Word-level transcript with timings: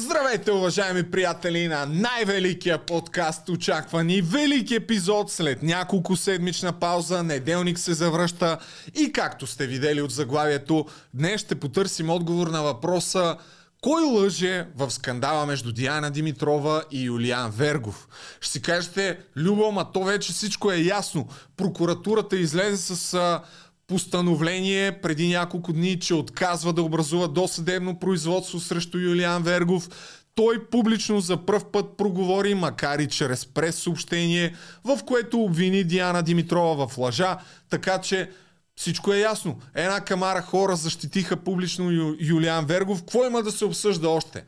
Здравейте, 0.00 0.52
уважаеми 0.52 1.10
приятели 1.10 1.68
на 1.68 1.86
най-великия 1.86 2.78
подкаст, 2.78 3.48
очаквани 3.48 4.22
велики 4.22 4.74
епизод 4.74 5.32
след 5.32 5.62
няколко 5.62 6.16
седмична 6.16 6.72
пауза, 6.72 7.22
неделник 7.22 7.78
се 7.78 7.94
завръща 7.94 8.58
и 8.94 9.12
както 9.12 9.46
сте 9.46 9.66
видели 9.66 10.02
от 10.02 10.10
заглавието, 10.10 10.86
днес 11.14 11.40
ще 11.40 11.54
потърсим 11.54 12.10
отговор 12.10 12.46
на 12.46 12.62
въпроса 12.62 13.36
кой 13.80 14.02
лъже 14.02 14.66
в 14.76 14.90
скандала 14.90 15.46
между 15.46 15.72
Диана 15.72 16.10
Димитрова 16.10 16.82
и 16.90 17.02
Юлиан 17.02 17.50
Вергов? 17.50 18.08
Ще 18.40 18.52
си 18.52 18.62
кажете, 18.62 19.18
Любо, 19.36 19.72
ма 19.72 19.92
то 19.92 20.04
вече 20.04 20.32
всичко 20.32 20.72
е 20.72 20.76
ясно. 20.76 21.28
Прокуратурата 21.56 22.36
излезе 22.36 22.76
с 22.76 23.40
постановление 23.88 25.00
преди 25.00 25.28
няколко 25.28 25.72
дни, 25.72 26.00
че 26.00 26.14
отказва 26.14 26.72
да 26.72 26.82
образува 26.82 27.28
досъдебно 27.28 27.98
производство 27.98 28.60
срещу 28.60 28.98
Юлиан 28.98 29.42
Вергов. 29.42 29.88
Той 30.34 30.68
публично 30.70 31.20
за 31.20 31.46
пръв 31.46 31.70
път 31.72 31.96
проговори, 31.96 32.54
макар 32.54 32.98
и 32.98 33.08
чрез 33.08 33.46
прес-съобщение, 33.46 34.54
в 34.84 34.98
което 35.06 35.40
обвини 35.40 35.84
Диана 35.84 36.22
Димитрова 36.22 36.88
в 36.88 36.98
лъжа, 36.98 37.38
така 37.70 38.00
че 38.00 38.30
всичко 38.76 39.12
е 39.12 39.18
ясно. 39.18 39.58
Една 39.74 40.00
камара 40.00 40.42
хора 40.42 40.76
защитиха 40.76 41.36
публично 41.36 41.90
Ю, 41.90 42.14
Юлиан 42.20 42.66
Вергов. 42.66 42.98
Какво 42.98 43.26
има 43.26 43.42
да 43.42 43.52
се 43.52 43.64
обсъжда 43.64 44.08
още? 44.08 44.44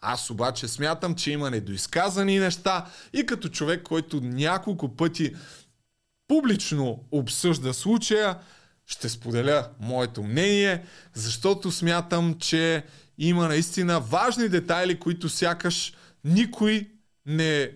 Аз 0.00 0.30
обаче 0.30 0.68
смятам, 0.68 1.14
че 1.14 1.30
има 1.30 1.50
недоизказани 1.50 2.38
неща 2.38 2.86
и 3.12 3.26
като 3.26 3.48
човек, 3.48 3.82
който 3.82 4.20
няколко 4.22 4.96
пъти 4.96 5.34
публично 6.28 6.98
обсъжда 7.12 7.74
случая, 7.74 8.38
ще 8.86 9.08
споделя 9.08 9.68
моето 9.80 10.22
мнение, 10.22 10.84
защото 11.14 11.70
смятам, 11.70 12.34
че 12.38 12.84
има 13.18 13.48
наистина 13.48 14.00
важни 14.00 14.48
детайли, 14.48 14.98
които 14.98 15.28
сякаш 15.28 15.94
никой 16.24 16.88
не 17.26 17.70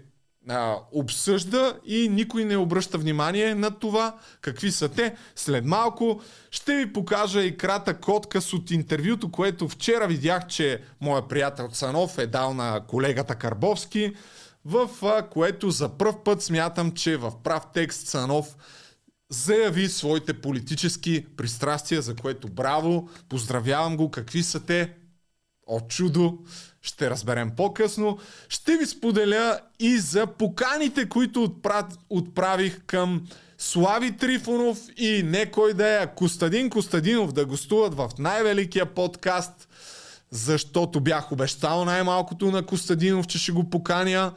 а, 0.49 0.77
обсъжда 0.93 1.77
и 1.87 2.09
никой 2.09 2.45
не 2.45 2.57
обръща 2.57 2.99
внимание 2.99 3.55
на 3.55 3.71
това 3.71 4.17
какви 4.41 4.73
са 4.73 4.89
те. 4.89 5.17
След 5.37 5.65
малко 5.65 6.21
ще 6.51 6.77
ви 6.77 6.93
покажа 6.93 7.43
и 7.43 7.57
кратък 7.57 8.09
отказ 8.09 8.53
от 8.53 8.71
интервюто, 8.71 9.31
което 9.31 9.69
вчера 9.69 10.07
видях, 10.07 10.47
че 10.47 10.83
моя 11.01 11.29
приятел 11.29 11.69
Цанов 11.69 12.19
е 12.19 12.27
дал 12.27 12.55
на 12.55 12.81
колегата 12.87 13.35
Карбовски, 13.35 14.13
в 14.65 14.91
а, 15.03 15.23
което 15.23 15.71
за 15.71 15.89
пръв 15.89 16.25
път 16.25 16.43
смятам, 16.43 16.93
че 16.93 17.17
в 17.17 17.33
прав 17.45 17.63
текст 17.75 18.07
Цанов 18.07 18.57
заяви 19.31 19.89
своите 19.89 20.41
политически 20.41 21.27
пристрастия, 21.37 22.03
за 22.03 22.17
което 22.17 22.49
браво, 22.49 23.09
поздравявам 23.29 23.97
го, 23.97 24.11
какви 24.11 24.43
са 24.43 24.61
те, 24.61 24.93
о 25.67 25.81
чудо, 25.81 26.39
ще 26.83 27.11
разберем 27.11 27.53
по-късно. 27.57 28.19
Ще 28.49 28.77
ви 28.77 28.87
споделя 28.87 29.61
и 29.81 29.99
за 29.99 30.27
поканите, 30.27 31.09
които 31.09 31.55
отправих 32.11 32.81
към 32.87 33.27
Слави 33.59 34.17
Трифонов 34.17 34.79
и 34.97 35.23
не 35.23 35.51
кой 35.51 35.75
да 35.75 36.03
е 36.03 36.15
Костадин 36.15 36.71
Костадинов 36.71 37.33
да 37.33 37.47
гостуват 37.47 37.95
в 37.95 38.11
най-великия 38.19 38.87
подкаст, 38.87 39.69
защото 40.31 41.01
бях 41.01 41.33
обещал 41.33 41.85
най-малкото 41.85 42.51
на 42.51 42.67
Костадинов, 42.67 43.27
че 43.27 43.39
ще 43.39 43.53
го 43.53 43.71
поканя 43.71 44.33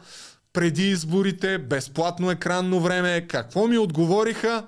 преди 0.53 0.89
изборите, 0.89 1.57
безплатно 1.57 2.31
екранно 2.31 2.79
време. 2.79 3.27
Какво 3.27 3.67
ми 3.67 3.77
отговориха? 3.77 4.67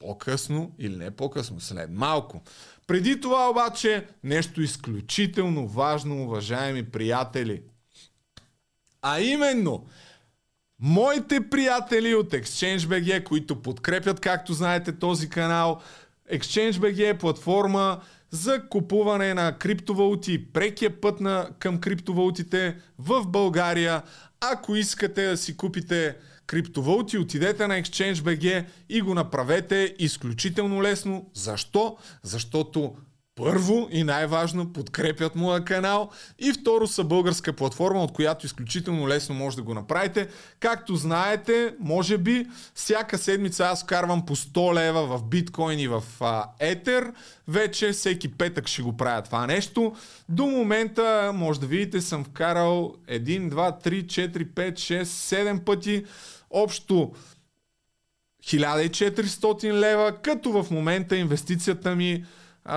По-късно 0.00 0.72
или 0.78 0.96
не 0.96 1.10
по-късно, 1.10 1.60
след 1.60 1.90
малко. 1.90 2.42
Преди 2.86 3.20
това 3.20 3.50
обаче 3.50 4.06
нещо 4.24 4.62
изключително 4.62 5.68
важно, 5.68 6.22
уважаеми 6.22 6.84
приятели. 6.84 7.62
А 9.02 9.20
именно, 9.20 9.86
моите 10.80 11.48
приятели 11.50 12.14
от 12.14 12.30
ExchangeBG, 12.30 13.24
които 13.24 13.62
подкрепят, 13.62 14.20
както 14.20 14.52
знаете, 14.52 14.98
този 14.98 15.28
канал. 15.28 15.80
ExchangeBG 16.32 17.10
е 17.10 17.18
платформа 17.18 18.00
за 18.30 18.68
купуване 18.68 19.34
на 19.34 19.58
криптовалути, 19.58 20.52
прекия 20.52 21.00
път 21.00 21.20
на, 21.20 21.48
към 21.58 21.80
криптовалутите 21.80 22.76
в 22.98 23.26
България. 23.26 24.02
Ако 24.40 24.76
искате 24.76 25.26
да 25.26 25.36
си 25.36 25.56
купите 25.56 26.16
криптовалути, 26.50 27.18
отидете 27.18 27.66
на 27.66 27.82
ExchangeBG 27.82 28.64
и 28.88 29.00
го 29.00 29.14
направете 29.14 29.94
изключително 29.98 30.82
лесно. 30.82 31.30
Защо? 31.34 31.96
Защото 32.22 32.94
първо 33.34 33.88
и 33.90 34.04
най-важно 34.04 34.72
подкрепят 34.72 35.34
моя 35.34 35.64
канал 35.64 36.10
и 36.38 36.52
второ 36.52 36.86
са 36.86 37.04
българска 37.04 37.52
платформа, 37.52 38.02
от 38.02 38.12
която 38.12 38.46
изключително 38.46 39.08
лесно 39.08 39.34
може 39.34 39.56
да 39.56 39.62
го 39.62 39.74
направите. 39.74 40.28
Както 40.60 40.96
знаете, 40.96 41.74
може 41.80 42.18
би 42.18 42.46
всяка 42.74 43.18
седмица 43.18 43.64
аз 43.64 43.82
вкарвам 43.82 44.26
по 44.26 44.36
100 44.36 44.74
лева 44.74 45.18
в 45.18 45.24
биткоин 45.24 45.78
и 45.78 45.88
в 45.88 46.02
етер. 46.60 47.12
Вече 47.48 47.92
всеки 47.92 48.32
петък 48.32 48.68
ще 48.68 48.82
го 48.82 48.96
правя 48.96 49.22
това 49.22 49.46
нещо. 49.46 49.94
До 50.28 50.46
момента, 50.46 51.30
може 51.34 51.60
да 51.60 51.66
видите, 51.66 52.00
съм 52.00 52.24
вкарал 52.24 52.94
1, 53.08 53.50
2, 53.50 53.86
3, 53.86 54.04
4, 54.04 54.46
5, 54.46 54.72
6, 54.72 55.02
7 55.02 55.64
пъти 55.64 56.04
общо 56.50 57.12
1400 58.44 59.72
лева, 59.72 60.16
като 60.22 60.62
в 60.62 60.70
момента 60.70 61.16
инвестицията 61.16 61.96
ми 61.96 62.24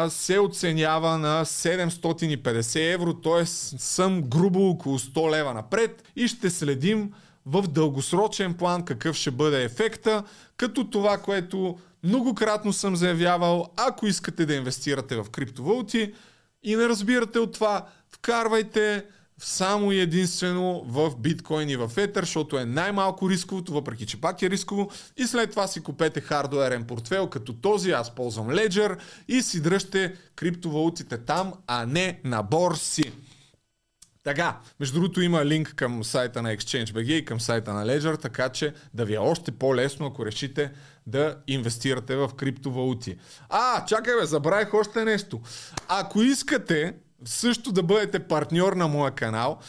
се 0.09 0.39
оценява 0.39 1.17
на 1.17 1.45
750 1.45 2.94
евро, 2.94 3.13
т.е. 3.13 3.45
съм 3.45 4.22
грубо 4.22 4.69
около 4.69 5.00
100 5.00 5.31
лева 5.31 5.53
напред 5.53 6.03
и 6.16 6.28
ще 6.28 6.50
следим 6.50 7.13
в 7.45 7.61
дългосрочен 7.61 8.53
план 8.53 8.85
какъв 8.85 9.16
ще 9.16 9.31
бъде 9.31 9.63
ефекта, 9.63 10.23
като 10.57 10.90
това, 10.90 11.17
което 11.17 11.78
многократно 12.03 12.73
съм 12.73 12.95
заявявал, 12.95 13.67
ако 13.78 14.07
искате 14.07 14.45
да 14.45 14.55
инвестирате 14.55 15.16
в 15.16 15.25
криптовалути 15.31 16.13
и 16.63 16.75
не 16.75 16.90
разбирате 16.90 17.40
от 17.40 17.53
това, 17.53 17.85
вкарвайте 18.09 19.05
само 19.38 19.92
и 19.92 20.00
единствено 20.00 20.84
в 20.88 21.12
биткоин 21.20 21.70
и 21.70 21.76
в 21.76 21.92
етер, 21.98 22.24
защото 22.24 22.58
е 22.58 22.66
най-малко 22.66 23.30
рисковото, 23.30 23.74
въпреки 23.74 24.06
че 24.06 24.22
пак 24.22 24.42
е 24.42 24.50
рисково. 24.50 24.92
И 25.18 25.24
след 25.24 25.52
това 25.52 25.68
си 25.68 25.84
купете 25.84 26.22
хардуерен 26.22 26.84
портфел, 26.84 27.28
като 27.28 27.54
този 27.54 27.92
аз 27.92 28.16
ползвам 28.16 28.48
Ledger 28.48 28.98
и 29.28 29.42
си 29.42 29.62
дръжте 29.62 30.16
криптовалутите 30.36 31.18
там, 31.18 31.54
а 31.68 31.86
не 31.86 32.20
на 32.24 32.44
борси. 32.44 33.12
Така, 34.24 34.60
между 34.80 35.00
другото 35.00 35.22
има 35.22 35.46
линк 35.46 35.74
към 35.76 36.04
сайта 36.04 36.42
на 36.42 36.58
ExchangeBG 36.58 37.12
и 37.12 37.26
към 37.26 37.40
сайта 37.40 37.74
на 37.74 37.86
Ledger, 37.86 38.22
така 38.22 38.50
че 38.50 38.74
да 38.94 39.06
ви 39.06 39.14
е 39.14 39.18
още 39.18 39.52
по-лесно, 39.52 40.06
ако 40.06 40.26
решите 40.26 40.72
да 41.08 41.38
инвестирате 41.48 42.16
в 42.16 42.32
криптовалути. 42.38 43.18
А, 43.50 43.86
чакай 43.86 44.14
бе, 44.20 44.26
забравих 44.26 44.74
още 44.74 45.06
нещо. 45.06 45.42
Ако 45.88 46.22
искате 46.22 46.94
също 47.25 47.72
да 47.72 47.84
бъдете 47.84 48.28
партньор 48.28 48.73
на 48.73 48.88
моя 48.88 49.11
канал. 49.11 49.59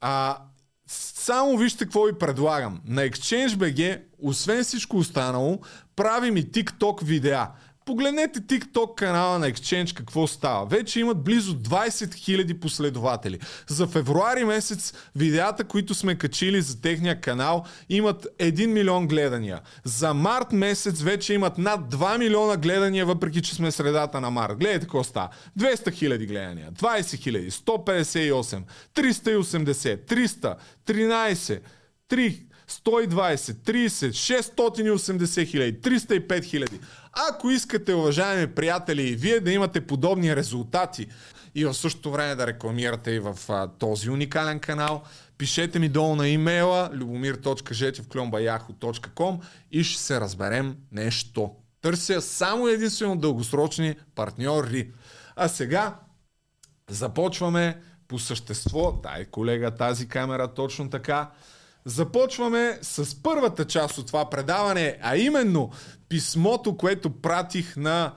А, 0.00 0.38
само 0.86 1.56
вижте 1.56 1.84
какво 1.84 2.02
ви 2.02 2.18
предлагам. 2.18 2.80
На 2.86 3.02
ExchangeBG, 3.02 4.02
освен 4.22 4.64
всичко 4.64 4.96
останало, 4.96 5.60
правим 5.96 6.36
и 6.36 6.50
TikTok 6.50 7.04
видеа. 7.04 7.48
Погледнете 7.84 8.40
TikTok 8.40 8.94
канала 8.94 9.38
на 9.38 9.52
Exchange 9.52 9.96
какво 9.96 10.26
става. 10.26 10.66
Вече 10.66 11.00
имат 11.00 11.24
близо 11.24 11.58
20 11.58 11.88
000 11.88 12.60
последователи. 12.60 13.38
За 13.66 13.86
февруари 13.86 14.44
месец 14.44 14.94
видеята, 15.16 15.64
които 15.64 15.94
сме 15.94 16.14
качили 16.18 16.62
за 16.62 16.80
техния 16.80 17.20
канал, 17.20 17.64
имат 17.88 18.26
1 18.38 18.66
милион 18.66 19.08
гледания. 19.08 19.60
За 19.84 20.14
март 20.14 20.52
месец 20.52 21.00
вече 21.00 21.34
имат 21.34 21.58
над 21.58 21.94
2 21.94 22.18
милиона 22.18 22.56
гледания, 22.56 23.06
въпреки 23.06 23.42
че 23.42 23.54
сме 23.54 23.70
средата 23.70 24.20
на 24.20 24.30
март. 24.30 24.58
Гледайте 24.58 24.84
какво 24.86 25.04
става. 25.04 25.28
200 25.58 25.88
000 25.88 26.26
гледания, 26.26 26.72
20 26.72 27.00
000, 27.00 27.50
158, 27.50 28.62
380, 28.94 30.08
300, 30.08 30.56
13, 30.86 31.60
3, 32.10 32.53
120, 32.68 33.36
30, 33.36 34.10
680 34.10 35.46
хиляди, 35.46 35.80
305 35.80 36.44
хиляди. 36.44 36.80
Ако 37.30 37.50
искате, 37.50 37.94
уважаеми 37.94 38.46
приятели, 38.46 39.16
вие 39.16 39.40
да 39.40 39.52
имате 39.52 39.86
подобни 39.86 40.36
резултати 40.36 41.06
и 41.54 41.64
в 41.64 41.74
същото 41.74 42.10
време 42.10 42.34
да 42.34 42.46
рекламирате 42.46 43.10
и 43.10 43.18
в 43.18 43.38
а, 43.48 43.68
този 43.78 44.10
уникален 44.10 44.60
канал, 44.60 45.02
пишете 45.38 45.78
ми 45.78 45.88
долу 45.88 46.16
на 46.16 46.28
имейла 46.28 46.90
любомир.жетевклюмбаяхо.com 46.92 49.40
и 49.72 49.84
ще 49.84 50.02
се 50.02 50.20
разберем 50.20 50.76
нещо. 50.92 51.50
Търся 51.80 52.20
само 52.20 52.68
единствено 52.68 53.16
дългосрочни 53.16 53.94
партньори. 54.14 54.90
А 55.36 55.48
сега 55.48 55.96
започваме 56.90 57.80
по 58.08 58.18
същество. 58.18 59.00
Дай, 59.02 59.24
колега, 59.24 59.70
тази 59.70 60.08
камера 60.08 60.54
точно 60.54 60.90
така. 60.90 61.30
Започваме 61.86 62.78
с 62.82 63.22
първата 63.22 63.64
част 63.64 63.98
от 63.98 64.06
това 64.06 64.30
предаване, 64.30 64.98
а 65.02 65.16
именно 65.16 65.70
писмото, 66.08 66.76
което 66.76 67.10
пратих 67.10 67.76
на 67.76 68.14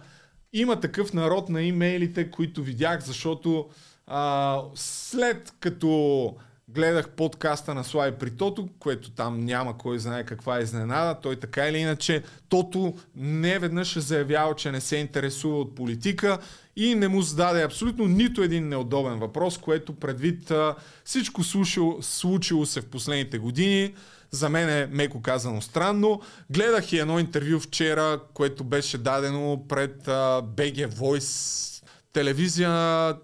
има 0.53 0.79
такъв 0.79 1.13
народ 1.13 1.49
на 1.49 1.61
имейлите, 1.61 2.31
които 2.31 2.63
видях, 2.63 3.05
защото 3.05 3.69
А, 4.07 4.61
след 4.75 5.53
като 5.59 6.35
гледах 6.69 7.09
подкаста 7.09 7.73
на 7.73 7.83
Слави 7.83 8.15
при 8.19 8.31
Тото, 8.31 8.69
което 8.79 9.11
там 9.11 9.45
няма 9.45 9.77
кой 9.77 9.99
знае 9.99 10.23
каква 10.23 10.57
е 10.59 10.61
изненада. 10.61 11.19
Той 11.21 11.35
така 11.35 11.67
или 11.67 11.77
иначе, 11.77 12.23
Тото 12.49 12.93
не 13.15 13.59
веднъж 13.59 13.95
е 13.95 13.99
заявял, 13.99 14.53
че 14.53 14.71
не 14.71 14.81
се 14.81 14.95
интересува 14.95 15.59
от 15.59 15.75
политика 15.75 16.37
и 16.75 16.95
не 16.95 17.07
му 17.07 17.21
зададе 17.21 17.63
абсолютно 17.63 18.07
нито 18.07 18.43
един 18.43 18.69
неудобен 18.69 19.19
въпрос, 19.19 19.57
което 19.57 19.93
предвид 19.93 20.51
а, 20.51 20.75
всичко 21.03 21.43
случило, 21.43 22.01
случило 22.01 22.65
се 22.65 22.81
в 22.81 22.85
последните 22.85 23.37
години, 23.37 23.93
за 24.31 24.49
мен 24.49 24.69
е 24.69 24.87
меко 24.91 25.21
казано 25.21 25.61
странно. 25.61 26.21
Гледах 26.49 26.93
и 26.93 26.99
едно 26.99 27.19
интервю 27.19 27.59
вчера, 27.59 28.19
което 28.33 28.63
беше 28.63 28.97
дадено 28.97 29.65
пред 29.69 30.05
BG 30.05 30.87
Voice, 30.87 31.83
телевизия 32.13 32.69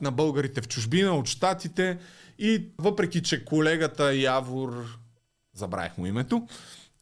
на 0.01 0.12
българите 0.12 0.62
в 0.62 0.68
чужбина 0.68 1.18
от 1.18 1.28
щатите 1.28 1.98
и 2.39 2.65
въпреки, 2.77 3.24
че 3.24 3.45
колегата 3.45 4.15
Явор, 4.15 4.97
забравих 5.53 5.97
му 5.97 6.06
името, 6.06 6.47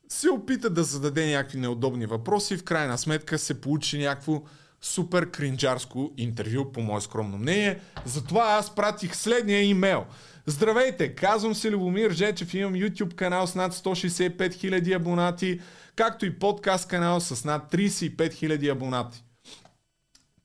се 0.09 0.29
опита 0.29 0.69
да 0.69 0.83
зададе 0.83 1.31
някакви 1.31 1.59
неудобни 1.59 2.05
въпроси, 2.05 2.57
в 2.57 2.63
крайна 2.63 2.97
сметка 2.97 3.39
се 3.39 3.61
получи 3.61 3.97
някакво 3.97 4.41
супер 4.81 5.31
кринджарско 5.31 6.13
интервю, 6.17 6.71
по 6.71 6.81
мое 6.81 7.01
скромно 7.01 7.37
мнение. 7.37 7.79
Затова 8.05 8.43
аз 8.43 8.75
пратих 8.75 9.15
следния 9.15 9.63
имейл. 9.63 10.05
Здравейте, 10.45 11.15
казвам 11.15 11.55
се 11.55 11.71
Любомир 11.71 12.11
Жечев, 12.11 12.53
имам 12.53 12.73
YouTube 12.73 13.15
канал 13.15 13.47
с 13.47 13.55
над 13.55 13.73
165 13.73 14.37
000 14.37 14.95
абонати, 14.95 15.59
както 15.95 16.25
и 16.25 16.39
подкаст 16.39 16.87
канал 16.87 17.19
с 17.19 17.45
над 17.45 17.71
35 17.71 18.17
000 18.17 18.71
абонати. 18.71 19.23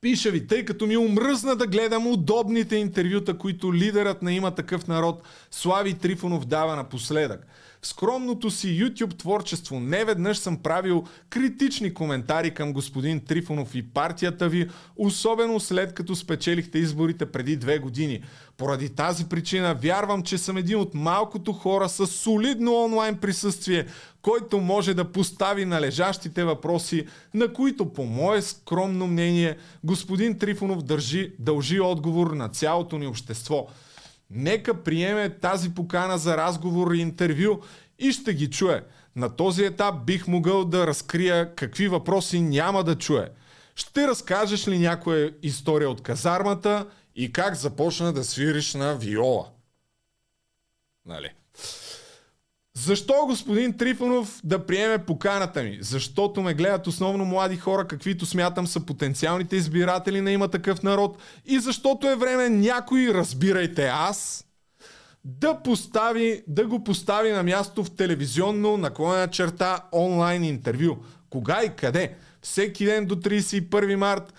Пиша 0.06 0.30
ви, 0.30 0.46
тъй 0.46 0.64
като 0.64 0.86
ми 0.86 0.96
омръзна 0.96 1.56
да 1.56 1.66
гледам 1.66 2.06
удобните 2.06 2.76
интервюта, 2.76 3.38
които 3.38 3.74
лидерът 3.74 4.22
на 4.22 4.32
има 4.32 4.50
такъв 4.50 4.86
народ 4.86 5.22
Слави 5.50 5.94
Трифонов 5.94 6.44
дава 6.44 6.76
напоследък. 6.76 7.46
Скромното 7.86 8.50
си 8.50 8.68
YouTube 8.68 9.18
творчество 9.18 9.80
не 9.80 10.04
веднъж 10.04 10.38
съм 10.38 10.56
правил 10.56 11.04
критични 11.30 11.94
коментари 11.94 12.54
към 12.54 12.72
господин 12.72 13.20
Трифонов 13.20 13.74
и 13.74 13.82
партията 13.82 14.48
ви, 14.48 14.68
особено 14.96 15.60
след 15.60 15.94
като 15.94 16.16
спечелихте 16.16 16.78
изборите 16.78 17.26
преди 17.26 17.56
две 17.56 17.78
години. 17.78 18.22
Поради 18.56 18.88
тази 18.88 19.28
причина 19.28 19.74
вярвам, 19.74 20.22
че 20.22 20.38
съм 20.38 20.56
един 20.56 20.78
от 20.78 20.94
малкото 20.94 21.52
хора 21.52 21.88
с 21.88 22.06
солидно 22.06 22.84
онлайн 22.84 23.16
присъствие, 23.16 23.86
който 24.22 24.60
може 24.60 24.94
да 24.94 25.12
постави 25.12 25.64
належащите 25.64 26.44
въпроси, 26.44 27.06
на 27.34 27.52
които 27.52 27.92
по 27.92 28.04
мое 28.04 28.42
скромно 28.42 29.06
мнение 29.06 29.56
господин 29.84 30.38
Трифонов 30.38 30.82
държи, 30.82 31.32
дължи 31.38 31.80
отговор 31.80 32.30
на 32.30 32.48
цялото 32.48 32.98
ни 32.98 33.06
общество. 33.06 33.66
Нека 34.30 34.82
приеме 34.82 35.38
тази 35.38 35.74
покана 35.74 36.18
за 36.18 36.36
разговор 36.36 36.92
и 36.94 37.00
интервю 37.00 37.60
и 37.98 38.12
ще 38.12 38.34
ги 38.34 38.50
чуе. 38.50 38.84
На 39.16 39.36
този 39.36 39.64
етап 39.64 40.04
бих 40.04 40.28
могъл 40.28 40.64
да 40.64 40.86
разкрия 40.86 41.54
какви 41.54 41.88
въпроси 41.88 42.40
няма 42.40 42.84
да 42.84 42.98
чуе. 42.98 43.28
Ще 43.74 44.08
разкажеш 44.08 44.68
ли 44.68 44.78
някоя 44.78 45.34
история 45.42 45.90
от 45.90 46.02
казармата 46.02 46.86
и 47.14 47.32
как 47.32 47.54
започна 47.54 48.12
да 48.12 48.24
свириш 48.24 48.74
на 48.74 48.94
виола? 48.94 49.48
Нали? 51.06 51.32
Защо 52.78 53.14
господин 53.26 53.72
Трифонов 53.76 54.40
да 54.44 54.66
приеме 54.66 54.98
поканата 54.98 55.62
ми? 55.62 55.78
Защото 55.80 56.42
ме 56.42 56.54
гледат 56.54 56.86
основно 56.86 57.24
млади 57.24 57.56
хора, 57.56 57.86
каквито 57.86 58.26
смятам 58.26 58.66
са 58.66 58.80
потенциалните 58.80 59.56
избиратели 59.56 60.20
на 60.20 60.30
има 60.32 60.48
такъв 60.48 60.82
народ 60.82 61.18
и 61.46 61.58
защото 61.58 62.10
е 62.10 62.16
време 62.16 62.48
някой, 62.48 63.08
разбирайте 63.14 63.86
аз, 63.86 64.44
да, 65.24 65.62
постави, 65.62 66.42
да 66.48 66.66
го 66.66 66.84
постави 66.84 67.30
на 67.30 67.42
място 67.42 67.84
в 67.84 67.96
телевизионно 67.96 68.76
наклонена 68.76 69.28
черта 69.28 69.80
онлайн 69.92 70.44
интервю. 70.44 70.96
Кога 71.30 71.64
и 71.64 71.76
къде? 71.76 72.14
Всеки 72.42 72.84
ден 72.84 73.06
до 73.06 73.16
31 73.16 73.94
март 73.94 74.34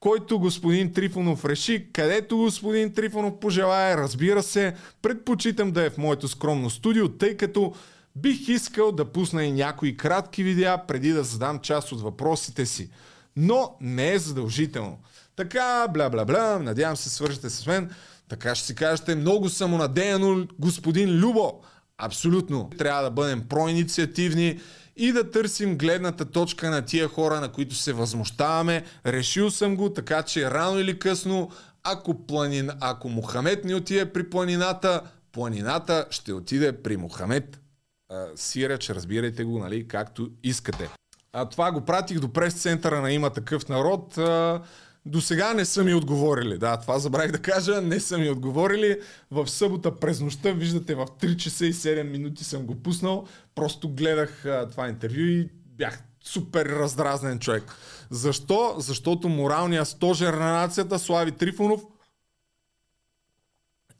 който 0.00 0.38
господин 0.38 0.92
Трифонов 0.92 1.44
реши, 1.44 1.86
където 1.92 2.36
господин 2.36 2.92
Трифонов 2.92 3.40
пожелая, 3.40 3.96
разбира 3.96 4.42
се, 4.42 4.74
предпочитам 5.02 5.72
да 5.72 5.84
е 5.84 5.90
в 5.90 5.98
моето 5.98 6.28
скромно 6.28 6.70
студио, 6.70 7.08
тъй 7.08 7.36
като 7.36 7.74
бих 8.16 8.48
искал 8.48 8.92
да 8.92 9.04
пусна 9.04 9.44
и 9.44 9.52
някои 9.52 9.96
кратки 9.96 10.42
видеа 10.42 10.86
преди 10.86 11.12
да 11.12 11.24
задам 11.24 11.58
част 11.58 11.92
от 11.92 12.00
въпросите 12.00 12.66
си. 12.66 12.90
Но 13.36 13.76
не 13.80 14.12
е 14.12 14.18
задължително. 14.18 14.98
Така, 15.36 15.86
бла-бла-бла, 15.88 16.58
надявам 16.58 16.96
се 16.96 17.10
свържете 17.10 17.50
с 17.50 17.66
мен. 17.66 17.90
Така 18.28 18.54
ще 18.54 18.66
си 18.66 18.74
кажете, 18.74 19.14
много 19.14 19.48
самонадеяно, 19.48 20.46
господин 20.58 21.10
Любо. 21.10 21.60
Абсолютно. 21.98 22.70
Трябва 22.78 23.02
да 23.02 23.10
бъдем 23.10 23.44
проинициативни 23.48 24.60
и 25.00 25.12
да 25.12 25.30
търсим 25.30 25.78
гледната 25.78 26.24
точка 26.24 26.70
на 26.70 26.82
тия 26.82 27.08
хора, 27.08 27.40
на 27.40 27.52
които 27.52 27.74
се 27.74 27.92
възмущаваме. 27.92 28.84
Решил 29.06 29.50
съм 29.50 29.76
го, 29.76 29.92
така 29.92 30.22
че 30.22 30.50
рано 30.50 30.78
или 30.78 30.98
късно, 30.98 31.50
ако, 31.82 32.26
планин, 32.26 32.70
ако 32.80 33.08
Мохамед 33.08 33.64
не 33.64 33.74
отиде 33.74 34.12
при 34.12 34.30
планината, 34.30 35.00
планината 35.32 36.06
ще 36.10 36.32
отиде 36.32 36.82
при 36.82 36.96
Мохамед. 36.96 37.60
Сиреч, 38.34 38.90
разбирайте 38.90 39.44
го, 39.44 39.58
нали, 39.58 39.88
както 39.88 40.30
искате. 40.42 40.88
А 41.32 41.48
това 41.48 41.72
го 41.72 41.80
пратих 41.80 42.20
до 42.20 42.32
прес-центъра 42.32 43.00
на 43.00 43.12
има 43.12 43.30
такъв 43.30 43.68
народ. 43.68 44.18
А, 44.18 44.62
до 45.06 45.20
сега 45.20 45.54
не 45.54 45.64
са 45.64 45.84
ми 45.84 45.94
отговорили. 45.94 46.58
Да, 46.58 46.76
това 46.76 46.98
забравих 46.98 47.32
да 47.32 47.38
кажа. 47.38 47.80
Не 47.80 48.00
са 48.00 48.18
ми 48.18 48.30
отговорили. 48.30 49.00
В 49.30 49.48
събота 49.48 49.96
през 49.96 50.20
нощта, 50.20 50.52
виждате, 50.52 50.94
в 50.94 51.06
3 51.06 51.36
часа 51.36 51.66
и 51.66 51.72
7 51.72 52.02
минути 52.02 52.44
съм 52.44 52.66
го 52.66 52.74
пуснал. 52.74 53.26
Просто 53.54 53.88
гледах 53.88 54.44
а, 54.44 54.68
това 54.68 54.88
интервю 54.88 55.20
и 55.20 55.48
бях 55.66 56.02
супер 56.24 56.66
раздразнен 56.66 57.38
човек. 57.38 57.62
Защо? 58.10 58.74
Защото 58.78 59.28
моралният 59.28 59.88
стожер 59.88 60.34
на 60.34 60.52
нацията 60.52 60.98
Слави 60.98 61.32
Трифонов 61.32 61.80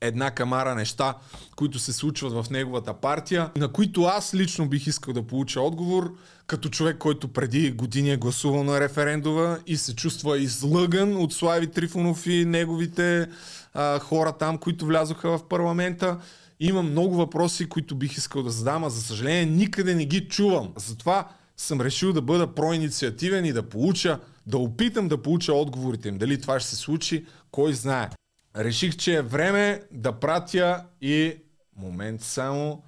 една 0.01 0.31
камара 0.31 0.75
неща, 0.75 1.15
които 1.57 1.79
се 1.79 1.93
случват 1.93 2.33
в 2.33 2.51
неговата 2.51 2.95
партия, 2.95 3.51
на 3.57 3.69
които 3.69 4.03
аз 4.03 4.35
лично 4.35 4.69
бих 4.69 4.87
искал 4.87 5.15
да 5.15 5.23
получа 5.23 5.61
отговор, 5.61 6.15
като 6.47 6.69
човек, 6.69 6.99
който 6.99 7.29
преди 7.29 7.71
години 7.71 8.11
е 8.11 8.17
гласувал 8.17 8.65
на 8.65 8.81
референдума 8.81 9.59
и 9.67 9.77
се 9.77 9.97
чувства 9.97 10.39
излъган 10.39 11.17
от 11.17 11.33
Слави 11.33 11.67
Трифонов 11.67 12.27
и 12.27 12.45
неговите 12.45 13.29
а, 13.75 13.99
хора 13.99 14.33
там, 14.33 14.59
които 14.59 14.87
влязоха 14.87 15.39
в 15.39 15.49
парламента. 15.49 16.19
Има 16.61 16.83
много 16.83 17.17
въпроси, 17.17 17.69
които 17.69 17.95
бих 17.95 18.17
искал 18.17 18.43
да 18.43 18.51
задам, 18.51 18.85
а 18.85 18.91
за 18.91 19.03
съжаление 19.03 19.47
никъде 19.47 19.95
не 19.95 20.05
ги 20.05 20.29
чувам. 20.29 20.73
Затова 20.77 21.29
съм 21.57 21.81
решил 21.81 22.13
да 22.13 22.23
бъда 22.23 22.55
проинициативен 22.55 23.45
и 23.45 23.53
да 23.53 23.63
получа, 23.63 24.21
да 24.47 24.59
опитам 24.59 25.09
да 25.09 25.23
получа 25.23 25.53
отговорите 25.53 26.09
им. 26.09 26.19
Дали 26.19 26.41
това 26.41 26.61
ще 26.61 26.71
се 26.71 26.77
случи, 26.77 27.27
кой 27.51 27.73
знае 27.73 28.11
реших, 28.57 28.97
че 28.97 29.15
е 29.15 29.23
време 29.23 29.83
да 29.93 30.13
пратя 30.13 30.85
и 31.01 31.37
момент 31.77 32.23
само 32.23 32.83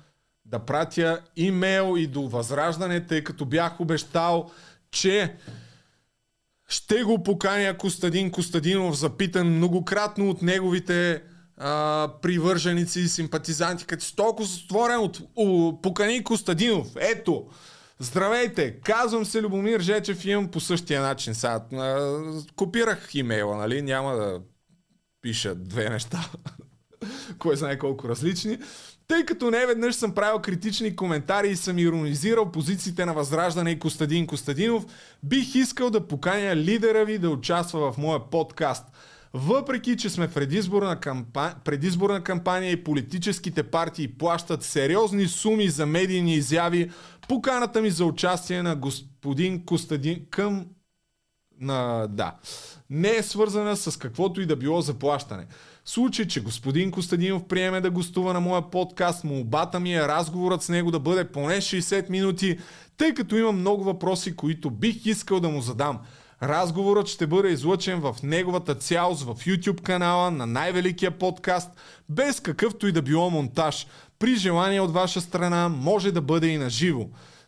да 0.44 0.58
пратя 0.58 1.20
имейл 1.36 1.94
и 1.98 2.06
до 2.06 2.28
Възраждане, 2.28 3.06
тъй 3.06 3.24
като 3.24 3.44
бях 3.44 3.80
обещал, 3.80 4.50
че 4.90 5.36
ще 6.68 7.02
го 7.02 7.22
поканя 7.22 7.78
Костадин 7.78 8.30
Костадинов, 8.30 8.98
запитан 8.98 9.56
многократно 9.56 10.30
от 10.30 10.42
неговите 10.42 11.22
а, 11.56 12.08
привърженици 12.22 13.00
и 13.00 13.08
симпатизанти, 13.08 13.86
като 13.86 14.04
си 14.04 14.16
толкова 14.16 14.48
затворен 14.48 14.98
от 14.98 15.20
о, 15.36 15.80
покани 15.82 16.24
Костадинов. 16.24 16.88
Ето, 16.96 17.46
Здравейте, 17.98 18.80
казвам 18.80 19.24
се 19.24 19.42
Любомир 19.42 19.80
Жечев 19.80 20.24
и 20.24 20.30
имам 20.30 20.48
по 20.48 20.60
същия 20.60 21.02
начин. 21.02 21.34
Сега, 21.34 21.64
а, 21.72 22.20
копирах 22.56 23.14
имейла, 23.14 23.56
нали? 23.56 23.82
Няма 23.82 24.16
да 24.16 24.40
пиша 25.22 25.54
две 25.54 25.90
неща, 25.90 26.30
кой 27.38 27.56
знае 27.56 27.78
колко 27.78 28.08
различни. 28.08 28.58
Тъй 29.08 29.24
като 29.24 29.50
не 29.50 29.66
веднъж 29.66 29.94
съм 29.94 30.14
правил 30.14 30.38
критични 30.38 30.96
коментари 30.96 31.48
и 31.48 31.56
съм 31.56 31.78
иронизирал 31.78 32.52
позициите 32.52 33.04
на 33.04 33.14
Възраждане 33.14 33.70
и 33.70 33.78
Костадин 33.78 34.26
Костадинов, 34.26 34.86
бих 35.22 35.54
искал 35.54 35.90
да 35.90 36.08
поканя 36.08 36.56
лидера 36.56 37.04
ви 37.04 37.18
да 37.18 37.30
участва 37.30 37.92
в 37.92 37.98
моя 37.98 38.30
подкаст. 38.30 38.84
Въпреки, 39.34 39.96
че 39.96 40.10
сме 40.10 40.28
в 40.28 40.34
предизборна, 40.34 41.00
кампания, 41.00 41.56
предизборна 41.64 42.24
кампания 42.24 42.72
и 42.72 42.84
политическите 42.84 43.62
партии 43.62 44.08
плащат 44.08 44.62
сериозни 44.62 45.26
суми 45.26 45.68
за 45.68 45.86
медийни 45.86 46.34
изяви, 46.34 46.90
поканата 47.28 47.82
ми 47.82 47.90
за 47.90 48.04
участие 48.04 48.62
на 48.62 48.76
господин 48.76 49.64
Костадин 49.64 50.26
към 50.30 50.66
на, 51.60 52.06
да, 52.10 52.34
не 52.90 53.16
е 53.16 53.22
свързана 53.22 53.76
с 53.76 53.98
каквото 53.98 54.40
и 54.40 54.46
да 54.46 54.56
било 54.56 54.80
заплащане. 54.80 55.46
Случай, 55.84 56.26
че 56.26 56.42
господин 56.42 56.90
Костадинов 56.90 57.44
приеме 57.44 57.80
да 57.80 57.90
гостува 57.90 58.32
на 58.32 58.40
моя 58.40 58.70
подкаст, 58.70 59.24
молбата 59.24 59.80
ми 59.80 59.94
е 59.94 60.08
разговорът 60.08 60.62
с 60.62 60.68
него 60.68 60.90
да 60.90 61.00
бъде 61.00 61.24
поне 61.24 61.56
60 61.56 62.10
минути, 62.10 62.58
тъй 62.96 63.14
като 63.14 63.36
имам 63.36 63.58
много 63.58 63.84
въпроси, 63.84 64.36
които 64.36 64.70
бих 64.70 65.06
искал 65.06 65.40
да 65.40 65.48
му 65.48 65.60
задам. 65.60 65.98
Разговорът 66.42 67.08
ще 67.08 67.26
бъде 67.26 67.48
излъчен 67.48 68.00
в 68.00 68.16
неговата 68.22 68.74
цялост 68.74 69.22
в 69.22 69.34
YouTube 69.34 69.80
канала 69.80 70.30
на 70.30 70.46
най-великия 70.46 71.10
подкаст, 71.10 71.70
без 72.08 72.40
какъвто 72.40 72.86
и 72.86 72.92
да 72.92 73.02
било 73.02 73.30
монтаж. 73.30 73.86
При 74.18 74.36
желание 74.36 74.80
от 74.80 74.92
ваша 74.92 75.20
страна 75.20 75.68
може 75.68 76.12
да 76.12 76.20
бъде 76.20 76.46
и 76.46 76.58
на 76.58 76.70
живо. 76.70 77.06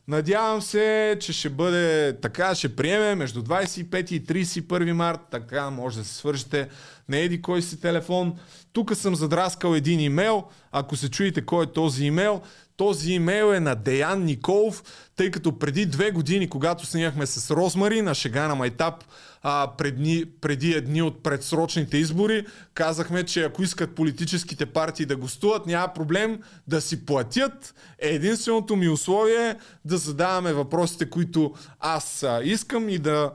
Надявам 0.08 0.62
се, 0.62 1.16
че 1.20 1.32
ще 1.32 1.50
бъде 1.50 2.16
така, 2.22 2.54
ще 2.54 2.76
приеме 2.76 3.14
между 3.14 3.42
25 3.42 4.12
и 4.12 4.24
31 4.24 4.92
март, 4.92 5.20
така 5.30 5.70
може 5.70 5.98
да 5.98 6.04
се 6.04 6.14
свържете 6.14 6.68
на 7.08 7.16
еди 7.16 7.42
кой 7.42 7.62
си 7.62 7.80
телефон. 7.80 8.34
Тук 8.72 8.96
съм 8.96 9.14
задраскал 9.14 9.74
един 9.74 10.00
имейл. 10.00 10.44
Ако 10.72 10.96
се 10.96 11.10
чуете 11.10 11.44
кой 11.46 11.64
е 11.64 11.72
този 11.72 12.04
имейл, 12.04 12.42
този 12.76 13.12
имейл 13.12 13.52
е 13.52 13.60
на 13.60 13.74
Деян 13.74 14.24
Николов, 14.24 14.82
тъй 15.16 15.30
като 15.30 15.58
преди 15.58 15.86
две 15.86 16.10
години, 16.10 16.48
когато 16.48 16.86
снимахме 16.86 17.26
с 17.26 17.56
Розмари 17.56 18.02
на 18.02 18.14
Шега 18.14 18.48
на 18.48 18.54
Майтап, 18.54 19.04
а, 19.42 19.70
предни, 19.78 20.24
преди 20.40 20.72
едни 20.72 21.02
от 21.02 21.22
предсрочните 21.22 21.96
избори, 21.96 22.46
казахме, 22.74 23.24
че 23.24 23.44
ако 23.44 23.62
искат 23.62 23.94
политическите 23.94 24.66
партии 24.66 25.06
да 25.06 25.16
гостуват, 25.16 25.66
няма 25.66 25.94
проблем 25.94 26.40
да 26.68 26.80
си 26.80 27.06
платят. 27.06 27.74
Единственото 27.98 28.76
ми 28.76 28.88
условие 28.88 29.50
е 29.50 29.56
да 29.84 29.98
задаваме 29.98 30.52
въпросите, 30.52 31.10
които 31.10 31.54
аз 31.80 32.22
а, 32.22 32.40
искам 32.44 32.88
и 32.88 32.98
да 32.98 33.32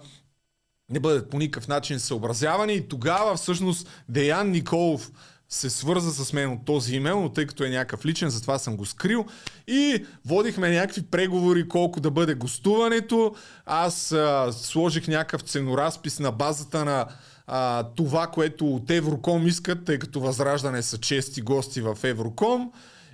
не 0.90 1.00
бъдат 1.00 1.30
по 1.30 1.38
никакъв 1.38 1.68
начин 1.68 2.00
съобразявани. 2.00 2.74
И 2.74 2.88
тогава 2.88 3.36
всъщност 3.36 4.04
Деян 4.10 4.50
Николов 4.50 5.12
се 5.50 5.70
свърза 5.70 6.26
с 6.26 6.34
мен 6.34 6.52
от 6.52 6.66
този 6.66 6.96
имейл, 6.96 7.22
но 7.22 7.30
тъй 7.30 7.48
като 7.48 7.64
е 7.64 7.70
някакъв 7.70 8.06
личен, 8.06 8.30
затова 8.30 8.60
съм 8.60 8.78
го 8.78 8.86
скрил. 8.86 9.26
И 9.68 10.06
водихме 10.26 10.70
някакви 10.70 11.02
преговори 11.02 11.68
колко 11.68 12.00
да 12.00 12.12
бъде 12.12 12.34
гостуването. 12.34 13.36
Аз 13.66 14.12
а, 14.12 14.52
сложих 14.52 15.08
някакъв 15.08 15.42
ценоразпис 15.42 16.20
на 16.20 16.32
базата 16.32 16.86
на 16.86 17.06
а, 17.48 17.84
това, 17.96 18.28
което 18.28 18.68
от 18.68 18.92
Евроком 18.92 19.48
искат, 19.48 19.86
тъй 19.86 20.00
като 20.00 20.20
Възраждане 20.20 20.82
са 20.82 20.98
чести 20.98 21.42
гости 21.42 21.82
в 21.82 21.98
Евроком. 22.04 22.72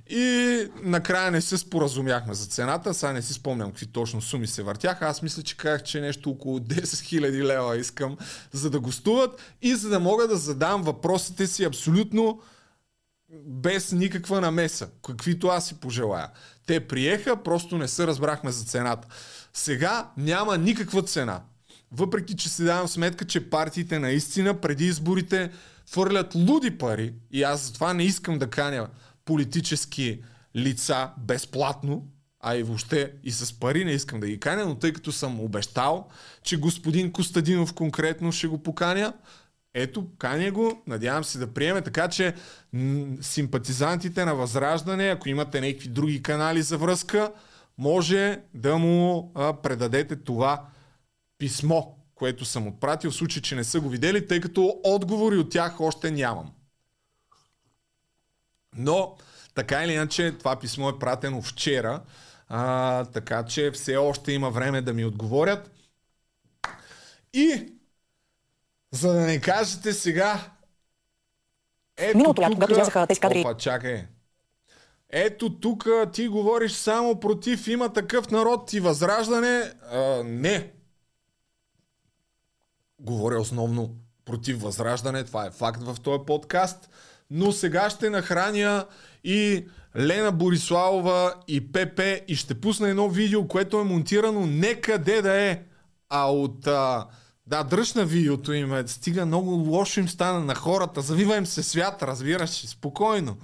И 0.10 0.68
накрая 0.82 1.32
не 1.32 1.42
се 1.42 1.58
споразумяхме 1.58 2.34
за 2.34 2.46
цената. 2.46 2.94
Сега 2.94 3.14
не 3.14 3.22
си 3.22 3.34
спомням 3.34 3.72
какви 3.72 3.86
точно 3.86 4.22
суми 4.22 4.48
се 4.48 4.64
въртяха. 4.64 5.06
Аз 5.06 5.22
мисля, 5.22 5.44
че 5.44 5.58
казах, 5.58 5.84
че 5.84 6.02
нещо 6.02 6.30
около 6.30 6.60
10 6.60 6.84
000 6.84 7.44
лева 7.44 7.78
искам 7.78 8.18
за 8.52 8.70
да 8.70 8.80
гостуват 8.80 9.42
и 9.62 9.76
за 9.76 9.90
да 9.90 10.00
мога 10.00 10.28
да 10.28 10.38
задам 10.38 10.84
въпросите 10.84 11.48
си 11.48 11.64
абсолютно 11.64 12.42
без 13.46 13.92
никаква 13.92 14.42
намеса, 14.42 14.90
каквито 15.06 15.48
аз 15.48 15.68
си 15.68 15.80
пожелая. 15.80 16.30
Те 16.66 16.80
приеха, 16.88 17.44
просто 17.44 17.78
не 17.78 17.88
се 17.88 18.08
разбрахме 18.08 18.52
за 18.52 18.66
цената. 18.66 19.08
Сега 19.54 20.12
няма 20.18 20.58
никаква 20.58 21.04
цена. 21.04 21.42
Въпреки, 21.92 22.36
че 22.36 22.50
си 22.50 22.64
давам 22.64 22.88
сметка, 22.88 23.26
че 23.26 23.50
партиите 23.50 24.00
наистина 24.00 24.62
преди 24.62 24.86
изборите 24.86 25.52
фърлят 25.90 26.36
луди 26.36 26.78
пари 26.78 27.14
и 27.32 27.44
аз 27.44 27.62
затова 27.62 27.94
не 27.94 28.04
искам 28.04 28.40
да 28.40 28.50
каня 28.50 28.88
политически 29.26 30.22
лица 30.56 31.10
безплатно, 31.18 32.08
а 32.40 32.56
и 32.56 32.64
въобще 32.64 33.12
и 33.24 33.32
с 33.32 33.60
пари 33.60 33.86
не 33.86 33.92
искам 33.92 34.20
да 34.20 34.28
ги 34.28 34.40
каня, 34.40 34.66
но 34.66 34.76
тъй 34.76 34.94
като 34.94 35.12
съм 35.12 35.40
обещал, 35.40 36.08
че 36.44 36.58
господин 36.58 37.12
Костадинов 37.12 37.74
конкретно 37.74 38.32
ще 38.32 38.48
го 38.48 38.64
поканя, 38.64 39.14
ето, 39.74 40.08
каня 40.18 40.52
го, 40.52 40.84
надявам 40.88 41.24
се 41.24 41.38
да 41.38 41.54
приеме, 41.54 41.82
така 41.82 42.08
че 42.08 42.36
симпатизантите 43.22 44.26
на 44.26 44.36
Възраждане, 44.36 45.08
ако 45.08 45.30
имате 45.30 45.62
някакви 45.62 45.90
други 45.90 46.24
канали 46.24 46.62
за 46.62 46.78
връзка, 46.78 47.32
може 47.78 48.42
да 48.54 48.78
му 48.78 49.32
предадете 49.64 50.16
това 50.16 50.66
писмо, 51.38 51.82
което 52.16 52.46
съм 52.46 52.68
отпратил, 52.68 53.12
в 53.12 53.16
случай, 53.16 53.42
че 53.42 53.56
не 53.56 53.64
са 53.64 53.80
го 53.80 53.90
видели, 53.90 54.28
тъй 54.28 54.42
като 54.42 54.80
отговори 54.84 55.38
от 55.38 55.50
тях 55.50 55.82
още 55.82 56.12
нямам. 56.12 56.52
Но, 58.78 59.18
така 59.56 59.84
или 59.84 59.94
иначе, 59.94 60.38
това 60.38 60.60
писмо 60.60 60.90
е 60.90 61.00
пратено 61.00 61.42
вчера, 61.42 62.02
а, 62.50 63.06
така 63.06 63.46
че 63.46 63.72
все 63.72 63.98
още 63.98 64.32
има 64.32 64.50
време 64.50 64.82
да 64.82 64.94
ми 64.94 65.06
отговорят. 65.06 65.72
И, 67.34 67.74
за 68.92 69.14
да 69.14 69.22
не 69.22 69.42
кажете 69.42 69.94
сега, 69.94 70.52
ето 71.98 72.18
Миналото 72.18 72.42
лято, 72.42 72.52
тук- 72.52 72.56
когато 72.56 72.72
излязаха 72.72 73.08
тези 73.08 73.20
кадри. 73.20 73.40
Опа, 73.40 73.58
чакай. 73.58 74.06
Ето 75.10 75.60
тук 75.60 75.88
ти 76.14 76.28
говориш 76.28 76.72
само 76.72 77.20
против 77.20 77.68
има 77.68 77.94
такъв 77.94 78.32
народ 78.32 78.74
и 78.74 78.80
възраждане. 78.80 79.74
А, 79.92 80.24
не. 80.26 80.72
Говоря 83.00 83.40
основно 83.40 83.96
против 84.26 84.62
възраждане, 84.62 85.24
това 85.24 85.46
е 85.46 85.52
факт 85.52 85.84
в 85.84 85.98
този 86.04 86.26
подкаст. 86.28 86.90
Но 87.32 87.52
сега 87.52 87.90
ще 87.90 88.10
нахраня 88.10 88.86
и 89.24 89.66
Лена 89.98 90.32
Бориславова 90.32 91.34
и 91.48 91.72
ПП 91.72 92.02
и 92.28 92.36
ще 92.36 92.62
пусна 92.62 92.90
едно 92.90 93.10
видео, 93.10 93.48
което 93.48 93.80
е 93.80 93.84
монтирано 93.84 94.46
не 94.46 94.76
къде 94.76 95.22
да 95.22 95.42
е, 95.42 95.62
а 96.10 96.32
от... 96.32 96.68
А, 96.68 97.08
да, 97.48 97.64
дръж 97.64 97.94
на 97.94 98.06
видеото 98.06 98.54
им 98.54 98.74
е. 98.74 98.88
Стига 98.88 99.26
много 99.26 99.52
лошо 99.52 100.00
им 100.00 100.10
стана 100.10 100.40
на 100.40 100.56
хората. 100.56 101.02
Завива 101.02 101.46
се 101.46 101.64
свят, 101.64 102.04
разбираш, 102.04 102.50
спокойно. 102.50 103.38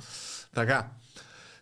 Така. 0.56 0.88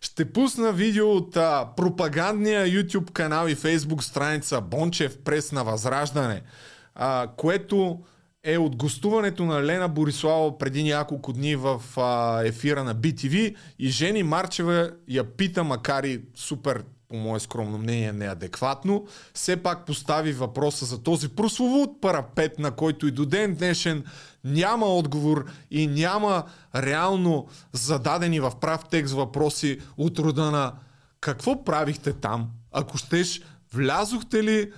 Ще 0.02 0.34
пусна 0.34 0.72
видео 0.72 1.12
от 1.12 1.38
а, 1.38 1.70
пропагандния 1.78 2.66
YouTube 2.68 3.12
канал 3.12 3.48
и 3.48 3.56
Facebook 3.56 4.02
страница 4.02 4.62
Бончев 4.62 5.18
Прес 5.18 5.52
на 5.52 5.64
Възраждане, 5.64 6.42
а, 6.96 7.28
което 7.38 8.00
е 8.53 8.58
от 8.58 8.75
гостуването 8.75 9.46
на 9.46 9.65
Лена 9.65 9.89
Борислава 9.89 10.58
преди 10.58 10.84
няколко 10.84 11.34
дни 11.34 11.56
в 11.56 11.82
а, 11.98 12.41
ефира 12.46 12.84
на 12.84 12.96
BTV 12.96 13.56
и 13.79 13.89
Жени 13.89 14.24
Марчева 14.24 14.91
я 15.08 15.24
пита, 15.24 15.63
макар 15.63 16.03
и 16.03 16.22
супер 16.36 16.84
по 17.10 17.15
мое 17.15 17.39
скромно 17.39 17.77
мнение, 17.77 18.13
неадекватно, 18.13 19.08
все 19.34 19.63
пак 19.63 19.86
постави 19.86 20.34
въпроса 20.34 20.86
за 20.86 21.03
този 21.03 21.29
прословут 21.29 22.01
парапет, 22.01 22.60
на 22.60 22.72
който 22.72 23.08
и 23.08 23.12
до 23.12 23.25
ден 23.25 23.56
днешен 23.56 24.03
няма 24.44 24.86
отговор 24.86 25.46
и 25.72 25.88
няма 25.88 26.44
реално 26.75 27.48
зададени 27.74 28.39
в 28.39 28.51
прав 28.62 28.82
текст 28.89 29.13
въпроси 29.13 29.79
от 29.98 30.20
рода 30.20 30.51
на 30.51 30.74
какво 31.22 31.63
правихте 31.63 32.13
там? 32.13 32.50
Ако 32.72 32.98
щеш, 32.98 33.41
влязохте 33.74 34.44
ли 34.44 34.72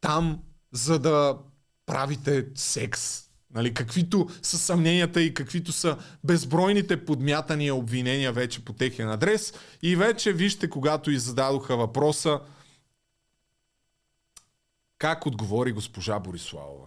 там, 0.00 0.38
за 0.72 0.98
да 0.98 1.36
правите 1.88 2.44
секс? 2.54 3.28
Нали, 3.54 3.74
каквито 3.74 4.28
са 4.42 4.58
съмненията 4.58 5.22
и 5.22 5.34
каквито 5.34 5.72
са 5.72 5.96
безбройните 6.24 7.04
подмятания 7.04 7.74
обвинения 7.74 8.32
вече 8.32 8.64
по 8.64 8.72
техен 8.72 9.10
адрес. 9.10 9.54
И 9.82 9.96
вече 9.96 10.32
вижте, 10.32 10.70
когато 10.70 11.10
и 11.10 11.18
зададоха 11.18 11.76
въпроса, 11.76 12.40
как 14.98 15.26
отговори 15.26 15.72
госпожа 15.72 16.18
Бориславова. 16.18 16.86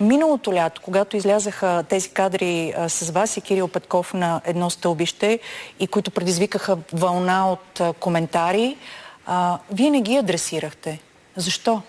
Миналото 0.00 0.54
лято, 0.54 0.80
когато 0.84 1.16
излязаха 1.16 1.84
тези 1.88 2.10
кадри 2.10 2.74
а, 2.76 2.88
с 2.88 3.10
вас 3.10 3.36
и 3.36 3.40
Кирил 3.40 3.68
Петков 3.68 4.14
на 4.14 4.40
едно 4.44 4.70
стълбище 4.70 5.40
и 5.80 5.86
които 5.86 6.10
предизвикаха 6.10 6.78
вълна 6.92 7.52
от 7.52 7.80
а, 7.80 7.92
коментари, 7.92 8.76
а, 9.26 9.58
вие 9.72 9.90
не 9.90 10.02
ги 10.02 10.16
адресирахте. 10.16 11.00
Защо? 11.36 11.82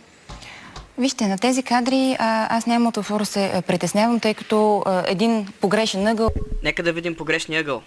Вижте, 0.97 1.27
на 1.27 1.37
тези 1.37 1.63
кадри 1.63 2.15
а, 2.19 2.57
аз 2.57 2.65
няма 2.65 2.89
от 2.89 3.17
да 3.17 3.25
се 3.25 3.51
а, 3.53 3.61
притеснявам, 3.61 4.19
тъй 4.19 4.33
като 4.33 4.83
а, 4.85 5.03
един 5.07 5.53
погрешен 5.61 6.07
ъгъл 6.07 6.29
Нека 6.63 6.83
да 6.83 6.93
видим 6.93 7.15
погрешния 7.15 7.59
ъгъл. 7.61 7.83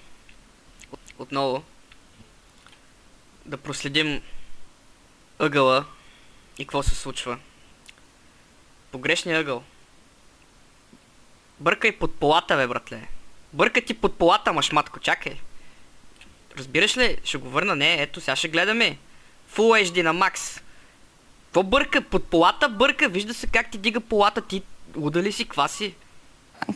От, 0.92 1.00
отново. 1.18 1.62
Да 3.44 3.56
проследим 3.56 4.22
ъгъла 5.38 5.84
и 6.58 6.64
какво 6.64 6.82
се 6.82 6.94
случва. 6.94 7.38
Погрешния 8.92 9.40
ъгъл. 9.40 9.62
Бъркай 11.60 11.92
под 11.92 12.14
полата, 12.14 12.56
бе, 12.56 12.66
братле. 12.66 13.08
Бъркай 13.52 13.84
ти 13.84 13.94
под 13.94 14.18
полата, 14.18 14.52
машматко, 14.52 15.00
чакай. 15.00 15.36
Разбираш 16.58 16.96
ли? 16.96 17.18
Ще 17.24 17.38
го 17.38 17.48
върна. 17.48 17.76
Не, 17.76 18.02
ето, 18.02 18.20
сега 18.20 18.36
ще 18.36 18.48
гледаме. 18.48 18.98
Full 19.54 19.90
HD 19.90 20.02
на 20.02 20.12
макс. 20.12 20.60
Какво 21.56 21.68
бърка? 21.68 22.02
Под 22.02 22.24
полата 22.24 22.68
бърка. 22.68 23.08
Вижда 23.08 23.34
се 23.34 23.46
как 23.46 23.70
ти 23.70 23.78
дига 23.78 24.00
полата. 24.00 24.40
Ти 24.40 24.62
луда 24.96 25.22
ли 25.22 25.32
си? 25.32 25.48
Ква 25.48 25.68
си? 25.68 25.94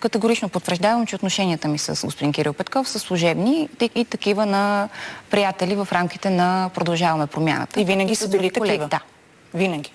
категорично 0.01 0.49
потвърждавам, 0.49 1.07
че 1.07 1.17
отношенията 1.17 1.69
ми 1.69 1.79
с 1.79 2.05
господин 2.05 2.33
Кирил 2.33 2.53
Петков 2.53 2.89
са 2.89 2.99
служебни 2.99 3.69
и, 3.95 4.05
такива 4.05 4.47
на 4.47 4.89
приятели 5.31 5.77
в 5.77 5.89
рамките 5.93 6.31
на 6.31 6.71
Продължаваме 6.75 7.27
промяната. 7.27 7.81
И 7.81 7.85
винаги 7.85 8.15
са 8.15 8.29
били 8.29 8.51
Колеги, 8.51 8.79
такива. 8.79 8.89
Да. 8.89 9.01
Винаги. 9.55 9.93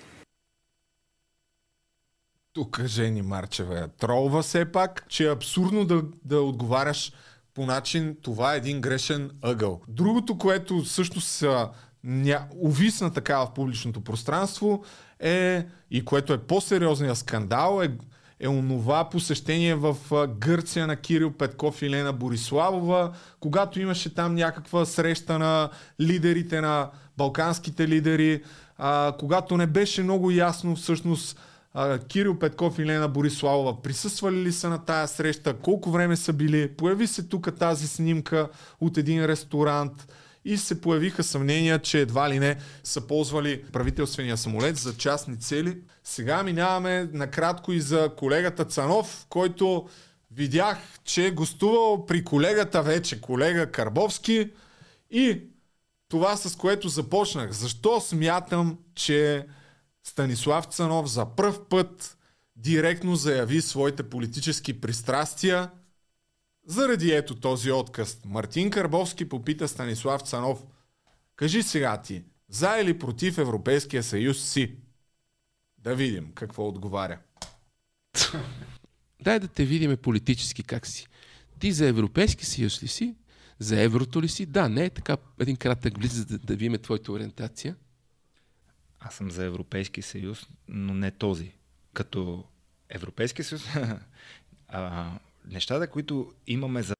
Тук 2.53 2.81
Жени 2.85 3.21
Марчева 3.21 3.75
я 3.75 3.87
тролва 3.87 4.41
все 4.41 4.71
пак, 4.71 5.05
че 5.09 5.27
е 5.27 5.31
абсурдно 5.31 5.85
да, 5.85 6.01
да 6.25 6.41
отговаряш 6.41 7.11
по 7.53 7.65
начин 7.65 8.15
това 8.21 8.53
е 8.53 8.57
един 8.57 8.81
грешен 8.81 9.31
ъгъл. 9.41 9.81
Другото, 9.87 10.37
което 10.37 10.81
всъщност 10.81 11.27
са 11.27 11.69
ня... 12.05 12.47
увисна 12.55 13.13
така 13.13 13.37
в 13.37 13.53
публичното 13.53 14.01
пространство 14.01 14.83
е, 15.19 15.65
и 15.91 16.05
което 16.05 16.33
е 16.33 16.37
по-сериозният 16.37 17.17
скандал, 17.17 17.81
е, 17.83 17.91
е 18.39 18.47
онова 18.47 19.09
посещение 19.09 19.75
в 19.75 19.97
Гърция 20.39 20.87
на 20.87 20.95
Кирил 20.95 21.31
Петков 21.31 21.81
и 21.81 21.89
Лена 21.89 22.13
Бориславова, 22.13 23.13
когато 23.39 23.79
имаше 23.79 24.13
там 24.13 24.35
някаква 24.35 24.85
среща 24.85 25.39
на 25.39 25.69
лидерите 26.01 26.61
на 26.61 26.89
балканските 27.17 27.87
лидери, 27.87 28.43
а, 28.77 29.13
когато 29.19 29.57
не 29.57 29.67
беше 29.67 30.03
много 30.03 30.31
ясно 30.31 30.75
всъщност 30.75 31.39
а, 31.73 31.99
Кирил 31.99 32.39
Петков 32.39 32.79
и 32.79 32.85
Лена 32.85 33.07
Бориславова 33.07 33.81
присъствали 33.81 34.35
ли 34.35 34.51
са 34.51 34.69
на 34.69 34.85
тая 34.85 35.07
среща, 35.07 35.53
колко 35.53 35.91
време 35.91 36.15
са 36.15 36.33
били, 36.33 36.67
появи 36.67 37.07
се 37.07 37.27
тук 37.27 37.57
тази 37.59 37.87
снимка 37.87 38.49
от 38.81 38.97
един 38.97 39.25
ресторант, 39.25 40.07
и 40.45 40.57
се 40.57 40.81
появиха 40.81 41.23
съмнения, 41.23 41.79
че 41.79 42.01
едва 42.01 42.29
ли 42.29 42.39
не 42.39 42.57
са 42.83 43.01
ползвали 43.01 43.63
правителствения 43.63 44.37
самолет 44.37 44.77
за 44.77 44.97
частни 44.97 45.39
цели. 45.39 45.77
Сега 46.03 46.43
минаваме 46.43 47.09
накратко 47.13 47.71
и 47.71 47.79
за 47.81 48.11
колегата 48.17 48.65
Цанов, 48.65 49.25
който 49.29 49.89
видях, 50.31 50.77
че 51.03 51.25
е 51.25 51.31
гостувал 51.31 52.05
при 52.05 52.23
колегата 52.23 52.83
вече, 52.83 53.21
колега 53.21 53.71
Карбовски 53.71 54.49
и 55.11 55.41
това 56.09 56.37
с 56.37 56.55
което 56.55 56.89
започнах. 56.89 57.51
Защо 57.51 58.01
смятам, 58.01 58.77
че 58.95 59.45
Станислав 60.03 60.65
Цанов 60.65 61.07
за 61.07 61.25
пръв 61.25 61.59
път 61.69 62.17
директно 62.55 63.15
заяви 63.15 63.61
своите 63.61 64.03
политически 64.03 64.81
пристрастия 64.81 65.69
заради 66.65 67.11
ето 67.11 67.35
този 67.35 67.71
отказ, 67.71 68.21
Мартин 68.25 68.69
Карбовски 68.69 69.29
попита 69.29 69.67
Станислав 69.67 70.21
Цанов. 70.21 70.63
Кажи 71.35 71.63
сега 71.63 72.01
ти, 72.01 72.23
за 72.49 72.77
или 72.77 72.99
против 72.99 73.37
Европейския 73.37 74.03
съюз 74.03 74.49
си? 74.49 74.75
Да 75.77 75.95
видим 75.95 76.31
какво 76.31 76.67
отговаря. 76.67 77.19
Дай 79.21 79.39
да 79.39 79.47
те 79.47 79.65
видим 79.65 79.97
политически 79.97 80.63
как 80.63 80.87
си. 80.87 81.07
Ти 81.59 81.71
за 81.71 81.87
Европейски 81.87 82.45
съюз 82.45 82.83
ли 82.83 82.87
си? 82.87 83.15
За 83.59 83.81
еврото 83.81 84.21
ли 84.21 84.27
си? 84.27 84.45
Да, 84.45 84.69
не 84.69 84.85
е 84.85 84.89
така 84.89 85.17
един 85.39 85.55
кратък 85.55 85.99
близ, 85.99 86.25
да, 86.25 86.37
да 86.37 86.55
видим 86.55 86.81
твоята 86.81 87.11
ориентация. 87.11 87.75
Аз 88.99 89.15
съм 89.15 89.31
за 89.31 89.43
Европейски 89.43 90.01
съюз, 90.01 90.47
но 90.67 90.93
не 90.93 91.11
този. 91.11 91.51
Като 91.93 92.43
Европейски 92.89 93.43
съюз, 93.43 93.67
а, 94.67 95.11
нещата, 95.51 95.87
които 95.87 96.31
имаме 96.47 96.83
за 96.83 96.95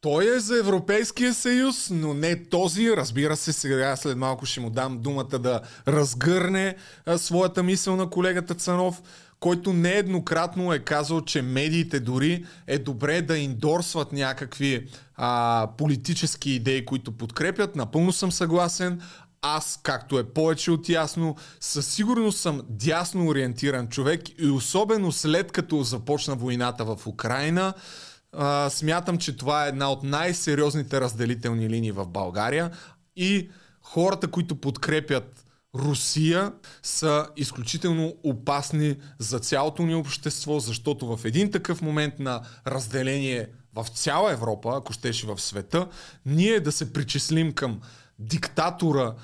той 0.00 0.36
е 0.36 0.40
за 0.40 0.58
Европейския 0.58 1.34
съюз, 1.34 1.90
но 1.90 2.14
не 2.14 2.44
този. 2.44 2.90
Разбира 2.96 3.36
се, 3.36 3.52
сега 3.52 3.96
след 3.96 4.18
малко 4.18 4.46
ще 4.46 4.60
му 4.60 4.70
дам 4.70 4.98
думата 4.98 5.38
да 5.38 5.60
разгърне 5.88 6.76
а, 7.06 7.18
своята 7.18 7.62
мисъл 7.62 7.96
на 7.96 8.10
колегата 8.10 8.54
Цанов, 8.54 9.02
който 9.40 9.72
нееднократно 9.72 10.72
е 10.72 10.78
казал, 10.78 11.20
че 11.20 11.42
медиите 11.42 12.00
дори 12.00 12.44
е 12.66 12.78
добре 12.78 13.22
да 13.22 13.38
индорсват 13.38 14.12
някакви 14.12 14.88
а, 15.16 15.68
политически 15.78 16.50
идеи, 16.50 16.84
които 16.84 17.12
подкрепят. 17.12 17.76
Напълно 17.76 18.12
съм 18.12 18.32
съгласен. 18.32 19.00
Аз, 19.42 19.80
както 19.82 20.18
е 20.18 20.24
повече 20.24 20.70
от 20.70 20.88
ясно, 20.88 21.36
със 21.60 21.86
сигурност 21.86 22.38
съм 22.38 22.62
дясно 22.68 23.26
ориентиран 23.26 23.88
човек 23.88 24.40
и 24.40 24.46
особено 24.46 25.12
след 25.12 25.52
като 25.52 25.82
започна 25.82 26.34
войната 26.34 26.84
в 26.84 27.06
Украина, 27.06 27.74
а, 28.32 28.70
смятам, 28.70 29.18
че 29.18 29.36
това 29.36 29.64
е 29.64 29.68
една 29.68 29.90
от 29.92 30.02
най-сериозните 30.02 31.00
разделителни 31.00 31.68
линии 31.68 31.92
в 31.92 32.06
България 32.06 32.70
и 33.16 33.48
хората, 33.82 34.28
които 34.28 34.60
подкрепят 34.60 35.44
Русия 35.74 36.52
са 36.82 37.28
изключително 37.36 38.14
опасни 38.24 38.96
за 39.18 39.38
цялото 39.38 39.82
ни 39.82 39.94
общество, 39.94 40.60
защото 40.60 41.16
в 41.16 41.24
един 41.24 41.50
такъв 41.50 41.82
момент 41.82 42.18
на 42.18 42.40
разделение 42.66 43.48
в 43.74 43.86
цяла 43.88 44.32
Европа, 44.32 44.74
ако 44.76 44.92
щеше 44.92 45.26
в 45.26 45.38
света, 45.38 45.88
ние 46.26 46.60
да 46.60 46.72
се 46.72 46.92
причислим 46.92 47.52
към 47.52 47.80
диктатора 48.18 49.14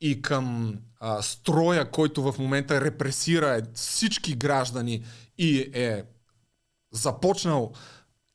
и 0.00 0.22
към 0.22 0.78
а, 1.00 1.22
строя, 1.22 1.90
който 1.90 2.32
в 2.32 2.38
момента 2.38 2.80
репресира 2.80 3.62
всички 3.74 4.34
граждани 4.34 5.04
и 5.38 5.70
е 5.74 6.04
започнал 6.92 7.72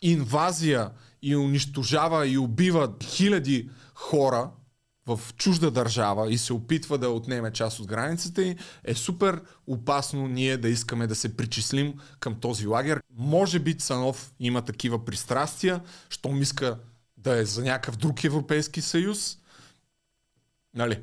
инвазия 0.02 0.92
и 1.22 1.36
унищожава 1.36 2.28
и 2.28 2.38
убива 2.38 2.94
хиляди 3.04 3.70
хора 3.94 4.52
в 5.08 5.20
чужда 5.38 5.72
държава 5.72 6.32
и 6.32 6.38
се 6.38 6.54
опитва 6.54 6.98
да 6.98 7.10
отнеме 7.10 7.52
част 7.52 7.80
от 7.80 7.88
границата 7.88 8.44
й, 8.44 8.56
е 8.84 8.96
супер 8.96 9.42
опасно 9.68 10.28
ние 10.28 10.58
да 10.58 10.70
искаме 10.70 11.08
да 11.08 11.16
се 11.16 11.38
причислим 11.38 11.94
към 12.20 12.40
този 12.40 12.68
лагер. 12.68 13.02
Може 13.18 13.60
би 13.60 13.78
Цанов 13.78 14.34
има 14.40 14.62
такива 14.62 15.06
пристрастия, 15.06 15.82
щом 16.10 16.42
иска 16.42 16.78
да 17.18 17.38
е 17.38 17.46
за 17.46 17.64
някакъв 17.64 17.98
друг 17.98 18.24
Европейски 18.24 18.82
съюз. 18.82 19.38
Нали? 20.76 21.00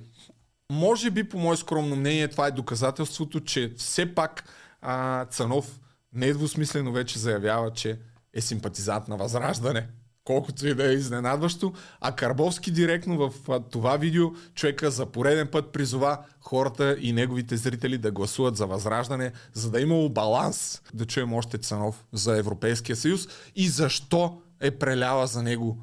Може 0.72 1.10
би, 1.10 1.28
по 1.28 1.38
мое 1.38 1.56
скромно 1.56 1.96
мнение, 1.96 2.28
това 2.28 2.46
е 2.46 2.50
доказателството, 2.50 3.40
че 3.40 3.72
все 3.76 4.14
пак 4.14 4.44
а, 4.82 5.24
Цанов 5.24 5.80
недвусмислено 6.12 6.92
вече 6.92 7.18
заявява, 7.18 7.72
че 7.72 7.98
е 8.34 8.40
симпатизант 8.40 9.08
на 9.08 9.16
Възраждане. 9.16 9.88
Колкото 10.24 10.66
и 10.66 10.74
да 10.74 10.90
е 10.90 10.94
изненадващо. 10.94 11.72
А 12.00 12.12
Карбовски 12.12 12.70
директно 12.70 13.18
в 13.18 13.60
това 13.70 13.96
видео 13.96 14.30
човека 14.54 14.90
за 14.90 15.06
пореден 15.06 15.48
път 15.48 15.72
призова 15.72 16.18
хората 16.40 16.96
и 17.00 17.12
неговите 17.12 17.56
зрители 17.56 17.98
да 17.98 18.10
гласуват 18.10 18.56
за 18.56 18.66
Възраждане, 18.66 19.32
за 19.52 19.70
да 19.70 19.78
е 19.78 19.82
имало 19.82 20.08
баланс. 20.08 20.82
Да 20.94 21.06
чуем 21.06 21.32
още 21.32 21.58
Цанов 21.58 22.04
за 22.12 22.38
Европейския 22.38 22.96
съюз 22.96 23.28
и 23.56 23.68
защо 23.68 24.42
е 24.60 24.70
преляла 24.70 25.26
за 25.26 25.42
него 25.42 25.78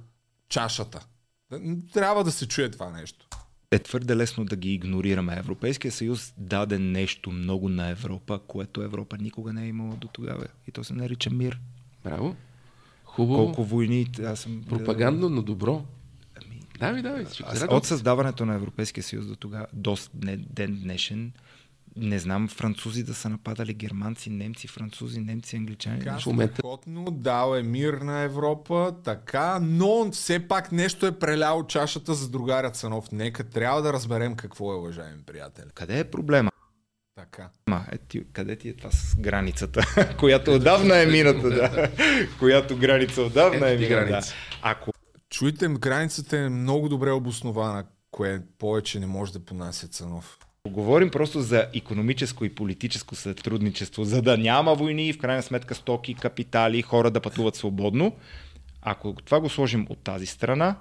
чашата. 0.50 1.06
Трябва 1.94 2.24
да 2.24 2.32
се 2.32 2.48
чуе 2.48 2.72
това 2.72 2.90
нещо 2.90 3.29
е 3.72 3.80
твърде 3.80 4.16
лесно 4.16 4.46
да 4.46 4.56
ги 4.56 4.74
игнорираме. 4.74 5.36
Европейския 5.38 5.92
съюз 5.92 6.34
даде 6.38 6.80
нещо 6.80 7.32
много 7.32 7.70
на 7.70 7.90
Европа, 7.90 8.40
което 8.48 8.82
Европа 8.82 9.18
никога 9.18 9.54
не 9.54 9.64
е 9.64 9.68
имала 9.68 9.96
до 9.96 10.08
тогава. 10.08 10.46
И 10.68 10.72
то 10.72 10.84
се 10.84 10.94
нарича 10.94 11.30
мир. 11.30 11.60
Браво. 12.04 12.36
Хубаво. 13.04 13.46
Колко 13.46 13.64
войни 13.64 14.08
аз 14.26 14.40
съм... 14.40 14.64
Пропагандно, 14.70 15.30
но 15.30 15.42
добро. 15.42 15.86
Ами, 16.36 16.62
давай, 16.80 17.02
давай. 17.02 17.26
Аз, 17.44 17.66
от 17.70 17.86
създаването 17.86 18.46
на 18.46 18.56
Европейския 18.56 19.04
съюз 19.04 19.26
до 19.28 19.36
тогава, 19.36 19.68
до 19.74 19.98
ден 20.50 20.80
днешен, 20.84 21.32
не 21.96 22.20
знам 22.20 22.48
французи 22.48 23.04
да 23.04 23.14
са 23.14 23.30
нападали 23.30 23.74
германци, 23.74 24.30
немци, 24.30 24.68
французи, 24.68 25.20
немци, 25.20 25.56
англичани. 25.56 26.00
Така, 26.00 26.20
в 26.20 26.26
момента... 26.26 26.62
дал 27.12 27.56
е 27.56 27.64
мир 27.64 27.94
на 27.94 28.22
Европа, 28.22 28.96
така, 29.04 29.60
но 29.62 30.12
все 30.12 30.48
пак 30.48 30.72
нещо 30.72 31.06
е 31.06 31.20
преляло 31.20 31.68
чашата 31.68 32.14
за 32.14 32.30
другаря 32.30 32.72
Цанов. 32.72 33.12
Нека 33.12 33.44
трябва 33.44 33.82
да 33.82 33.94
разберем 33.94 34.36
какво 34.36 34.74
е, 34.74 34.76
уважаеми 34.76 35.22
приятели. 35.26 35.66
Къде 35.74 36.00
е 36.00 36.04
проблема? 36.04 36.52
Така. 37.16 37.50
Ма, 37.68 37.86
е, 37.92 37.98
ти, 37.98 38.24
къде 38.34 38.56
ти 38.56 38.70
е 38.70 38.74
това 38.74 38.92
с 38.92 39.16
границата, 39.20 39.82
която 40.20 40.52
отдавна 40.52 40.98
е 40.98 41.06
мината, 41.06 41.50
да. 41.50 41.92
която 42.40 42.78
граница 42.78 43.22
отдавна 43.22 43.70
е, 43.70 43.74
е 43.74 43.78
мината. 43.78 44.12
Да. 44.12 44.22
Ако... 44.62 44.92
Чуйте, 45.30 45.68
границата 45.68 46.38
е 46.38 46.50
много 46.50 46.90
добре 46.90 47.12
обоснована, 47.12 47.86
кое 48.12 48.42
повече 48.58 49.00
не 49.00 49.06
може 49.06 49.34
да 49.34 49.40
понася 49.40 49.88
Цанов. 49.88 50.38
Говорим 50.70 51.10
просто 51.10 51.42
за 51.42 51.68
економическо 51.74 52.46
и 52.46 52.56
политическо 52.56 53.16
сътрудничество, 53.16 54.04
за 54.04 54.22
да 54.22 54.38
няма 54.38 54.76
войни 54.76 55.08
и 55.08 55.14
в 55.14 55.18
крайна 55.18 55.44
сметка 55.44 55.76
стоки, 55.76 56.14
капитали, 56.14 56.82
хора 56.82 57.12
да 57.12 57.22
пътуват 57.22 57.56
свободно. 57.56 58.16
Ако 58.82 59.14
това 59.14 59.40
го 59.40 59.50
сложим 59.50 59.88
от 59.90 60.00
тази 60.00 60.26
страна 60.26 60.76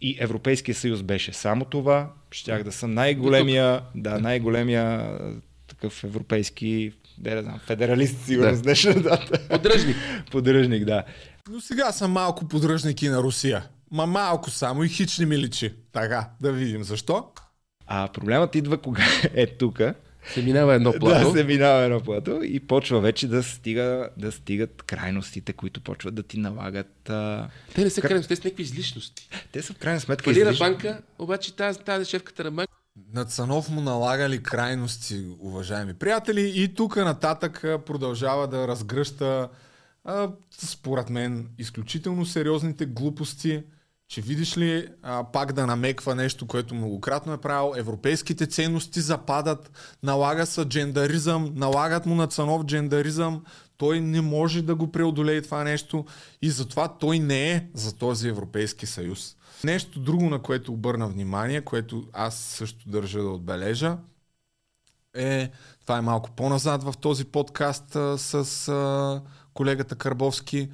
и 0.00 0.16
Европейския 0.20 0.74
съюз 0.74 1.02
беше 1.02 1.32
само 1.32 1.64
това, 1.64 2.10
щях 2.30 2.62
да 2.62 2.72
съм 2.72 2.94
най-големия, 2.94 3.80
да, 3.94 4.18
най-големия 4.18 5.18
такъв 5.66 6.04
европейски 6.04 6.92
да, 7.18 7.42
знам, 7.42 7.58
федералист, 7.58 8.24
сигурно 8.26 8.50
да. 8.50 8.56
с 8.56 8.62
днешна 8.62 8.94
дата. 8.94 9.48
Подръжник. 9.48 9.96
Подръжник, 10.30 10.84
да. 10.84 11.04
Но 11.50 11.60
сега 11.60 11.92
съм 11.92 12.12
малко 12.12 12.48
подръжник 12.48 13.02
и 13.02 13.08
на 13.08 13.22
Русия. 13.22 13.64
Ма 13.90 14.06
малко 14.06 14.50
само 14.50 14.84
и 14.84 14.88
хич 14.88 15.18
не 15.18 15.26
ми 15.26 15.38
личи. 15.38 15.74
Така, 15.92 16.28
да 16.40 16.52
видим 16.52 16.84
защо. 16.84 17.24
А 17.86 18.08
проблемът 18.08 18.54
идва 18.54 18.78
кога 18.78 19.04
е 19.34 19.46
тук. 19.46 19.80
Се 20.34 20.42
минава 20.42 20.74
едно 20.74 20.92
плато. 21.00 21.32
Да, 21.32 21.38
се 21.38 21.44
минава 21.44 21.82
едно 21.82 22.00
плато 22.00 22.40
и 22.42 22.60
почва 22.60 23.00
вече 23.00 23.28
да, 23.28 23.42
стига, 23.42 24.08
да 24.16 24.32
стигат 24.32 24.82
крайностите, 24.82 25.52
които 25.52 25.80
почват 25.80 26.14
да 26.14 26.22
ти 26.22 26.38
налагат. 26.38 27.10
А... 27.10 27.48
Те 27.74 27.84
не 27.84 27.90
са 27.90 28.00
крайности, 28.00 28.28
те 28.28 28.36
са 28.36 28.42
някакви 28.44 28.62
излишности. 28.62 29.28
Те 29.52 29.62
са 29.62 29.72
в 29.72 29.78
крайна 29.78 30.00
сметка 30.00 30.24
Фалира 30.24 30.50
излишни. 30.50 30.66
банка, 30.66 31.00
обаче 31.18 31.56
тази, 31.56 31.78
тази 31.78 32.10
шефката 32.10 32.44
на 32.44 32.50
банка 32.50 32.72
на 33.12 33.24
Цанов 33.24 33.70
му 33.70 33.80
налагали 33.80 34.42
крайности, 34.42 35.24
уважаеми 35.40 35.94
приятели, 35.94 36.52
и 36.54 36.74
тук 36.74 36.96
нататък 36.96 37.60
продължава 37.86 38.48
да 38.48 38.68
разгръща, 38.68 39.48
а, 40.04 40.30
според 40.58 41.10
мен, 41.10 41.48
изключително 41.58 42.26
сериозните 42.26 42.86
глупости, 42.86 43.62
че 44.12 44.20
видиш 44.20 44.56
ли 44.56 44.88
а, 45.02 45.24
пак 45.24 45.52
да 45.52 45.66
намеква 45.66 46.14
нещо, 46.14 46.46
което 46.46 46.74
многократно 46.74 47.32
е 47.32 47.38
правил, 47.40 47.74
европейските 47.76 48.46
ценности 48.46 49.00
западат, 49.00 49.70
налага 50.02 50.46
се 50.46 50.64
джендаризъм, 50.64 51.52
налагат 51.54 52.06
му 52.06 52.14
на 52.14 52.26
цанов 52.26 52.64
джендаризъм, 52.64 53.44
той 53.76 54.00
не 54.00 54.20
може 54.20 54.62
да 54.62 54.74
го 54.74 54.92
преодолее 54.92 55.42
това 55.42 55.64
нещо 55.64 56.04
и 56.42 56.50
затова 56.50 56.88
той 56.88 57.18
не 57.18 57.50
е 57.50 57.66
за 57.74 57.96
този 57.96 58.28
Европейски 58.28 58.86
съюз. 58.86 59.36
Нещо 59.64 60.00
друго, 60.00 60.30
на 60.30 60.38
което 60.42 60.72
обърна 60.72 61.08
внимание, 61.08 61.60
което 61.60 62.04
аз 62.12 62.36
също 62.36 62.88
държа 62.88 63.22
да 63.22 63.28
отбележа, 63.28 63.96
е, 65.14 65.50
това 65.80 65.98
е 65.98 66.00
малко 66.00 66.30
по-назад 66.30 66.82
в 66.82 66.94
този 67.00 67.24
подкаст 67.24 67.96
а, 67.96 68.18
с 68.18 68.68
а, 68.68 69.22
колегата 69.54 69.94
Карбовски, 69.94 70.68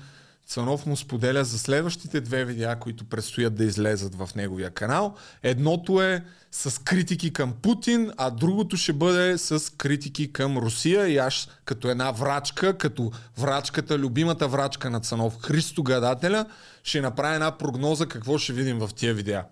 Цанов 0.49 0.87
му 0.87 0.97
споделя 0.97 1.45
за 1.45 1.59
следващите 1.59 2.21
две 2.21 2.45
видеа, 2.45 2.79
които 2.81 3.05
предстоят 3.05 3.55
да 3.55 3.65
излезат 3.65 4.15
в 4.15 4.31
неговия 4.37 4.71
канал. 4.71 5.15
Едното 5.43 6.03
е 6.03 6.25
с 6.51 6.83
критики 6.83 7.33
към 7.33 7.53
Путин, 7.63 8.13
а 8.17 8.31
другото 8.31 8.77
ще 8.77 8.93
бъде 8.93 9.39
с 9.39 9.77
критики 9.77 10.33
към 10.33 10.59
Русия 10.59 11.09
и 11.09 11.17
аз 11.17 11.49
като 11.65 11.91
една 11.91 12.11
врачка, 12.11 12.79
като 12.79 13.13
врачката, 13.39 13.99
любимата 13.99 14.49
врачка 14.49 14.91
на 14.91 15.01
Цанов, 15.01 15.39
Христо 15.41 15.83
Гадателя, 15.83 16.47
ще 16.83 17.01
направя 17.01 17.35
една 17.35 17.59
прогноза 17.59 18.07
какво 18.07 18.39
ще 18.39 18.53
видим 18.53 18.79
в 18.79 18.91
тия 18.97 19.15
видеа. 19.15 19.45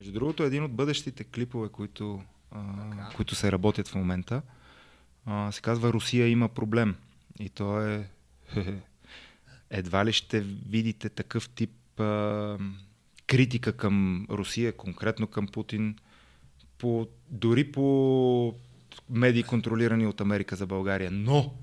Между 0.00 0.12
другото, 0.12 0.42
един 0.42 0.64
от 0.64 0.72
бъдещите 0.72 1.24
клипове, 1.24 1.68
които, 1.68 2.22
а, 2.50 2.60
които 3.16 3.34
се 3.34 3.52
работят 3.52 3.88
в 3.88 3.94
момента, 3.94 4.42
а, 5.26 5.52
се 5.52 5.60
казва 5.60 5.92
Русия 5.92 6.28
има 6.28 6.48
проблем. 6.48 6.96
И 7.38 7.48
то 7.48 7.80
е 7.80 8.08
едва 9.72 10.04
ли 10.04 10.12
ще 10.12 10.40
видите 10.40 11.08
такъв 11.08 11.48
тип 11.48 12.00
а, 12.00 12.58
критика 13.26 13.76
към 13.76 14.26
Русия, 14.30 14.76
конкретно 14.76 15.26
към 15.26 15.46
Путин, 15.46 15.96
по, 16.78 17.08
дори 17.30 17.72
по 17.72 18.54
медии 19.10 19.42
контролирани 19.42 20.06
от 20.06 20.20
Америка 20.20 20.56
за 20.56 20.66
България. 20.66 21.10
Но 21.10 21.54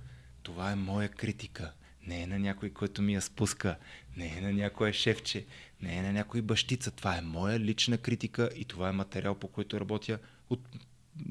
това 0.44 0.72
е 0.72 0.76
моя 0.76 1.10
критика. 1.10 1.72
Не 2.08 2.22
е 2.22 2.28
на 2.28 2.40
някой, 2.40 2.70
който 2.70 3.02
ми 3.02 3.14
я 3.14 3.22
спуска. 3.22 3.78
Не 4.18 4.38
е 4.38 4.42
на 4.42 4.54
някое 4.54 4.94
шефче. 4.94 5.46
Не 5.82 5.98
е 5.98 6.02
на 6.02 6.14
някой 6.14 6.42
бащица. 6.42 6.92
Това 6.92 7.18
е 7.18 7.22
моя 7.22 7.60
лична 7.60 7.98
критика 7.98 8.50
и 8.56 8.66
това 8.66 8.90
е 8.90 8.94
материал, 8.94 9.36
по 9.36 9.48
който 9.48 9.80
работя 9.80 10.20
от 10.50 10.60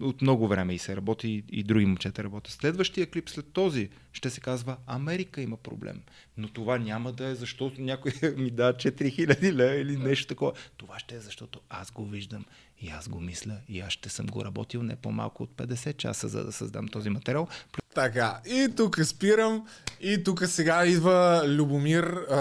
от 0.00 0.22
много 0.22 0.48
време 0.48 0.74
и 0.74 0.78
се 0.78 0.96
работи 0.96 1.28
и, 1.28 1.58
и 1.58 1.62
други 1.62 1.86
момчета 1.86 2.24
работят. 2.24 2.52
Следващия 2.52 3.06
клип 3.06 3.30
след 3.30 3.52
този 3.52 3.88
ще 4.18 4.30
се 4.30 4.40
казва 4.40 4.76
Америка 4.86 5.40
има 5.42 5.56
проблем. 5.56 6.02
Но 6.36 6.48
това 6.48 6.78
няма 6.78 7.12
да 7.12 7.26
е 7.26 7.34
защото 7.34 7.80
някой 7.80 8.12
ми 8.36 8.50
дава 8.50 8.72
4000 8.72 9.52
лева 9.52 9.74
или 9.74 9.96
нещо 9.96 10.26
такова. 10.26 10.52
Това 10.76 10.98
ще 10.98 11.14
е 11.14 11.20
защото 11.20 11.60
аз 11.68 11.90
го 11.90 12.06
виждам 12.06 12.44
и 12.80 12.88
аз 12.88 13.08
го 13.08 13.20
мисля 13.20 13.56
и 13.68 13.80
аз 13.80 13.92
ще 13.92 14.08
съм 14.08 14.26
го 14.26 14.44
работил 14.44 14.82
не 14.82 14.96
по-малко 14.96 15.42
от 15.42 15.50
50 15.50 15.96
часа, 15.96 16.28
за 16.28 16.44
да 16.44 16.52
създам 16.52 16.88
този 16.88 17.10
материал. 17.10 17.48
Така, 17.94 18.40
и 18.46 18.68
тук 18.76 19.00
спирам. 19.04 19.66
И 20.00 20.24
тук 20.24 20.46
сега 20.46 20.86
идва 20.86 21.42
Любомир 21.46 22.04
а, 22.04 22.36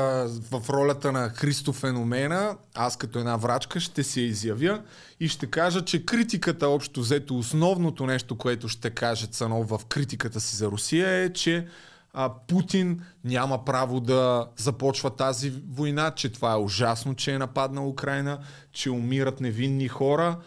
в 0.52 0.70
ролята 0.70 1.12
на 1.12 1.30
Христо 1.30 1.74
Феномена. 1.74 2.58
Аз 2.76 2.98
като 2.98 3.20
една 3.20 3.38
врачка 3.38 3.80
ще 3.80 4.04
се 4.04 4.22
изявя 4.22 4.82
и 5.20 5.28
ще 5.28 5.48
кажа, 5.48 5.86
че 5.86 6.06
критиката 6.06 6.68
общо 6.68 7.00
взето, 7.00 7.38
основното 7.38 8.06
нещо, 8.06 8.38
което 8.38 8.68
ще 8.70 8.90
каже 8.90 9.28
Цанов 9.28 9.70
в 9.70 9.86
критиката 9.86 10.40
си 10.40 10.56
за 10.56 10.68
Русия 10.68 11.10
е, 11.10 11.34
че 11.34 11.67
а, 12.14 12.32
Путин 12.48 13.02
няма 13.24 13.66
право 13.66 14.00
да 14.00 14.48
започва 14.58 15.10
тази 15.10 15.54
война, 15.70 16.12
че 16.12 16.32
това 16.32 16.54
е 16.54 16.58
ужасно, 16.58 17.16
че 17.16 17.34
е 17.34 17.38
нападна 17.38 17.88
Украина, 17.88 18.40
че 18.72 18.92
умират 18.92 19.42
невинни 19.42 19.88
хора. 19.88 20.38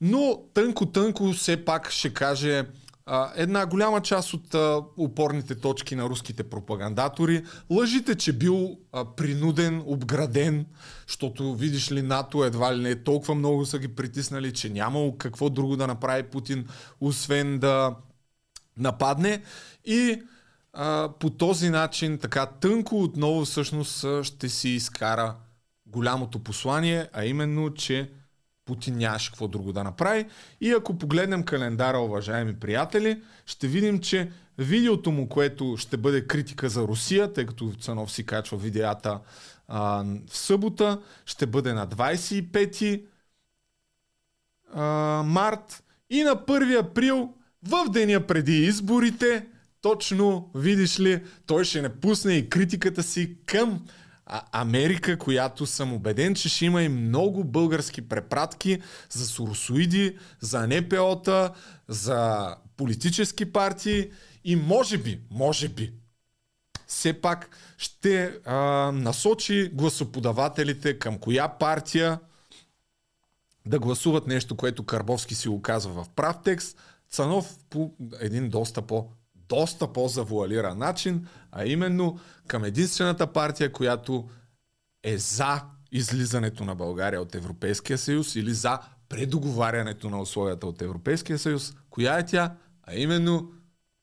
Но 0.00 0.40
тънко-тънко 0.54 1.32
все 1.32 1.64
пак 1.64 1.90
ще 1.90 2.14
каже 2.14 2.64
а, 3.06 3.32
една 3.36 3.66
голяма 3.66 4.00
част 4.00 4.34
от 4.34 4.54
а, 4.54 4.82
упорните 4.98 5.54
точки 5.54 5.96
на 5.96 6.04
руските 6.04 6.42
пропагандатори. 6.42 7.44
Лъжите, 7.70 8.14
че 8.14 8.32
бил 8.32 8.78
а, 8.92 9.04
принуден, 9.04 9.82
обграден, 9.86 10.66
защото 11.08 11.54
видиш 11.54 11.92
ли 11.92 12.02
НАТО 12.02 12.44
едва 12.44 12.76
ли 12.76 12.82
не 12.82 13.02
толкова 13.02 13.34
много 13.34 13.66
са 13.66 13.78
ги 13.78 13.88
притиснали, 13.88 14.52
че 14.52 14.68
нямало 14.68 15.18
какво 15.18 15.50
друго 15.50 15.76
да 15.76 15.86
направи 15.86 16.22
Путин, 16.22 16.66
освен 17.00 17.58
да 17.58 17.94
нападне. 18.78 19.42
И 19.84 20.22
а, 20.78 21.08
по 21.20 21.30
този 21.30 21.70
начин, 21.70 22.18
така 22.18 22.46
тънко 22.46 23.02
отново 23.02 23.44
всъщност 23.44 24.06
ще 24.22 24.48
си 24.48 24.68
изкара 24.68 25.34
голямото 25.86 26.38
послание, 26.38 27.08
а 27.12 27.24
именно, 27.24 27.74
че 27.74 28.10
Путин 28.64 28.96
нямаше 28.96 29.30
какво 29.30 29.48
друго 29.48 29.72
да 29.72 29.84
направи. 29.84 30.26
И 30.60 30.72
ако 30.72 30.98
погледнем 30.98 31.42
календара, 31.42 31.98
уважаеми 31.98 32.54
приятели, 32.54 33.22
ще 33.46 33.68
видим, 33.68 34.00
че 34.00 34.30
видеото 34.58 35.12
му, 35.12 35.28
което 35.28 35.76
ще 35.76 35.96
бъде 35.96 36.26
критика 36.26 36.68
за 36.68 36.82
Русия, 36.82 37.32
тъй 37.32 37.46
като 37.46 37.72
Цанов 37.80 38.12
си 38.12 38.26
качва 38.26 38.58
видеята 38.58 39.20
а, 39.68 40.04
в 40.28 40.36
събота, 40.36 41.00
ще 41.26 41.46
бъде 41.46 41.72
на 41.72 41.88
25 41.88 43.04
а, 44.74 44.82
март 45.26 45.84
и 46.10 46.22
на 46.22 46.36
1 46.36 46.80
април, 46.80 47.34
в 47.62 47.88
деня 47.90 48.20
преди 48.20 48.56
изборите, 48.56 49.46
точно, 49.80 50.50
видиш 50.54 51.00
ли, 51.00 51.24
той 51.46 51.64
ще 51.64 51.82
не 51.82 52.00
пусне 52.00 52.32
и 52.34 52.50
критиката 52.50 53.02
си 53.02 53.36
към 53.46 53.84
Америка, 54.52 55.18
която 55.18 55.66
съм 55.66 55.92
убеден, 55.92 56.34
че 56.34 56.48
ще 56.48 56.64
има 56.64 56.82
и 56.82 56.88
много 56.88 57.44
български 57.44 58.08
препратки 58.08 58.82
за 59.10 59.26
суросоиди, 59.26 60.18
за 60.40 60.66
НПО-та, 60.66 61.52
за 61.88 62.48
политически 62.76 63.52
партии 63.52 64.10
и 64.44 64.56
може 64.56 64.98
би, 64.98 65.20
може 65.30 65.68
би, 65.68 65.92
все 66.86 67.20
пак 67.20 67.50
ще 67.78 68.38
а, 68.44 68.56
насочи 68.94 69.70
гласоподавателите 69.74 70.98
към 70.98 71.18
коя 71.18 71.48
партия 71.48 72.18
да 73.66 73.78
гласуват 73.78 74.26
нещо, 74.26 74.56
което 74.56 74.86
Карбовски 74.86 75.34
си 75.34 75.48
го 75.48 75.62
казва 75.62 76.04
в 76.04 76.08
прав 76.08 76.36
текст, 76.44 76.78
Цанов 77.10 77.56
по 77.70 77.94
един 78.20 78.48
доста 78.48 78.82
по 78.82 79.08
доста 79.48 79.92
по-завуалиран 79.92 80.78
начин, 80.78 81.26
а 81.52 81.64
именно 81.64 82.18
към 82.46 82.64
единствената 82.64 83.26
партия, 83.26 83.72
която 83.72 84.28
е 85.04 85.18
за 85.18 85.62
излизането 85.92 86.64
на 86.64 86.74
България 86.74 87.22
от 87.22 87.34
Европейския 87.34 87.98
съюз 87.98 88.34
или 88.36 88.54
за 88.54 88.78
предоговарянето 89.08 90.10
на 90.10 90.20
условията 90.20 90.66
от 90.66 90.82
Европейския 90.82 91.38
съюз. 91.38 91.72
Коя 91.90 92.18
е 92.18 92.26
тя? 92.26 92.54
А 92.82 92.94
именно 92.94 93.52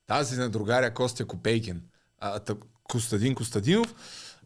тази 0.07 0.37
на 0.37 0.49
другаря 0.49 0.93
Костя 0.93 1.25
Копейкин, 1.25 1.81
а, 2.19 2.39
Костадин 2.83 3.35
Костадинов, 3.35 3.95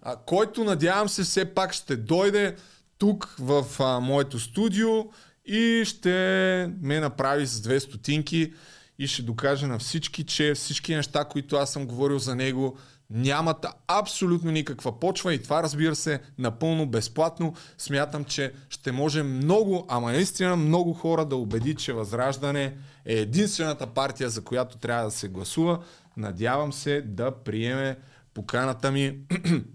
а, 0.01 0.15
който 0.15 0.63
надявам 0.63 1.09
се 1.09 1.23
все 1.23 1.45
пак 1.45 1.73
ще 1.73 1.95
дойде 1.95 2.55
тук 2.97 3.35
в 3.39 3.65
а, 3.79 3.99
моето 3.99 4.39
студио 4.39 5.05
и 5.45 5.83
ще 5.85 6.73
ме 6.81 6.99
направи 6.99 7.47
с 7.47 7.61
две 7.61 7.79
стотинки 7.79 8.53
и 8.99 9.07
ще 9.07 9.21
докаже 9.21 9.67
на 9.67 9.79
всички, 9.79 10.23
че 10.23 10.53
всички 10.53 10.95
неща, 10.95 11.25
които 11.25 11.55
аз 11.55 11.71
съм 11.71 11.87
говорил 11.87 12.19
за 12.19 12.35
него, 12.35 12.77
нямат 13.09 13.65
абсолютно 13.87 14.51
никаква 14.51 14.99
почва 14.99 15.33
и 15.33 15.43
това 15.43 15.63
разбира 15.63 15.95
се 15.95 16.21
напълно 16.37 16.85
безплатно. 16.85 17.53
Смятам, 17.77 18.23
че 18.23 18.53
ще 18.69 18.91
може 18.91 19.23
много, 19.23 19.85
ама 19.89 20.11
наистина 20.11 20.55
много 20.55 20.93
хора 20.93 21.25
да 21.25 21.35
убеди, 21.35 21.75
че 21.75 21.93
Възраждане 21.93 22.77
е 23.05 23.13
единствената 23.13 23.87
партия, 23.87 24.29
за 24.29 24.43
която 24.43 24.77
трябва 24.77 25.03
да 25.05 25.11
се 25.11 25.27
гласува. 25.27 25.83
Надявам 26.17 26.73
се 26.73 27.01
да 27.01 27.31
приеме 27.31 27.97
поканата 28.33 28.91
ми 28.91 29.19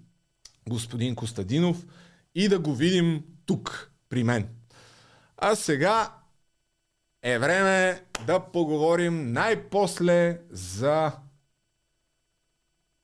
господин 0.68 1.14
Костадинов 1.14 1.86
и 2.34 2.48
да 2.48 2.58
го 2.58 2.74
видим 2.74 3.22
тук 3.46 3.90
при 4.08 4.24
мен. 4.24 4.48
А 5.38 5.54
сега 5.54 6.10
е 7.22 7.38
време 7.38 8.02
да 8.26 8.40
поговорим 8.40 9.32
най-после 9.32 10.40
за 10.50 11.12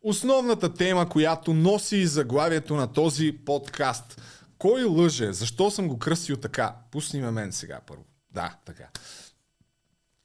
основната 0.03 0.75
тема, 0.75 1.09
която 1.09 1.55
носи 1.55 2.07
заглавието 2.07 2.75
на 2.75 2.93
този 2.93 3.33
подкаст. 3.33 4.23
Кой 4.59 4.85
лъже? 4.85 5.33
Защо 5.33 5.71
съм 5.71 5.89
го 5.89 5.99
кръстил 5.99 6.37
така? 6.37 6.75
Пусни 6.91 7.21
ме 7.21 7.31
мен 7.31 7.53
сега 7.53 7.81
първо. 7.87 8.05
Да, 8.31 8.57
така. 8.65 8.89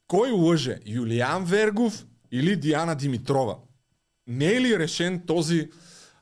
Кой 0.06 0.30
лъже? 0.30 0.78
Юлиан 0.86 1.44
Вергов 1.44 2.06
или 2.32 2.56
Диана 2.56 2.94
Димитрова? 2.94 3.56
Не 4.26 4.46
е 4.46 4.60
ли 4.60 4.78
решен 4.78 5.22
този 5.26 5.70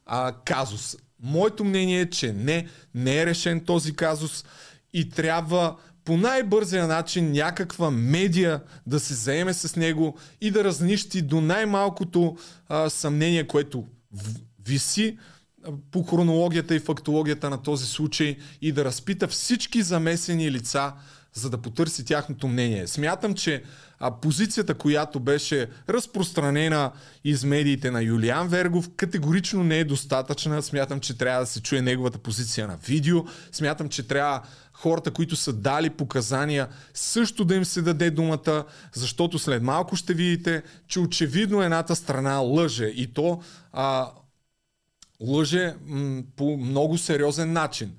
а, 0.07 0.35
казус? 0.45 0.97
Моето 1.21 1.65
мнение 1.65 2.01
е, 2.01 2.11
че 2.11 2.33
не, 2.33 2.69
не 2.95 3.19
е 3.19 3.27
решен 3.27 3.65
този 3.65 3.97
казус 3.97 4.45
и 4.93 5.11
трябва 5.11 5.77
по 6.05 6.17
най-бързия 6.17 6.87
начин 6.87 7.33
някаква 7.33 7.91
медия 7.91 8.63
да 8.87 9.01
се 9.01 9.15
заеме 9.15 9.55
с 9.55 9.77
него 9.77 10.17
и 10.41 10.51
да 10.51 10.65
разнищи 10.65 11.23
до 11.23 11.41
най-малкото 11.41 12.37
а, 12.69 12.91
съмнение, 12.91 13.47
което 13.47 13.85
виси 14.67 15.19
по 15.91 16.03
хронологията 16.03 16.75
и 16.75 16.81
фактологията 16.81 17.51
на 17.51 17.63
този 17.63 17.87
случай 17.87 18.37
и 18.63 18.73
да 18.73 18.85
разпита 18.85 19.29
всички 19.29 19.83
замесени 19.83 20.51
лица, 20.51 20.93
за 21.35 21.51
да 21.51 21.59
потърси 21.59 22.05
тяхното 22.05 22.49
мнение. 22.49 22.87
Смятам, 22.87 23.35
че 23.35 23.63
а, 23.99 24.21
позицията, 24.21 24.75
която 24.75 25.21
беше 25.21 25.69
разпространена 25.89 26.93
из 27.25 27.45
медиите 27.45 27.91
на 27.91 28.03
Юлиан 28.03 28.49
Вергов, 28.49 28.91
категорично 28.97 29.65
не 29.65 29.79
е 29.79 29.85
достатъчна. 29.85 30.63
Смятам, 30.63 31.01
че 31.01 31.19
трябва 31.19 31.41
да 31.41 31.47
се 31.47 31.63
чуе 31.63 31.83
неговата 31.83 32.19
позиция 32.19 32.67
на 32.67 32.77
видео. 32.77 33.25
Смятам, 33.53 33.89
че 33.89 34.09
трябва 34.09 34.43
хората, 34.73 35.11
които 35.11 35.37
са 35.37 35.53
дали 35.53 35.91
показания, 35.91 36.69
също 36.95 37.45
да 37.45 37.55
им 37.55 37.65
се 37.65 37.83
даде 37.83 38.11
думата, 38.11 38.65
защото 38.93 39.39
след 39.39 39.63
малко 39.63 39.97
ще 39.97 40.15
видите, 40.15 40.63
че 40.89 41.01
очевидно 41.01 41.63
едната 41.63 41.97
страна 41.97 42.39
лъже 42.39 42.87
и 42.87 43.13
то 43.13 43.43
а, 43.73 44.11
лъже 45.21 45.75
м- 45.87 46.23
по 46.37 46.57
много 46.57 46.99
сериозен 46.99 47.53
начин. 47.53 47.93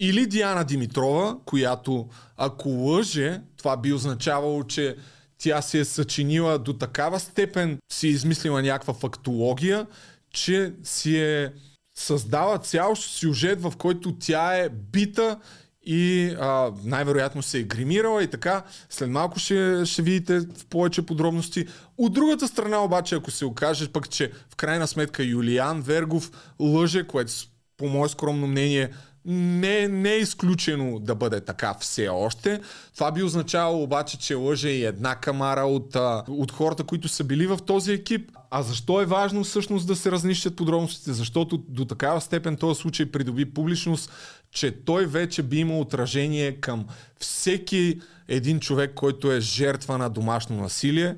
Или 0.00 0.26
Диана 0.26 0.64
Димитрова, 0.64 1.36
която 1.44 2.08
ако 2.36 2.68
лъже, 2.68 3.40
това 3.56 3.76
би 3.76 3.92
означавало, 3.92 4.64
че 4.64 4.96
тя 5.38 5.62
се 5.62 5.80
е 5.80 5.84
съчинила 5.84 6.58
до 6.58 6.72
такава 6.72 7.20
степен, 7.20 7.78
си 7.92 8.06
е 8.06 8.10
измислила 8.10 8.62
някаква 8.62 8.94
фактология, 8.94 9.86
че 10.32 10.72
си 10.84 11.18
е 11.18 11.52
създава 11.94 12.58
цял 12.58 12.96
сюжет, 12.96 13.62
в 13.62 13.72
който 13.78 14.16
тя 14.18 14.56
е 14.56 14.68
бита 14.68 15.38
и 15.82 16.34
а, 16.40 16.72
най-вероятно 16.84 17.42
се 17.42 17.58
е 17.58 17.62
гримирала 17.62 18.22
и 18.22 18.26
така. 18.26 18.64
След 18.90 19.10
малко 19.10 19.38
ще, 19.38 19.82
ще 19.84 20.02
видите 20.02 20.40
в 20.40 20.66
повече 20.70 21.06
подробности. 21.06 21.66
От 21.98 22.12
другата 22.12 22.48
страна 22.48 22.84
обаче, 22.84 23.14
ако 23.14 23.30
се 23.30 23.44
окаже 23.44 23.92
пък, 23.92 24.10
че 24.10 24.32
в 24.50 24.56
крайна 24.56 24.86
сметка 24.86 25.24
Юлиан 25.24 25.80
Вергов 25.80 26.30
лъже, 26.60 27.06
което 27.06 27.32
по 27.76 27.88
мое 27.88 28.08
скромно 28.08 28.46
мнение 28.46 28.90
не, 29.24 29.88
не 29.88 30.12
е 30.12 30.18
изключено 30.18 30.98
да 30.98 31.14
бъде 31.14 31.40
така 31.40 31.74
все 31.80 32.08
още. 32.08 32.60
Това 32.94 33.12
би 33.12 33.22
означавало 33.22 33.82
обаче, 33.82 34.18
че 34.18 34.34
лъже 34.34 34.68
и 34.68 34.84
една 34.84 35.14
камара 35.16 35.60
от, 35.60 35.96
от 36.28 36.52
хората, 36.52 36.84
които 36.84 37.08
са 37.08 37.24
били 37.24 37.46
в 37.46 37.58
този 37.66 37.92
екип. 37.92 38.30
А 38.50 38.62
защо 38.62 39.00
е 39.00 39.06
важно 39.06 39.44
всъщност 39.44 39.86
да 39.86 39.96
се 39.96 40.12
разнищат 40.12 40.56
подробностите? 40.56 41.12
Защото 41.12 41.64
до 41.68 41.84
такава 41.84 42.20
степен 42.20 42.56
този 42.56 42.80
случай 42.80 43.06
придоби 43.06 43.54
публичност, 43.54 44.12
че 44.50 44.84
той 44.84 45.06
вече 45.06 45.42
би 45.42 45.58
имал 45.58 45.80
отражение 45.80 46.52
към 46.52 46.86
всеки 47.18 48.00
един 48.28 48.60
човек, 48.60 48.94
който 48.94 49.32
е 49.32 49.40
жертва 49.40 49.98
на 49.98 50.10
домашно 50.10 50.56
насилие. 50.56 51.16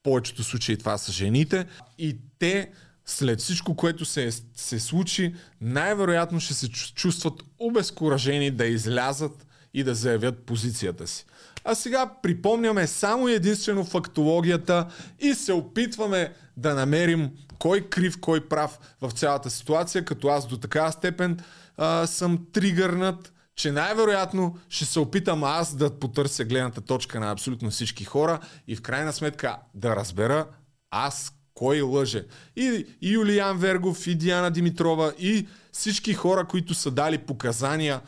В 0.00 0.02
повечето 0.02 0.44
случаи 0.44 0.76
това 0.76 0.98
са 0.98 1.12
жените. 1.12 1.66
И 1.98 2.16
те 2.38 2.70
след 3.06 3.40
всичко, 3.40 3.76
което 3.76 4.04
се, 4.04 4.30
се 4.56 4.80
случи, 4.80 5.34
най-вероятно 5.60 6.40
ще 6.40 6.54
се 6.54 6.68
чувстват 6.70 7.42
обезкуражени 7.58 8.50
да 8.50 8.66
излязат 8.66 9.46
и 9.74 9.84
да 9.84 9.94
заявят 9.94 10.38
позицията 10.46 11.06
си. 11.06 11.26
А 11.64 11.74
сега 11.74 12.10
припомняме 12.22 12.86
само 12.86 13.28
единствено 13.28 13.84
фактологията 13.84 14.86
и 15.20 15.34
се 15.34 15.52
опитваме 15.52 16.32
да 16.56 16.74
намерим 16.74 17.30
кой 17.58 17.80
крив, 17.80 18.20
кой 18.20 18.48
прав 18.48 18.78
в 19.00 19.10
цялата 19.10 19.50
ситуация, 19.50 20.04
като 20.04 20.28
аз 20.28 20.46
до 20.46 20.56
такава 20.56 20.92
степен 20.92 21.38
а, 21.76 22.06
съм 22.06 22.46
тригърнат, 22.52 23.32
че 23.56 23.72
най-вероятно 23.72 24.58
ще 24.68 24.84
се 24.84 25.00
опитам 25.00 25.44
аз 25.44 25.76
да 25.76 25.98
потърся 25.98 26.44
гледната 26.44 26.80
точка 26.80 27.20
на 27.20 27.30
абсолютно 27.30 27.70
всички 27.70 28.04
хора 28.04 28.40
и 28.68 28.76
в 28.76 28.82
крайна 28.82 29.12
сметка 29.12 29.56
да 29.74 29.96
разбера 29.96 30.46
аз 30.90 31.32
кой 31.54 31.80
лъже. 31.80 32.24
И, 32.56 32.86
и 33.00 33.12
Юлиян 33.12 33.58
Вергов, 33.58 34.06
и 34.06 34.14
Диана 34.14 34.50
Димитрова, 34.50 35.12
и 35.18 35.46
всички 35.72 36.14
хора, 36.14 36.44
които 36.44 36.74
са 36.74 36.90
дали 36.90 37.18
показания 37.18 38.00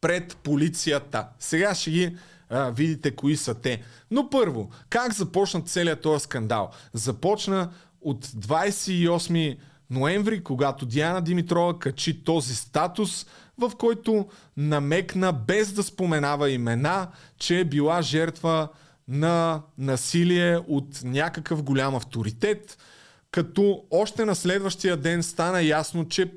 пред 0.00 0.36
полицията. 0.36 1.26
Сега 1.38 1.74
ще 1.74 1.90
ги 1.90 2.16
а, 2.50 2.70
видите 2.70 3.16
кои 3.16 3.36
са 3.36 3.54
те. 3.54 3.82
Но 4.10 4.30
първо, 4.30 4.70
как 4.90 5.14
започна 5.14 5.62
целият 5.62 6.00
този 6.00 6.22
скандал? 6.24 6.70
Започна 6.92 7.70
от 8.00 8.26
28 8.26 9.58
ноември, 9.90 10.44
когато 10.44 10.86
Диана 10.86 11.22
Димитрова 11.22 11.78
качи 11.78 12.24
този 12.24 12.54
статус, 12.54 13.26
в 13.58 13.72
който 13.78 14.26
намекна, 14.56 15.32
без 15.32 15.72
да 15.72 15.82
споменава 15.82 16.50
имена, 16.50 17.08
че 17.38 17.60
е 17.60 17.64
била 17.64 18.02
жертва 18.02 18.68
на 19.08 19.62
насилие 19.78 20.58
от 20.68 21.00
някакъв 21.04 21.62
голям 21.62 21.94
авторитет, 21.94 22.78
като 23.30 23.82
още 23.90 24.24
на 24.24 24.34
следващия 24.34 24.96
ден 24.96 25.22
стана 25.22 25.62
ясно, 25.62 26.08
че 26.08 26.36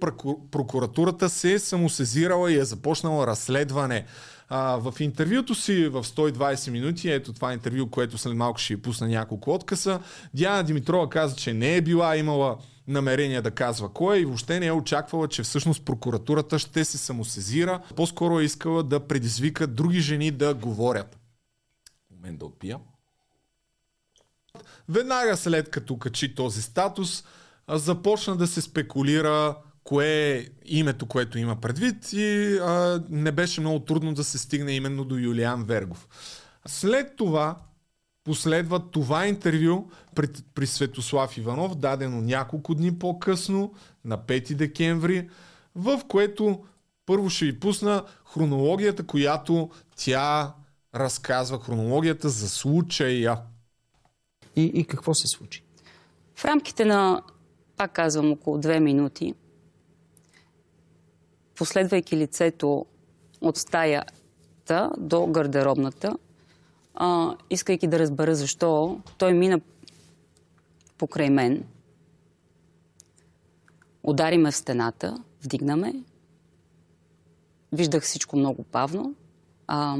прокуратурата 0.51 1.29
се 1.29 1.53
е 1.53 1.59
самосезирала 1.59 2.51
и 2.51 2.57
е 2.57 2.65
започнала 2.65 3.27
разследване. 3.27 4.05
А, 4.49 4.77
в 4.77 4.93
интервюто 4.99 5.55
си 5.55 5.87
в 5.87 6.03
120 6.03 6.71
минути, 6.71 7.09
ето 7.09 7.33
това 7.33 7.53
интервю, 7.53 7.87
което 7.87 8.17
след 8.17 8.35
малко 8.35 8.59
ще 8.59 8.81
пусна 8.81 9.07
няколко 9.07 9.53
откъса, 9.53 9.99
Диана 10.33 10.63
Димитрова 10.63 11.09
каза, 11.09 11.35
че 11.35 11.53
не 11.53 11.75
е 11.75 11.81
била 11.81 12.17
имала 12.17 12.57
намерение 12.87 13.41
да 13.41 13.51
казва 13.51 13.89
кой 13.89 14.17
е 14.17 14.19
и 14.19 14.25
въобще 14.25 14.59
не 14.59 14.65
е 14.65 14.71
очаквала, 14.71 15.27
че 15.27 15.43
всъщност 15.43 15.85
прокуратурата 15.85 16.59
ще 16.59 16.85
се 16.85 16.97
самосезира. 16.97 17.79
По-скоро 17.95 18.39
е 18.39 18.43
искала 18.43 18.83
да 18.83 18.99
предизвика 18.99 19.67
други 19.67 19.99
жени 19.99 20.31
да 20.31 20.53
говорят 20.53 21.17
момент 22.25 22.39
да 22.39 22.45
отпия. 22.45 22.79
Веднага 24.89 25.37
след 25.37 25.69
като 25.69 25.97
качи 25.97 26.35
този 26.35 26.61
статус, 26.61 27.23
започна 27.69 28.35
да 28.35 28.47
се 28.47 28.61
спекулира 28.61 29.57
кое 29.83 30.07
е 30.07 30.47
името, 30.65 31.05
което 31.05 31.37
има 31.37 31.55
предвид 31.55 32.13
и 32.13 32.57
а, 32.57 33.03
не 33.09 33.31
беше 33.31 33.61
много 33.61 33.79
трудно 33.79 34.13
да 34.13 34.23
се 34.23 34.37
стигне 34.37 34.71
именно 34.71 35.05
до 35.05 35.15
Юлиан 35.15 35.63
Вергов. 35.63 36.07
След 36.67 37.15
това 37.15 37.57
последва 38.23 38.79
това 38.79 39.27
интервю 39.27 39.89
при, 40.15 40.27
при 40.55 40.67
Светослав 40.67 41.37
Иванов, 41.37 41.75
дадено 41.75 42.21
няколко 42.21 42.75
дни 42.75 42.99
по-късно, 42.99 43.73
на 44.05 44.17
5 44.17 44.55
декември, 44.55 45.29
в 45.75 46.01
което 46.07 46.63
първо 47.05 47.29
ще 47.29 47.45
ви 47.45 47.59
пусна 47.59 48.03
хронологията, 48.33 49.03
която 49.05 49.69
тя 49.95 50.53
разказва 50.95 51.59
хронологията 51.59 52.29
за 52.29 52.49
случая. 52.49 53.39
И, 54.55 54.63
и 54.63 54.85
какво 54.85 55.13
се 55.13 55.27
случи? 55.27 55.63
В 56.35 56.45
рамките 56.45 56.85
на, 56.85 57.21
пак 57.77 57.91
казвам, 57.91 58.31
около 58.31 58.57
две 58.57 58.79
минути, 58.79 59.33
последвайки 61.55 62.17
лицето 62.17 62.85
от 63.41 63.57
стаята 63.57 64.91
до 64.97 65.27
гардеробната, 65.27 66.17
а, 66.93 67.35
искайки 67.49 67.87
да 67.87 67.99
разбера 67.99 68.35
защо, 68.35 69.01
той 69.17 69.33
мина 69.33 69.61
покрай 70.97 71.29
мен, 71.29 71.63
удари 74.03 74.37
ме 74.37 74.51
в 74.51 74.55
стената, 74.55 75.23
вдигнаме, 75.43 75.93
виждах 77.71 78.03
всичко 78.03 78.37
много 78.37 78.65
бавно. 78.71 79.15
А, 79.67 79.97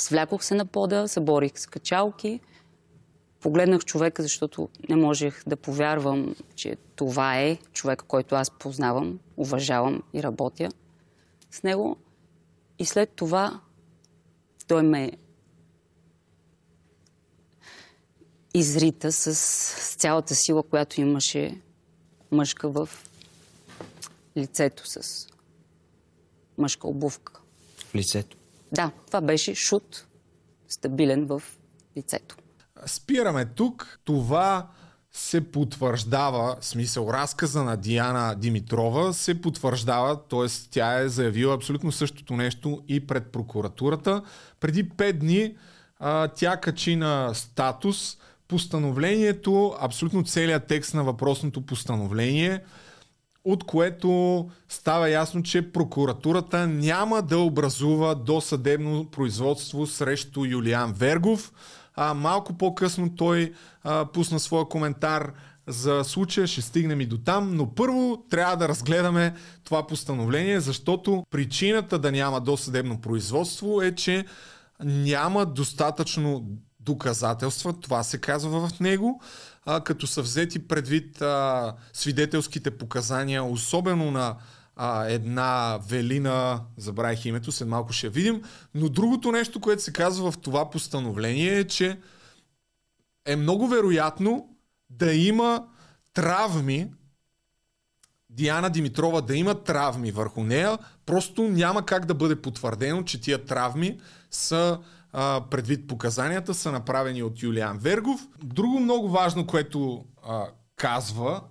Свлякох 0.00 0.44
се 0.44 0.54
на 0.54 0.66
пода, 0.66 1.08
съборих 1.08 1.58
с 1.58 1.66
качалки, 1.66 2.40
погледнах 3.40 3.84
човека, 3.84 4.22
защото 4.22 4.68
не 4.88 4.96
можех 4.96 5.42
да 5.46 5.56
повярвам, 5.56 6.34
че 6.54 6.76
това 6.96 7.40
е 7.40 7.58
човек, 7.72 8.02
който 8.08 8.34
аз 8.34 8.50
познавам, 8.50 9.18
уважавам 9.36 10.02
и 10.14 10.22
работя 10.22 10.68
с 11.50 11.62
него. 11.62 11.96
И 12.78 12.84
след 12.84 13.10
това 13.10 13.60
той 14.66 14.82
ме 14.82 15.12
изрита 18.54 19.12
с, 19.12 19.34
с 19.34 19.94
цялата 19.94 20.34
сила, 20.34 20.62
която 20.62 21.00
имаше 21.00 21.60
мъжка 22.30 22.68
в 22.68 22.88
лицето 24.36 24.86
с 24.86 25.26
мъжка 26.58 26.88
обувка. 26.88 27.40
Лицето? 27.94 28.39
Да, 28.72 28.90
това 29.06 29.20
беше 29.20 29.54
шут, 29.54 30.06
стабилен 30.68 31.26
в 31.26 31.42
лицето. 31.96 32.36
Спираме 32.86 33.44
тук. 33.44 34.00
Това 34.04 34.68
се 35.12 35.50
потвърждава, 35.50 36.56
смисъл, 36.60 37.08
разказа 37.12 37.64
на 37.64 37.76
Диана 37.76 38.34
Димитрова 38.38 39.12
се 39.12 39.40
потвърждава, 39.40 40.20
т.е. 40.28 40.48
тя 40.70 40.98
е 40.98 41.08
заявила 41.08 41.54
абсолютно 41.54 41.92
същото 41.92 42.36
нещо 42.36 42.82
и 42.88 43.06
пред 43.06 43.26
прокуратурата. 43.26 44.22
Преди 44.60 44.88
5 44.88 45.12
дни 45.12 45.56
а, 45.98 46.28
тя 46.28 46.56
качи 46.56 46.96
на 46.96 47.34
статус 47.34 48.16
постановлението, 48.48 49.74
абсолютно 49.80 50.24
целият 50.24 50.66
текст 50.66 50.94
на 50.94 51.04
въпросното 51.04 51.66
постановление 51.66 52.60
от 53.44 53.64
което 53.64 54.48
става 54.68 55.10
ясно, 55.10 55.42
че 55.42 55.72
прокуратурата 55.72 56.66
няма 56.66 57.22
да 57.22 57.38
образува 57.38 58.14
досъдебно 58.14 59.04
производство 59.10 59.86
срещу 59.86 60.44
Юлиан 60.44 60.92
Вергов. 60.92 61.52
А, 61.94 62.14
малко 62.14 62.52
по-късно 62.58 63.14
той 63.16 63.52
а, 63.84 64.04
пусна 64.04 64.40
своя 64.40 64.64
коментар, 64.64 65.32
за 65.66 66.04
случая, 66.04 66.46
ще 66.46 66.62
стигнем 66.62 67.00
и 67.00 67.06
до 67.06 67.18
там, 67.18 67.56
но 67.56 67.74
първо 67.74 68.24
трябва 68.30 68.56
да 68.56 68.68
разгледаме 68.68 69.34
това 69.64 69.86
постановление, 69.86 70.60
защото 70.60 71.24
причината 71.30 71.98
да 71.98 72.12
няма 72.12 72.40
досъдебно 72.40 73.00
производство 73.00 73.82
е, 73.82 73.94
че 73.94 74.24
няма 74.84 75.46
достатъчно 75.46 76.44
доказателства, 76.80 77.72
това 77.72 78.02
се 78.02 78.20
казва 78.20 78.68
в 78.68 78.80
него, 78.80 79.22
а, 79.66 79.80
като 79.80 80.06
са 80.06 80.22
взети 80.22 80.68
предвид 80.68 81.22
а, 81.22 81.74
свидетелските 81.92 82.70
показания, 82.70 83.44
особено 83.44 84.10
на 84.10 84.36
а, 84.76 85.04
една 85.06 85.78
Велина, 85.88 86.60
забравих 86.76 87.24
името, 87.24 87.52
след 87.52 87.68
малко 87.68 87.92
ще 87.92 88.06
я 88.06 88.10
видим, 88.10 88.42
но 88.74 88.88
другото 88.88 89.32
нещо, 89.32 89.60
което 89.60 89.82
се 89.82 89.92
казва 89.92 90.32
в 90.32 90.38
това 90.38 90.70
постановление 90.70 91.58
е, 91.58 91.64
че 91.64 91.98
е 93.26 93.36
много 93.36 93.68
вероятно 93.68 94.48
да 94.90 95.14
има 95.14 95.66
травми, 96.14 96.90
Диана 98.30 98.70
Димитрова 98.70 99.20
да 99.20 99.36
има 99.36 99.64
травми 99.64 100.12
върху 100.12 100.44
нея, 100.44 100.78
просто 101.06 101.42
няма 101.42 101.86
как 101.86 102.06
да 102.06 102.14
бъде 102.14 102.42
потвърдено, 102.42 103.02
че 103.02 103.20
тия 103.20 103.44
травми 103.44 104.00
са 104.30 104.78
а, 105.12 105.40
предвид 105.50 105.86
показанията, 105.86 106.54
са 106.54 106.72
направени 106.72 107.22
от 107.22 107.42
Юлиан 107.42 107.78
Вергов. 107.78 108.28
Друго 108.42 108.80
много 108.80 109.08
важно, 109.08 109.46
което 109.46 110.04
а, 110.28 110.46
казва 110.76 111.42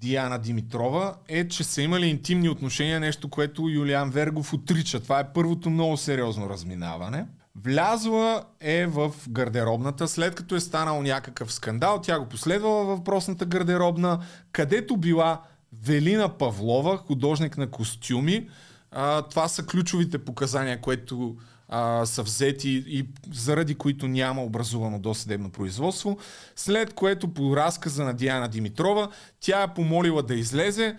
Диана 0.00 0.38
Димитрова 0.38 1.14
е, 1.28 1.48
че 1.48 1.64
са 1.64 1.82
имали 1.82 2.06
интимни 2.06 2.48
отношения, 2.48 3.00
нещо, 3.00 3.28
което 3.28 3.68
Юлиан 3.68 4.10
Вергов 4.10 4.52
отрича. 4.52 5.00
Това 5.00 5.20
е 5.20 5.32
първото 5.32 5.70
много 5.70 5.96
сериозно 5.96 6.50
разминаване. 6.50 7.26
Влязла 7.56 8.44
е 8.60 8.86
в 8.86 9.14
гардеробната, 9.28 10.08
след 10.08 10.34
като 10.34 10.54
е 10.54 10.60
станал 10.60 11.02
някакъв 11.02 11.52
скандал, 11.52 12.00
тя 12.00 12.18
го 12.18 12.26
последвала 12.26 12.84
във 12.84 12.98
въпросната 12.98 13.46
гардеробна, 13.46 14.24
където 14.52 14.96
била 14.96 15.42
Велина 15.84 16.28
Павлова, 16.28 16.96
художник 16.96 17.58
на 17.58 17.70
костюми. 17.70 18.48
А, 18.90 19.22
това 19.22 19.48
са 19.48 19.66
ключовите 19.66 20.18
показания, 20.18 20.80
които 20.80 21.36
а, 21.70 22.06
са 22.06 22.22
взети 22.22 22.84
и 22.86 23.08
заради 23.32 23.74
които 23.74 24.08
няма 24.08 24.44
образувано 24.44 24.98
досъдебно 24.98 25.50
производство. 25.50 26.18
След 26.56 26.94
което 26.94 27.34
по 27.34 27.56
разказа 27.56 28.04
на 28.04 28.14
Диана 28.14 28.48
Димитрова, 28.48 29.08
тя 29.40 29.62
е 29.62 29.74
помолила 29.74 30.22
да 30.22 30.34
излезе 30.34 30.96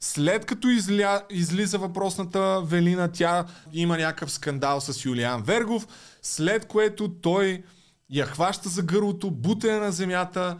след 0.00 0.44
като 0.44 0.68
изля, 0.68 1.22
излиза 1.30 1.78
въпросната 1.78 2.62
Велина, 2.64 3.08
тя 3.08 3.44
има 3.72 3.98
някакъв 3.98 4.32
скандал 4.32 4.80
с 4.80 5.04
Юлиан 5.04 5.42
Вергов, 5.42 5.88
след 6.22 6.66
което 6.66 7.08
той 7.08 7.62
я 8.10 8.26
хваща 8.26 8.68
за 8.68 8.82
гърлото, 8.82 9.30
бута 9.30 9.68
я 9.68 9.80
на 9.80 9.92
земята 9.92 10.58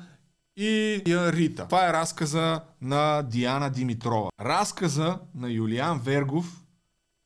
и 0.57 1.03
я 1.07 1.33
рита. 1.33 1.65
Това 1.65 1.89
е 1.89 1.93
разказа 1.93 2.61
на 2.81 3.23
Диана 3.23 3.71
Димитрова. 3.71 4.31
Разказа 4.41 5.19
на 5.35 5.51
Юлиан 5.51 5.99
Вергов 5.99 6.65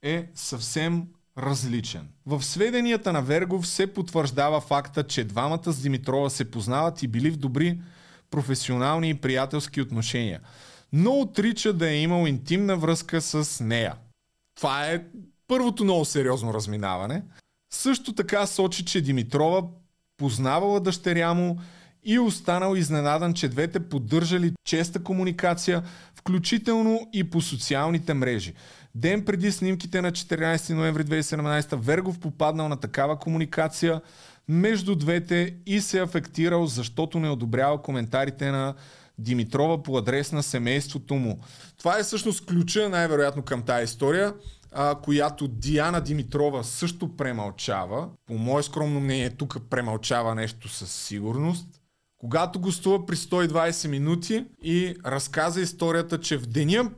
е 0.03 0.31
съвсем 0.35 1.07
различен. 1.43 2.09
В 2.27 2.43
сведенията 2.43 3.13
на 3.13 3.23
Вергов 3.23 3.67
се 3.67 3.87
потвърждава 3.87 4.61
факта, 4.61 5.07
че 5.07 5.25
двамата 5.25 5.73
с 5.73 5.83
Димитрова 5.83 6.31
се 6.31 6.51
познават 6.51 7.03
и 7.03 7.09
били 7.09 7.31
в 7.31 7.37
добри 7.37 7.81
професионални 8.31 9.11
и 9.11 9.15
приятелски 9.15 9.81
отношения 9.81 10.41
но 10.93 11.13
отрича 11.13 11.73
да 11.73 11.91
е 11.91 11.97
имал 11.97 12.27
интимна 12.27 12.77
връзка 12.77 13.21
с 13.21 13.65
нея. 13.65 13.95
Това 14.57 14.87
е 14.87 15.03
първото 15.49 15.85
много 15.85 16.05
сериозно 16.05 16.55
разминаване. 16.55 17.23
Също 17.73 18.15
така 18.15 18.47
сочи, 18.47 18.85
че 18.85 19.01
Димитрова 19.01 19.63
познавала 20.17 20.81
дъщеря 20.81 21.35
му 21.35 21.61
и 22.05 22.19
останал 22.19 22.75
изненадан, 22.75 23.35
че 23.35 23.49
двете 23.49 23.89
поддържали 23.89 24.53
честа 24.65 25.03
комуникация, 25.03 25.83
включително 26.15 27.09
и 27.13 27.31
по 27.31 27.41
социалните 27.41 28.15
мрежи. 28.15 28.55
Ден 28.95 29.25
преди 29.25 29.53
снимките 29.53 30.03
на 30.03 30.13
14 30.13 30.75
ноември 30.75 31.05
2017 31.05 31.77
Вергов 31.77 32.19
попаднал 32.19 32.69
на 32.69 32.77
такава 32.77 33.19
комуникация 33.19 34.01
между 34.49 34.95
двете 34.95 35.57
и 35.67 35.81
се 35.81 36.01
афектирал, 36.01 36.67
защото 36.67 37.19
не 37.19 37.29
одобрява 37.29 37.83
коментарите 37.83 38.51
на 38.51 38.75
Димитрова 39.19 39.83
по 39.83 39.99
адрес 39.99 40.33
на 40.33 40.43
семейството 40.43 41.15
му. 41.15 41.41
Това 41.79 41.99
е 41.99 42.03
всъщност 42.03 42.47
ключа 42.47 42.89
най-вероятно 42.89 43.43
към 43.43 43.63
тази 43.63 43.85
история, 43.85 44.35
а, 44.73 44.95
която 44.95 45.49
Диана 45.49 46.01
Димитрова 46.01 46.65
също 46.65 47.17
премълчава. 47.17 48.09
По 48.27 48.35
мое 48.35 48.63
скромно 48.63 49.01
мнение 49.01 49.31
тук 49.31 49.57
премълчава 49.71 50.35
нещо 50.35 50.69
със 50.69 50.93
сигурност. 50.93 51.67
Когато 52.19 52.61
гостува 52.61 53.07
при 53.07 53.17
120 53.17 53.89
минути 53.89 54.45
и 54.63 54.95
разказа 55.07 55.61
историята, 55.61 56.21
че 56.21 56.39
в 56.39 56.47
деня 56.47 56.91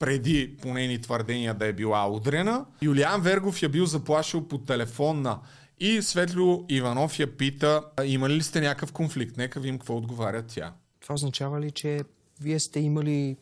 преди 0.00 0.56
по 0.62 0.74
нейни 0.74 1.00
твърдения 1.00 1.54
да 1.54 1.66
е 1.66 1.72
била 1.72 2.10
удрена, 2.10 2.66
Юлиан 2.82 3.22
Вергов 3.22 3.62
я 3.62 3.68
бил 3.68 3.86
заплашил 3.86 4.48
по 4.48 4.58
телефонна 4.58 5.40
и 5.80 6.02
Светлио 6.02 6.64
Иванов 6.68 7.18
я 7.18 7.36
пита, 7.36 7.84
има 8.04 8.28
ли 8.28 8.42
сте 8.42 8.60
някакъв 8.60 8.92
конфликт? 8.92 9.36
Нека 9.36 9.60
видим 9.60 9.78
какво 9.78 9.96
отговаря 9.96 10.46
тя. 10.46 10.74
Това 11.00 11.14
означава 11.14 11.60
ли, 11.60 11.70
че 11.70 12.00
вие 12.40 12.60
сте 12.60 12.80
имали 12.80 13.36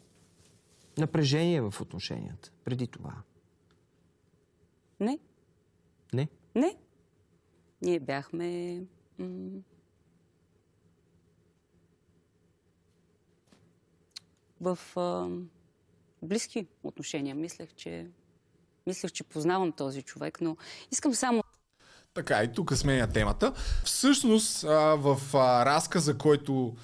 напрежение 0.98 1.60
в 1.60 1.74
отношенията 1.80 2.50
преди 2.64 2.86
това? 2.86 3.14
Не. 5.00 5.18
Не? 6.12 6.28
Не. 6.54 6.76
Ние 7.82 8.00
бяхме... 8.00 8.80
М- 9.18 9.60
в 14.60 14.78
а, 14.96 15.28
близки 16.22 16.66
отношения. 16.82 17.34
Мислех, 17.34 17.74
че 17.76 18.06
мислех, 18.86 19.12
че 19.12 19.24
познавам 19.24 19.72
този 19.72 20.02
човек, 20.02 20.40
но 20.40 20.56
искам 20.92 21.14
само 21.14 21.42
така, 22.14 22.42
и 22.42 22.52
тук 22.52 22.74
сменя 22.74 23.06
темата. 23.06 23.52
Всъщност, 23.84 24.62
в 24.96 25.20
разказа, 25.64 26.18
който 26.18 26.76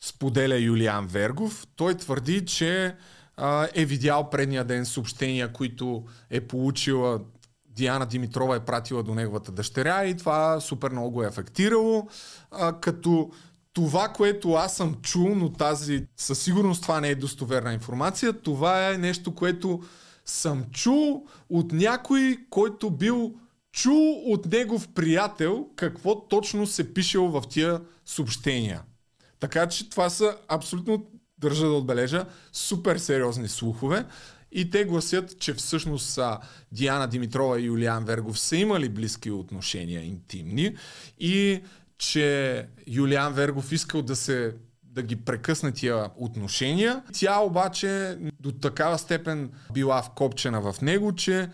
споделя 0.00 0.58
Юлиан 0.58 1.06
Вергов. 1.06 1.66
Той 1.76 1.94
твърди, 1.94 2.46
че 2.46 2.96
е 3.74 3.84
видял 3.84 4.30
предния 4.30 4.64
ден 4.64 4.86
съобщения, 4.86 5.52
които 5.52 6.04
е 6.30 6.40
получила 6.40 7.20
Диана 7.66 8.06
Димитрова 8.06 8.56
е 8.56 8.64
пратила 8.64 9.02
до 9.02 9.14
неговата 9.14 9.52
дъщеря 9.52 10.04
и 10.04 10.16
това 10.16 10.60
супер 10.60 10.90
много 10.90 11.10
го 11.10 11.22
е 11.22 11.26
афектирало. 11.26 12.08
Като 12.80 13.30
това, 13.72 14.08
което 14.08 14.52
аз 14.52 14.76
съм 14.76 14.94
чул, 15.02 15.34
но 15.34 15.52
тази 15.52 16.06
със 16.16 16.42
сигурност 16.42 16.82
това 16.82 17.00
не 17.00 17.08
е 17.08 17.14
достоверна 17.14 17.72
информация, 17.72 18.32
това 18.32 18.90
е 18.90 18.98
нещо, 18.98 19.34
което 19.34 19.82
съм 20.24 20.64
чул 20.72 21.26
от 21.48 21.72
някой, 21.72 22.38
който 22.50 22.90
бил 22.90 23.34
чул 23.72 24.32
от 24.32 24.46
негов 24.46 24.88
приятел 24.88 25.66
какво 25.76 26.28
точно 26.28 26.66
се 26.66 26.94
пишело 26.94 27.30
в 27.30 27.42
тия 27.48 27.80
съобщения. 28.06 28.82
Така 29.40 29.68
че 29.68 29.90
това 29.90 30.10
са 30.10 30.36
абсолютно, 30.48 31.06
държа 31.38 31.66
да 31.66 31.72
отбележа, 31.72 32.26
супер 32.52 32.96
сериозни 32.96 33.48
слухове. 33.48 34.04
И 34.54 34.70
те 34.70 34.84
гласят, 34.84 35.38
че 35.38 35.54
всъщност 35.54 36.18
Диана 36.72 37.08
Димитрова 37.08 37.60
и 37.60 37.64
Юлиан 37.64 38.04
Вергов 38.04 38.38
са 38.38 38.56
имали 38.56 38.88
близки 38.88 39.30
отношения, 39.30 40.04
интимни, 40.04 40.76
и 41.18 41.60
че 42.02 42.66
Юлиан 42.86 43.32
Вергов 43.32 43.72
искал 43.72 44.02
да 44.02 44.16
се 44.16 44.54
да 44.84 45.02
ги 45.02 45.16
прекъсне 45.16 45.72
тия 45.72 46.10
отношения. 46.16 47.02
Тя 47.12 47.40
обаче 47.40 48.18
до 48.40 48.52
такава 48.52 48.98
степен 48.98 49.50
била 49.72 50.02
вкопчена 50.02 50.60
в 50.60 50.80
него, 50.82 51.14
че 51.14 51.50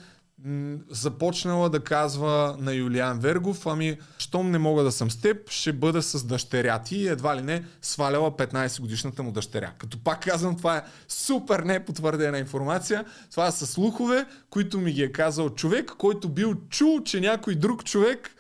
започнала 0.91 1.71
да 1.71 1.81
казва 1.81 2.57
на 2.59 2.73
Юлиан 2.73 3.19
Вергов, 3.19 3.67
ами, 3.67 3.99
щом 4.19 4.51
не 4.51 4.59
мога 4.59 4.83
да 4.83 4.93
съм 4.93 5.11
с 5.11 5.21
теб, 5.21 5.51
ще 5.51 5.73
бъда 5.73 6.03
с 6.03 6.25
дъщеря 6.25 6.79
ти 6.79 6.97
и 6.97 7.09
едва 7.09 7.37
ли 7.37 7.43
не 7.43 7.65
сваляла 7.83 8.31
15 8.31 8.81
годишната 8.81 9.23
му 9.23 9.33
дъщеря. 9.33 9.73
Като 9.79 9.99
пак 10.05 10.25
казвам, 10.25 10.57
това 10.57 10.77
е 10.77 10.83
супер 11.09 11.61
непотвърдена 11.61 12.39
информация. 12.39 13.05
Това 13.31 13.51
са 13.51 13.67
слухове, 13.67 14.27
които 14.51 14.79
ми 14.79 14.93
ги 14.93 15.03
е 15.03 15.13
казал 15.13 15.51
човек, 15.51 15.93
който 15.99 16.29
бил 16.29 16.55
чул, 16.69 17.01
че 17.03 17.21
някой 17.21 17.55
друг 17.55 17.85
човек 17.85 18.31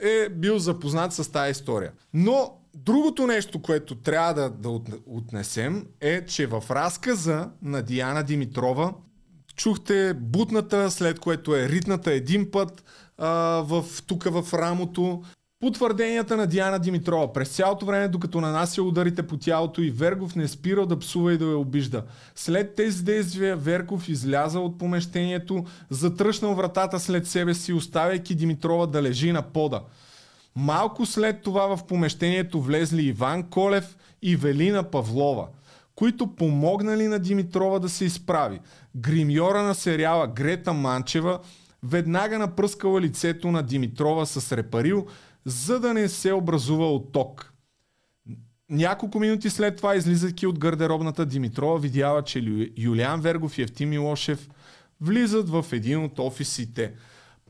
е 0.00 0.28
бил 0.28 0.58
запознат 0.58 1.12
с 1.12 1.32
тази 1.32 1.50
история. 1.50 1.92
Но 2.14 2.60
другото 2.74 3.26
нещо, 3.26 3.62
което 3.62 3.94
трябва 3.94 4.34
да, 4.34 4.50
да 4.50 4.80
отнесем 5.06 5.86
е, 6.00 6.26
че 6.26 6.46
в 6.46 6.64
разказа 6.70 7.50
на 7.62 7.82
Диана 7.82 8.22
Димитрова 8.22 8.92
Чухте 9.56 10.14
бутната, 10.14 10.90
след 10.90 11.20
което 11.20 11.56
е 11.56 11.68
ритната 11.68 12.12
един 12.12 12.50
път 12.50 12.84
а, 13.18 13.28
в, 13.66 13.84
тук 14.06 14.24
в 14.24 14.54
рамото. 14.54 15.22
Потвърденията 15.66 16.36
на 16.36 16.46
Диана 16.46 16.78
Димитрова. 16.78 17.32
През 17.32 17.48
цялото 17.48 17.86
време, 17.86 18.08
докато 18.08 18.40
нанася 18.40 18.82
ударите 18.82 19.26
по 19.26 19.36
тялото 19.36 19.82
и 19.82 19.90
Вергов 19.90 20.36
не 20.36 20.48
спира 20.48 20.86
да 20.86 20.98
псува 20.98 21.32
и 21.32 21.38
да 21.38 21.44
я 21.44 21.58
обижда. 21.58 22.02
След 22.34 22.74
тези 22.74 23.04
действия 23.04 23.56
Верков 23.56 24.08
изляза 24.08 24.60
от 24.60 24.78
помещението, 24.78 25.64
затръшнал 25.90 26.54
вратата 26.54 27.00
след 27.00 27.26
себе 27.26 27.54
си, 27.54 27.72
оставяйки 27.72 28.34
Димитрова 28.34 28.86
да 28.86 29.02
лежи 29.02 29.32
на 29.32 29.42
пода. 29.42 29.80
Малко 30.56 31.06
след 31.06 31.42
това 31.42 31.76
в 31.76 31.86
помещението 31.86 32.60
влезли 32.60 33.02
Иван 33.02 33.42
Колев 33.42 33.96
и 34.22 34.36
Велина 34.36 34.82
Павлова, 34.82 35.46
които 35.94 36.26
помогнали 36.26 37.06
на 37.08 37.18
Димитрова 37.18 37.78
да 37.80 37.88
се 37.88 38.04
изправи. 38.04 38.60
Гримьора 38.96 39.62
на 39.62 39.74
сериала 39.74 40.26
Грета 40.26 40.72
Манчева 40.72 41.38
веднага 41.82 42.38
напръскала 42.38 43.00
лицето 43.00 43.50
на 43.50 43.62
Димитрова 43.62 44.26
с 44.26 44.56
репарил, 44.56 45.06
за 45.46 45.80
да 45.80 45.94
не 45.94 46.08
се 46.08 46.32
образува 46.32 46.92
отток. 46.92 47.52
Няколко 48.70 49.20
минути 49.20 49.50
след 49.50 49.76
това, 49.76 49.96
излизайки 49.96 50.46
от 50.46 50.58
гардеробната, 50.58 51.26
Димитрова 51.26 51.78
видяла, 51.78 52.22
че 52.22 52.70
Юлиан 52.76 53.20
Вергов 53.20 53.58
и 53.58 53.62
Евтим 53.62 53.88
Милошев 53.88 54.48
влизат 55.00 55.48
в 55.48 55.66
един 55.72 56.04
от 56.04 56.18
офисите. 56.18 56.94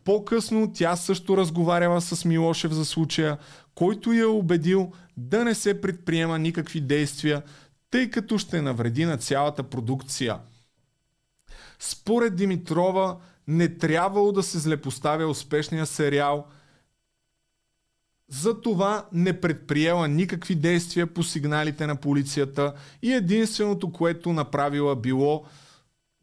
По-късно 0.05 0.73
тя 0.73 0.97
също 0.97 1.37
разговаряла 1.37 2.01
с 2.01 2.25
Милошев 2.25 2.73
за 2.73 2.85
случая, 2.85 3.39
който 3.75 4.13
я 4.13 4.23
е 4.23 4.27
убедил 4.27 4.93
да 5.17 5.45
не 5.45 5.55
се 5.55 5.81
предприема 5.81 6.39
никакви 6.39 6.81
действия, 6.81 7.43
тъй 7.91 8.11
като 8.11 8.39
ще 8.39 8.63
навреди 8.63 9.05
на 9.05 9.17
цялата 9.17 9.63
продукция. 9.63 10.39
Според 11.79 12.37
Димитрова 12.37 13.17
не 13.49 13.79
трябвало 13.79 14.33
да 14.33 14.43
се 14.43 14.59
злепоставя 14.59 15.27
успешния 15.27 15.87
сериал, 15.87 16.47
затова 18.29 19.07
не 19.13 19.41
предприела 19.41 20.09
никакви 20.09 20.55
действия 20.55 21.07
по 21.07 21.23
сигналите 21.23 21.87
на 21.87 21.97
полицията 21.97 22.73
и 23.03 23.13
единственото, 23.13 23.93
което 23.93 24.33
направила 24.33 24.97
било 24.97 25.45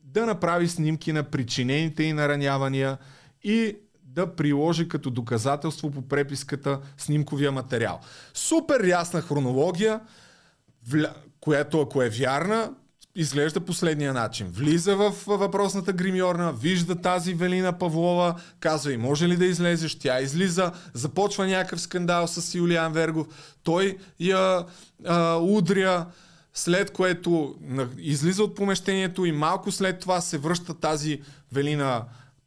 да 0.03 0.25
направи 0.25 0.67
снимки 0.67 1.13
на 1.13 1.23
причинените 1.23 2.03
и 2.03 2.13
наранявания 2.13 2.97
и 3.43 3.77
да 4.03 4.35
приложи 4.35 4.87
като 4.87 5.09
доказателство 5.09 5.91
по 5.91 6.01
преписката 6.01 6.79
снимковия 6.97 7.51
материал. 7.51 7.99
Супер 8.33 8.87
ясна 8.87 9.21
хронология, 9.21 9.99
която 11.39 11.81
ако 11.81 12.01
е 12.01 12.09
вярна, 12.09 12.73
изглежда 13.15 13.59
последния 13.59 14.13
начин. 14.13 14.47
Влиза 14.47 14.95
в 14.95 15.13
въпросната 15.27 15.93
гримьорна, 15.93 16.53
вижда 16.53 16.95
тази 16.95 17.33
Велина 17.33 17.71
Павлова, 17.71 18.35
казва 18.59 18.93
и 18.93 18.97
може 18.97 19.27
ли 19.27 19.37
да 19.37 19.45
излезеш, 19.45 19.95
тя 19.95 20.21
излиза, 20.21 20.71
започва 20.93 21.47
някакъв 21.47 21.81
скандал 21.81 22.27
с 22.27 22.55
Юлиан 22.55 22.93
Вергов, 22.93 23.27
той 23.63 23.97
я 24.19 24.65
а, 25.05 25.35
удря, 25.35 26.05
след 26.53 26.91
което 26.91 27.55
излиза 27.97 28.43
от 28.43 28.55
помещението 28.55 29.25
и 29.25 29.31
малко 29.31 29.71
след 29.71 29.99
това 29.99 30.21
се 30.21 30.37
връща 30.37 30.73
тази 30.73 31.21
Велина 31.51 32.03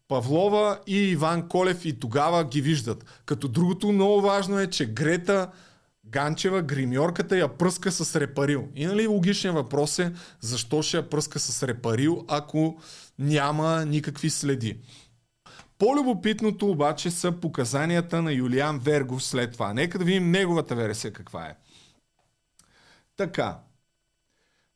Павлова 0.08 0.78
и 0.86 0.98
Иван 0.98 1.48
Колев 1.48 1.84
и 1.84 1.98
тогава 1.98 2.44
ги 2.44 2.60
виждат. 2.60 3.04
Като 3.26 3.48
другото 3.48 3.92
много 3.92 4.20
важно 4.20 4.60
е, 4.60 4.66
че 4.66 4.86
Грета 4.86 5.48
Ганчева, 6.08 6.62
гримьорката 6.62 7.36
я 7.36 7.48
пръска 7.48 7.92
с 7.92 8.20
репарил. 8.20 8.68
И 8.74 8.86
нали 8.86 9.06
логичният 9.06 9.56
въпрос 9.56 9.98
е, 9.98 10.12
защо 10.40 10.82
ще 10.82 10.96
я 10.96 11.08
пръска 11.10 11.38
с 11.38 11.62
репарил, 11.62 12.24
ако 12.28 12.80
няма 13.18 13.84
никакви 13.84 14.30
следи. 14.30 14.80
По-любопитното 15.78 16.70
обаче 16.70 17.10
са 17.10 17.32
показанията 17.32 18.22
на 18.22 18.32
Юлиан 18.32 18.78
Вергов 18.78 19.24
след 19.24 19.52
това. 19.52 19.74
Нека 19.74 19.98
да 19.98 20.04
видим 20.04 20.30
неговата 20.30 20.74
версия 20.74 21.12
каква 21.12 21.46
е. 21.46 21.56
Така. 23.16 23.58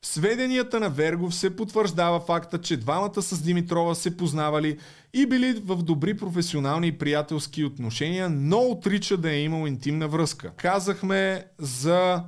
В 0.03 0.07
сведенията 0.07 0.81
на 0.81 0.91
Вергов 0.91 1.35
се 1.35 1.57
потвърждава 1.57 2.21
факта, 2.21 2.61
че 2.61 2.77
двамата 2.77 3.23
с 3.23 3.43
Димитрова 3.43 3.95
се 3.95 4.17
познавали 4.17 4.79
и 5.15 5.27
били 5.27 5.53
в 5.53 5.83
добри 5.83 6.17
професионални 6.17 6.87
и 6.87 6.99
приятелски 6.99 7.65
отношения, 7.65 8.29
но 8.31 8.59
отрича 8.59 9.17
да 9.17 9.31
е 9.31 9.41
имал 9.41 9.67
интимна 9.67 10.09
връзка. 10.09 10.53
Казахме 10.57 11.47
за 11.59 12.25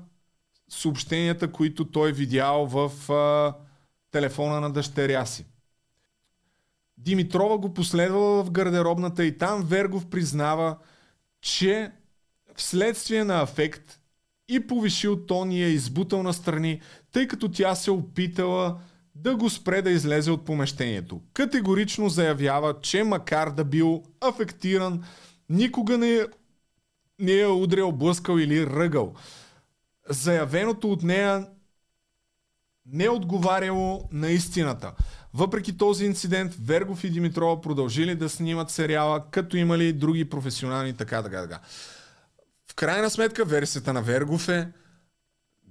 съобщенията, 0.69 1.53
които 1.53 1.91
той 1.91 2.13
видял 2.13 2.67
в 2.67 3.13
а, 3.13 3.55
телефона 4.11 4.61
на 4.61 4.73
дъщеря 4.73 5.27
си. 5.27 5.47
Димитрова 6.99 7.59
го 7.59 7.75
последвала 7.75 8.45
в 8.45 8.51
гардеробната 8.51 9.25
и 9.25 9.39
там 9.39 9.63
Вергов 9.63 10.07
признава, 10.07 10.79
че 11.41 11.93
вследствие 12.57 13.25
на 13.25 13.43
афект 13.43 14.01
и 14.49 14.67
повишил 14.67 15.27
тон 15.27 15.53
и 15.53 15.63
е 15.63 15.69
избутал 15.69 16.23
настрани, 16.23 16.81
тъй 17.13 17.29
като 17.29 17.49
тя 17.49 17.75
се 17.75 17.91
опитала 17.91 18.79
да 19.15 19.37
го 19.37 19.51
спре 19.51 19.83
да 19.83 19.91
излезе 19.91 20.31
от 20.31 20.45
помещението. 20.45 21.21
Категорично 21.35 22.09
заявява, 22.09 22.81
че 22.81 23.03
макар 23.03 23.51
да 23.51 23.65
бил 23.65 24.03
афектиран, 24.21 25.05
никога 25.49 25.99
не 25.99 26.15
е, 26.15 26.27
не 27.19 27.39
е 27.39 27.47
удрял, 27.47 27.93
блъскал 27.93 28.39
или 28.39 28.67
ръгал. 28.67 29.15
Заявеното 30.09 30.93
от 30.93 31.03
нея 31.03 31.47
не 32.87 33.05
е 33.05 33.11
отговаряло 33.11 34.09
на 34.13 34.31
истината. 34.31 34.93
Въпреки 35.35 35.77
този 35.77 36.05
инцидент, 36.05 36.55
Вергов 36.65 37.05
и 37.05 37.11
Димитрова 37.11 37.61
продължили 37.61 38.15
да 38.15 38.29
снимат 38.29 38.71
сериала, 38.71 39.25
като 39.31 39.57
имали 39.57 39.93
други 39.93 40.25
професионални 40.25 40.97
така, 40.97 41.23
така, 41.23 41.43
така. 41.43 41.61
В 42.71 42.75
крайна 42.75 43.11
сметка 43.11 43.45
версията 43.45 43.93
на 43.93 44.03
Вергов 44.03 44.49
е 44.49 44.69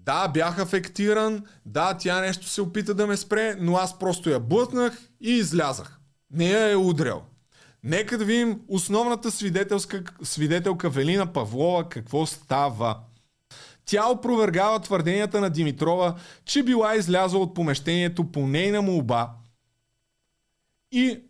да, 0.06 0.28
бях 0.28 0.60
афектиран, 0.60 1.44
да, 1.66 1.98
тя 1.98 2.22
нещо 2.22 2.50
се 2.50 2.62
опита 2.62 2.94
да 2.94 3.08
ме 3.08 3.18
спре, 3.18 3.56
но 3.60 3.76
аз 3.76 4.00
просто 4.00 4.30
я 4.30 4.40
блътнах 4.40 4.98
и 5.22 5.32
излязах. 5.32 6.00
Не 6.32 6.50
я 6.50 6.72
е 6.72 6.76
удрял. 6.76 7.24
Нека 7.84 8.18
да 8.18 8.26
видим 8.26 8.62
основната 8.68 9.32
свидетелска, 9.32 10.04
свидетелка 10.24 10.90
Велина 10.90 11.34
Павлова 11.34 11.90
какво 11.90 12.26
става. 12.26 13.00
Тя 13.86 14.10
опровергава 14.10 14.80
твърденията 14.80 15.42
на 15.42 15.50
Димитрова, 15.50 16.16
че 16.46 16.64
била 16.64 16.96
излязла 16.96 17.40
от 17.40 17.54
помещението 17.54 18.32
по 18.32 18.48
нейна 18.48 18.82
молба 18.82 19.30
и 20.92 21.22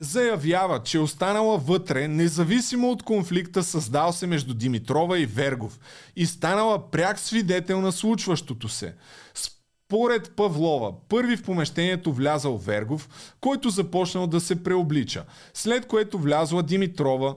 заявява, 0.00 0.82
че 0.82 0.96
е 0.96 1.00
останала 1.00 1.58
вътре, 1.58 2.08
независимо 2.08 2.90
от 2.90 3.02
конфликта 3.02 3.62
създал 3.62 4.12
се 4.12 4.26
между 4.26 4.54
Димитрова 4.54 5.18
и 5.18 5.26
Вергов 5.26 5.80
и 6.16 6.26
станала 6.26 6.90
пряк 6.90 7.18
свидетел 7.18 7.80
на 7.80 7.92
случващото 7.92 8.68
се. 8.68 8.94
Според 9.34 10.36
Павлова, 10.36 10.92
първи 11.08 11.36
в 11.36 11.42
помещението 11.42 12.12
влязал 12.12 12.56
Вергов, 12.56 13.08
който 13.40 13.70
започнал 13.70 14.26
да 14.26 14.40
се 14.40 14.62
преоблича, 14.62 15.24
след 15.54 15.86
което 15.86 16.18
влязла 16.18 16.62
Димитрова, 16.62 17.34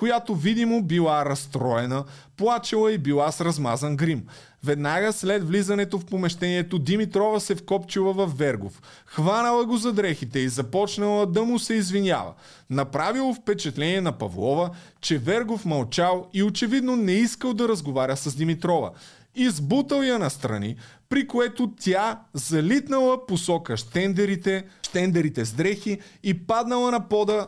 която 0.00 0.34
видимо 0.34 0.82
била 0.82 1.24
разстроена, 1.24 2.04
плачела 2.36 2.92
и 2.92 2.98
била 2.98 3.32
с 3.32 3.40
размазан 3.40 3.96
грим. 3.96 4.22
Веднага 4.64 5.12
след 5.12 5.48
влизането 5.48 5.98
в 5.98 6.06
помещението 6.06 6.78
Димитрова 6.78 7.40
се 7.40 7.54
вкопчила 7.54 8.12
в 8.12 8.32
Вергов. 8.36 8.82
Хванала 9.06 9.64
го 9.64 9.76
за 9.76 9.92
дрехите 9.92 10.38
и 10.38 10.48
започнала 10.48 11.26
да 11.26 11.44
му 11.44 11.58
се 11.58 11.74
извинява. 11.74 12.32
Направило 12.70 13.34
впечатление 13.34 14.00
на 14.00 14.12
Павлова, 14.12 14.70
че 15.00 15.18
Вергов 15.18 15.64
мълчал 15.64 16.28
и 16.32 16.42
очевидно 16.42 16.96
не 16.96 17.12
искал 17.12 17.54
да 17.54 17.68
разговаря 17.68 18.16
с 18.16 18.36
Димитрова. 18.36 18.90
Избутал 19.34 20.02
я 20.02 20.18
настрани, 20.18 20.76
при 21.08 21.26
което 21.26 21.72
тя 21.80 22.20
залитнала 22.34 23.26
посока 23.26 23.76
штендерите, 23.76 24.64
штендерите 24.82 25.44
с 25.44 25.52
дрехи 25.52 25.98
и 26.22 26.46
паднала 26.46 26.90
на 26.90 27.08
пода 27.08 27.46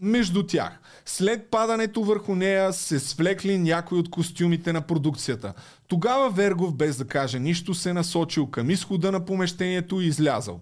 между 0.00 0.42
тях. 0.42 0.80
След 1.06 1.50
падането 1.50 2.02
върху 2.02 2.34
нея 2.34 2.72
се 2.72 3.00
свлекли 3.00 3.58
някои 3.58 3.98
от 3.98 4.10
костюмите 4.10 4.72
на 4.72 4.80
продукцията. 4.80 5.54
Тогава 5.88 6.30
Вергов, 6.30 6.74
без 6.74 6.96
да 6.96 7.04
каже 7.04 7.38
нищо, 7.38 7.74
се 7.74 7.92
насочил 7.92 8.46
към 8.46 8.70
изхода 8.70 9.12
на 9.12 9.24
помещението 9.24 10.00
и 10.00 10.06
излязал. 10.06 10.60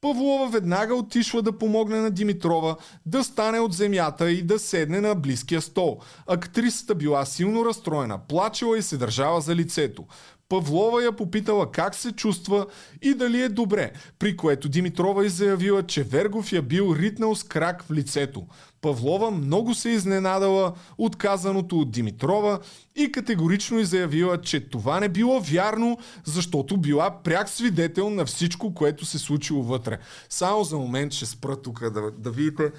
Павлова 0.00 0.50
веднага 0.50 0.94
отишла 0.94 1.42
да 1.42 1.58
помогне 1.58 1.98
на 1.98 2.10
Димитрова 2.10 2.76
да 3.06 3.24
стане 3.24 3.60
от 3.60 3.72
земята 3.72 4.30
и 4.30 4.42
да 4.42 4.58
седне 4.58 5.00
на 5.00 5.14
близкия 5.14 5.60
стол. 5.60 6.00
Актрисата 6.26 6.94
била 6.94 7.24
силно 7.24 7.64
разстроена, 7.64 8.18
плачела 8.18 8.78
и 8.78 8.82
се 8.82 8.96
държала 8.96 9.40
за 9.40 9.56
лицето. 9.56 10.04
Павлова 10.50 11.02
я 11.02 11.12
попитала 11.12 11.70
как 11.72 11.94
се 11.94 12.12
чувства 12.12 12.66
и 13.02 13.14
дали 13.14 13.42
е 13.42 13.48
добре, 13.48 13.92
при 14.18 14.36
което 14.36 14.68
Димитрова 14.68 15.26
и 15.26 15.28
заявила, 15.28 15.82
че 15.82 16.02
Вергов 16.02 16.52
я 16.52 16.62
бил 16.62 16.96
ритнал 16.98 17.34
с 17.34 17.42
крак 17.42 17.82
в 17.82 17.90
лицето. 17.90 18.46
Павлова 18.80 19.30
много 19.30 19.74
се 19.74 19.90
изненадала 19.90 20.74
от 20.98 21.16
казаното 21.16 21.78
от 21.78 21.90
Димитрова 21.90 22.58
и 22.96 23.12
категорично 23.12 23.78
и 23.78 23.84
заявила, 23.84 24.40
че 24.40 24.60
това 24.60 25.00
не 25.00 25.08
било 25.08 25.40
вярно, 25.40 25.98
защото 26.24 26.76
била 26.76 27.22
пряк 27.22 27.48
свидетел 27.48 28.10
на 28.10 28.24
всичко, 28.24 28.74
което 28.74 29.04
се 29.04 29.18
случило 29.18 29.62
вътре. 29.62 29.98
Само 30.28 30.64
за 30.64 30.76
момент 30.76 31.12
ще 31.12 31.26
спра 31.26 31.62
тук 31.62 31.90
да, 31.90 32.10
да 32.10 32.30
видите 32.30 32.72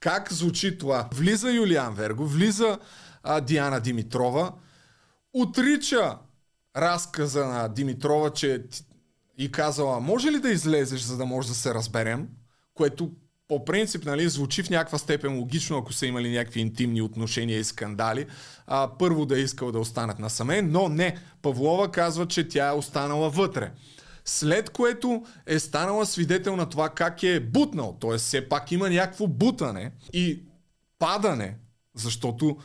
как 0.00 0.32
звучи 0.32 0.78
това. 0.78 1.08
Влиза 1.14 1.50
Юлиан 1.50 1.94
Верго, 1.94 2.26
влиза 2.26 2.78
а, 3.22 3.40
Диана 3.40 3.80
Димитрова, 3.80 4.52
отрича 5.34 6.16
разказа 6.76 7.46
на 7.46 7.68
Димитрова, 7.68 8.32
че 8.32 8.62
и 9.38 9.52
казала, 9.52 10.00
може 10.00 10.30
ли 10.32 10.40
да 10.40 10.50
излезеш, 10.50 11.00
за 11.00 11.16
да 11.16 11.26
може 11.26 11.48
да 11.48 11.54
се 11.54 11.74
разберем, 11.74 12.28
което 12.74 13.10
по 13.48 13.64
принцип, 13.64 14.04
нали, 14.04 14.28
звучи 14.28 14.62
в 14.62 14.70
някаква 14.70 14.98
степен 14.98 15.38
логично, 15.38 15.78
ако 15.78 15.92
са 15.92 16.06
имали 16.06 16.30
някакви 16.30 16.60
интимни 16.60 17.02
отношения 17.02 17.58
и 17.58 17.64
скандали, 17.64 18.26
а, 18.66 18.90
първо 18.98 19.26
да 19.26 19.38
е 19.38 19.42
искал 19.42 19.72
да 19.72 19.78
останат 19.78 20.18
насаме, 20.18 20.62
но 20.62 20.88
не. 20.88 21.16
Павлова 21.42 21.90
казва, 21.90 22.26
че 22.26 22.48
тя 22.48 22.68
е 22.68 22.72
останала 22.72 23.30
вътре. 23.30 23.72
След 24.24 24.70
което 24.70 25.24
е 25.46 25.58
станала 25.58 26.06
свидетел 26.06 26.56
на 26.56 26.68
това 26.68 26.88
как 26.88 27.22
е 27.22 27.40
бутнал, 27.40 27.96
т.е. 28.00 28.18
все 28.18 28.48
пак 28.48 28.72
има 28.72 28.90
някакво 28.90 29.26
бутане 29.26 29.92
и 30.12 30.42
падане, 30.98 31.56
защото 31.94 32.56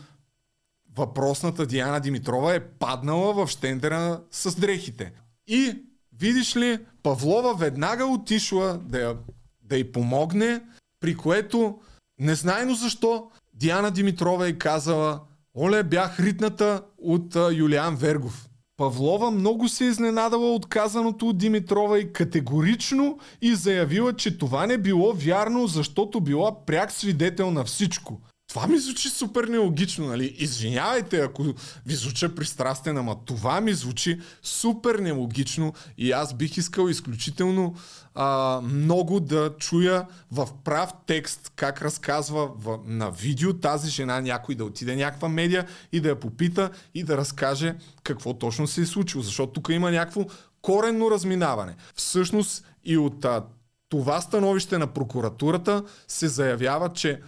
въпросната 0.96 1.66
Диана 1.66 2.00
Димитрова 2.00 2.54
е 2.54 2.60
паднала 2.60 3.34
в 3.34 3.50
щендера 3.50 4.22
с 4.32 4.56
дрехите. 4.56 5.12
И, 5.48 5.84
видиш 6.20 6.56
ли, 6.56 6.80
Павлова 7.04 7.56
веднага 7.56 8.06
отишла 8.06 8.80
да, 8.84 9.00
я, 9.00 9.16
да 9.64 9.78
й 9.78 9.92
помогне, 9.92 10.62
при 11.00 11.18
което, 11.18 11.80
незнайно 12.20 12.76
защо, 12.76 13.32
Диана 13.54 13.92
Димитрова 13.92 14.48
е 14.48 14.58
казала, 14.58 15.22
оле, 15.56 15.84
бях 15.84 16.20
ритната 16.20 16.84
от 16.98 17.36
а, 17.36 17.54
Юлиан 17.54 17.96
Вергов. 17.96 18.50
Павлова 18.78 19.32
много 19.32 19.70
се 19.70 19.86
е 19.86 19.88
изненадала 19.88 20.56
от 20.56 20.66
казаното 20.66 21.30
от 21.30 21.38
Димитрова 21.38 22.00
и 22.00 22.14
категорично 22.14 23.20
и 23.42 23.56
заявила, 23.56 24.14
че 24.14 24.38
това 24.38 24.68
не 24.68 24.78
било 24.78 25.14
вярно, 25.14 25.68
защото 25.68 26.22
била 26.22 26.66
пряк 26.66 26.92
свидетел 26.92 27.52
на 27.52 27.64
всичко. 27.64 28.22
Това 28.54 28.68
ми 28.68 28.78
звучи 28.78 29.10
супер 29.10 29.44
нелогично, 29.44 30.08
нали? 30.08 30.36
Извинявайте, 30.38 31.20
ако 31.20 31.44
ви 31.86 31.96
звуча 31.96 32.36
пристрастен, 32.36 32.98
ама 32.98 33.16
това 33.26 33.62
ми 33.62 33.74
звучи 33.74 34.20
супер 34.44 34.96
нелогично 34.96 35.74
и 35.98 36.12
аз 36.12 36.34
бих 36.34 36.58
искал 36.58 36.88
изключително 36.88 37.76
а, 38.16 38.62
много 38.64 39.20
да 39.20 39.54
чуя 39.58 40.06
в 40.32 40.48
прав 40.64 40.90
текст 41.06 41.52
как 41.56 41.82
разказва 41.82 42.52
в, 42.58 42.80
на 42.86 43.12
видео 43.12 43.54
тази 43.54 43.90
жена 43.90 44.22
някой 44.22 44.56
да 44.56 44.66
отиде 44.66 44.96
някаква 44.96 45.30
медия 45.30 45.68
и 45.92 46.00
да 46.00 46.10
я 46.10 46.20
попита 46.20 46.70
и 46.94 47.04
да 47.04 47.18
разкаже 47.18 47.76
какво 48.04 48.34
точно 48.34 48.68
се 48.68 48.82
е 48.82 48.86
случило, 48.86 49.24
защото 49.24 49.54
тук 49.54 49.70
има 49.70 49.92
някакво 49.92 50.26
коренно 50.62 51.12
разминаване. 51.12 51.76
Всъщност 51.96 52.66
и 52.86 52.98
от 52.98 53.26
а, 53.26 53.44
това 53.90 54.22
становище 54.22 54.78
на 54.78 54.88
прокуратурата 54.88 55.84
се 56.08 56.28
заявява, 56.28 56.94
че 56.94 57.22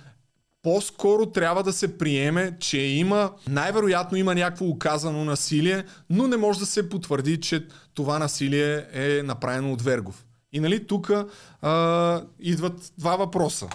по-скоро 0.65 1.25
трябва 1.25 1.63
да 1.63 1.73
се 1.73 1.97
приеме, 1.97 2.57
че 2.59 2.77
има, 2.77 3.31
най-вероятно 3.49 4.17
има 4.17 4.35
някакво 4.35 4.65
оказано 4.65 5.25
насилие, 5.25 5.83
но 6.09 6.27
не 6.27 6.37
може 6.37 6.59
да 6.59 6.65
се 6.65 6.89
потвърди, 6.89 7.39
че 7.39 7.67
това 7.93 8.19
насилие 8.19 8.85
е 8.93 9.23
направено 9.23 9.73
от 9.73 9.81
Вергов. 9.81 10.25
И 10.53 10.59
нали 10.59 10.87
тук 10.87 11.11
идват 12.39 12.93
два 12.97 13.15
въпроса. 13.15 13.67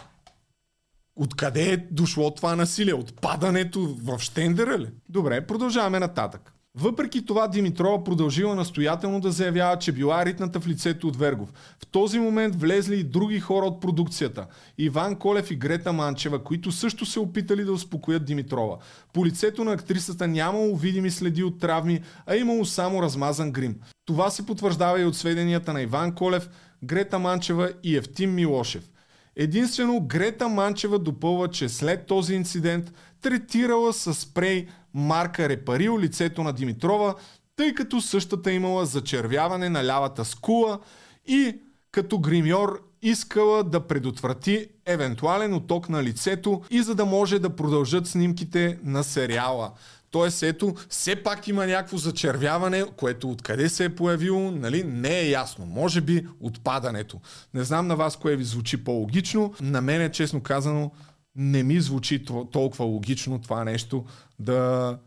Откъде 1.16 1.72
е 1.72 1.76
дошло 1.76 2.34
това 2.34 2.57
насилие? 2.57 2.95
От 2.95 3.20
падането 3.20 3.97
в 4.03 4.18
щендера 4.18 4.78
ли? 4.78 4.88
Добре, 5.09 5.47
продължаваме 5.47 5.99
нататък. 5.99 6.53
Въпреки 6.75 7.27
това 7.27 7.49
Димитрова 7.49 8.05
продължила 8.05 8.55
настоятелно 8.55 9.21
да 9.21 9.31
заявява, 9.31 9.79
че 9.79 9.93
била 9.93 10.27
ритната 10.27 10.61
в 10.61 10.66
лицето 10.66 11.09
от 11.09 11.16
Вергов. 11.16 11.53
В 11.83 11.87
този 11.87 12.18
момент 12.18 12.61
влезли 12.61 12.97
и 12.97 13.05
други 13.05 13.41
хора 13.41 13.66
от 13.66 13.81
продукцията. 13.81 14.47
Иван 14.79 15.16
Колев 15.16 15.51
и 15.51 15.57
Грета 15.57 15.93
Манчева, 15.93 16.45
които 16.45 16.73
също 16.73 17.07
се 17.07 17.21
опитали 17.21 17.64
да 17.64 17.73
успокоят 17.73 18.25
Димитрова. 18.25 18.79
По 19.12 19.27
лицето 19.27 19.64
на 19.64 19.73
актрисата 19.73 20.29
нямало 20.29 20.77
видими 20.77 21.11
следи 21.11 21.45
от 21.45 21.61
травми, 21.61 22.01
а 22.27 22.37
имало 22.37 22.64
само 22.64 23.03
размазан 23.03 23.53
грим. 23.53 23.77
Това 24.07 24.31
се 24.31 24.47
потвърждава 24.47 25.01
и 25.01 25.05
от 25.05 25.16
сведенията 25.16 25.73
на 25.73 25.83
Иван 25.83 26.14
Колев, 26.14 26.49
Грета 26.85 27.18
Манчева 27.18 27.73
и 27.83 27.97
Евтим 27.97 28.35
Милошев. 28.35 28.91
Единствено 29.37 30.01
Грета 30.01 30.49
Манчева 30.49 30.99
допълва, 30.99 31.49
че 31.49 31.68
след 31.68 32.07
този 32.07 32.35
инцидент 32.35 32.93
третирала 33.23 33.93
с 33.93 34.14
спрей 34.14 34.66
марка 34.95 35.49
Репарил 35.49 35.99
лицето 35.99 36.43
на 36.43 36.53
Димитрова, 36.53 37.14
тъй 37.57 37.75
като 37.75 38.01
същата 38.01 38.53
имала 38.53 38.87
зачервяване 38.87 39.68
на 39.68 39.85
лявата 39.85 40.25
скула 40.25 40.79
и 41.27 41.57
като 41.93 42.18
гримьор 42.18 42.83
искала 43.03 43.64
да 43.64 43.81
предотврати 43.87 44.66
евентуален 44.87 45.55
оток 45.55 45.89
на 45.89 46.03
лицето 46.03 46.62
и 46.71 46.83
за 46.83 46.95
да 46.95 47.07
може 47.07 47.39
да 47.39 47.57
продължат 47.57 48.07
снимките 48.07 48.79
на 48.85 49.05
сериала. 49.05 49.73
Тоест, 50.11 50.43
ето, 50.43 50.75
все 50.89 51.16
пак 51.16 51.49
има 51.49 51.66
някакво 51.66 51.97
зачервяване, 51.97 52.85
което 52.97 53.31
откъде 53.31 53.68
се 53.68 53.85
е 53.85 53.95
появило, 53.95 54.51
нали, 54.51 54.85
не 54.85 55.18
е 55.18 55.31
ясно. 55.31 55.66
Може 55.66 56.01
би 56.01 56.27
отпадането. 56.41 57.21
Не 57.55 57.64
знам 57.64 57.87
на 57.87 57.97
вас 57.97 58.16
кое 58.16 58.37
ви 58.37 58.45
звучи 58.45 58.85
по-логично. 58.85 59.55
На 59.61 59.81
мен, 59.81 60.11
честно 60.11 60.41
казано, 60.41 60.91
не 61.37 61.62
ми 61.62 61.81
звучи 61.81 62.24
толкова 62.53 62.85
логично 62.85 63.41
това 63.41 63.64
нещо 63.64 64.05
да, 64.39 64.99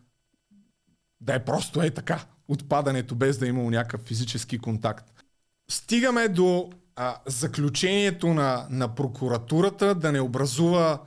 да 1.21 1.35
е 1.35 1.45
просто 1.45 1.81
е 1.81 1.89
така. 1.89 2.25
Отпадането 2.47 3.15
без 3.15 3.37
да 3.37 3.45
е 3.45 3.49
имало 3.49 3.69
някакъв 3.69 4.01
физически 4.01 4.59
контакт. 4.59 5.13
Стигаме 5.69 6.27
до 6.27 6.69
а, 6.95 7.17
заключението 7.25 8.27
на, 8.27 8.67
на 8.69 8.95
прокуратурата 8.95 9.95
да 9.95 10.11
не 10.11 10.19
образува 10.19 11.01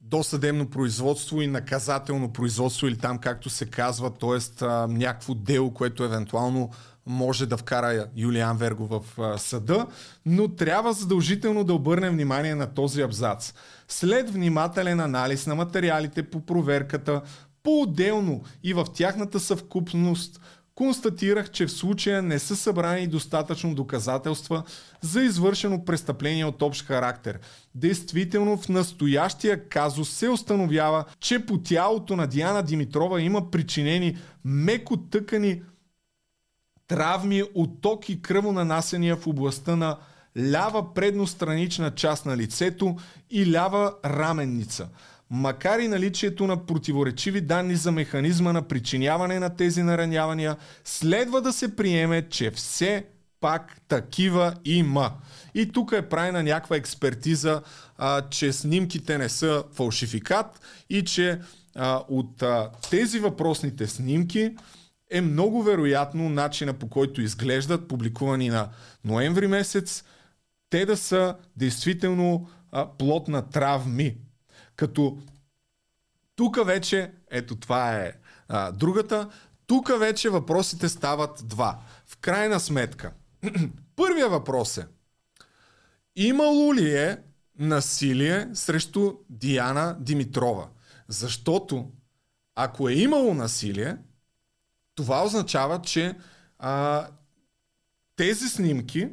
досъдебно 0.00 0.70
производство 0.70 1.42
и 1.42 1.46
наказателно 1.46 2.32
производство 2.32 2.86
или 2.86 2.98
там 2.98 3.18
както 3.18 3.50
се 3.50 3.66
казва, 3.66 4.10
т.е. 4.14 4.64
някакво 4.88 5.34
дело, 5.34 5.74
което 5.74 6.04
евентуално 6.04 6.70
може 7.10 7.46
да 7.46 7.56
вкара 7.56 8.06
Юлиан 8.16 8.56
Верго 8.56 8.86
в 8.86 9.18
а, 9.18 9.38
съда, 9.38 9.86
но 10.26 10.48
трябва 10.48 10.92
задължително 10.92 11.64
да 11.64 11.74
обърнем 11.74 12.12
внимание 12.12 12.54
на 12.54 12.74
този 12.74 13.02
абзац. 13.02 13.54
След 13.88 14.30
внимателен 14.30 15.00
анализ 15.00 15.46
на 15.46 15.54
материалите 15.54 16.22
по 16.22 16.46
проверката, 16.46 17.22
по-отделно 17.62 18.42
и 18.62 18.74
в 18.74 18.86
тяхната 18.94 19.40
съвкупност, 19.40 20.40
констатирах, 20.74 21.50
че 21.50 21.66
в 21.66 21.72
случая 21.72 22.22
не 22.22 22.38
са 22.38 22.56
събрани 22.56 23.06
достатъчно 23.06 23.74
доказателства 23.74 24.62
за 25.00 25.22
извършено 25.22 25.84
престъпление 25.84 26.44
от 26.44 26.62
общ 26.62 26.86
характер. 26.86 27.38
Действително 27.74 28.56
в 28.56 28.68
настоящия 28.68 29.68
казус 29.68 30.10
се 30.10 30.28
установява, 30.28 31.04
че 31.20 31.46
по 31.46 31.58
тялото 31.58 32.16
на 32.16 32.26
Диана 32.26 32.62
Димитрова 32.62 33.20
има 33.20 33.50
причинени 33.50 34.16
меко 34.44 34.96
тъкани 34.96 35.62
травми 36.90 37.42
от 37.54 37.80
ток 37.80 38.08
и 38.08 38.22
кръвонанасения 38.22 39.16
в 39.16 39.26
областта 39.26 39.76
на 39.76 39.96
лява 40.52 40.94
предностранична 40.94 41.90
част 41.90 42.26
на 42.26 42.36
лицето 42.36 42.96
и 43.30 43.52
лява 43.52 43.94
раменница. 44.04 44.88
Макар 45.30 45.78
и 45.78 45.88
наличието 45.88 46.46
на 46.46 46.66
противоречиви 46.66 47.40
данни 47.40 47.76
за 47.76 47.92
механизма 47.92 48.52
на 48.52 48.62
причиняване 48.62 49.38
на 49.38 49.56
тези 49.56 49.82
наранявания, 49.82 50.56
следва 50.84 51.40
да 51.40 51.52
се 51.52 51.76
приеме, 51.76 52.28
че 52.28 52.50
все 52.50 53.04
пак 53.40 53.80
такива 53.88 54.54
има. 54.64 55.12
И 55.54 55.72
тук 55.72 55.92
е 55.92 56.08
правена 56.08 56.42
някаква 56.42 56.76
експертиза, 56.76 57.62
а, 57.98 58.22
че 58.30 58.52
снимките 58.52 59.18
не 59.18 59.28
са 59.28 59.64
фалшификат 59.72 60.60
и 60.90 61.04
че 61.04 61.40
а, 61.76 62.02
от 62.08 62.42
а, 62.42 62.70
тези 62.90 63.18
въпросните 63.18 63.86
снимки 63.86 64.54
е 65.10 65.20
много 65.20 65.62
вероятно 65.62 66.28
начина 66.28 66.74
по 66.74 66.88
който 66.88 67.20
изглеждат, 67.20 67.88
публикувани 67.88 68.48
на 68.48 68.68
ноември 69.04 69.46
месец, 69.46 70.04
те 70.70 70.86
да 70.86 70.96
са 70.96 71.36
действително 71.56 72.48
а, 72.72 72.88
плод 72.98 73.28
на 73.28 73.48
травми. 73.48 74.16
Като 74.76 75.18
тук 76.36 76.66
вече, 76.66 77.12
ето 77.30 77.56
това 77.56 77.96
е 77.96 78.12
а, 78.48 78.72
другата, 78.72 79.30
тук 79.66 79.98
вече 79.98 80.30
въпросите 80.30 80.88
стават 80.88 81.42
два. 81.44 81.78
В 82.06 82.16
крайна 82.16 82.60
сметка, 82.60 83.12
първия 83.96 84.28
въпрос 84.28 84.78
е, 84.78 84.86
имало 86.16 86.74
ли 86.74 86.96
е 86.96 87.18
насилие 87.58 88.48
срещу 88.54 89.12
Диана 89.28 89.96
Димитрова? 90.00 90.68
Защото 91.08 91.90
ако 92.54 92.88
е 92.88 92.92
имало 92.92 93.34
насилие, 93.34 93.96
това 95.00 95.24
означава, 95.24 95.82
че 95.82 96.14
а, 96.58 97.06
тези 98.16 98.48
снимки 98.48 99.08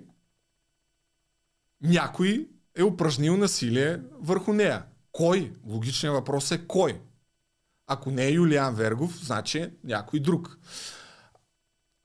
някой 1.82 2.50
е 2.76 2.84
упражнил 2.84 3.38
насилие 3.38 4.00
върху 4.20 4.54
нея. 4.54 4.84
Кой? 5.12 5.54
Логичният 5.66 6.16
въпрос 6.16 6.52
е 6.52 6.68
кой? 6.68 7.02
Ако 7.88 8.12
не 8.12 8.26
е 8.26 8.32
Юлиан 8.32 8.76
Вергов, 8.76 9.26
значи 9.26 9.70
някой 9.84 10.20
друг. 10.20 10.58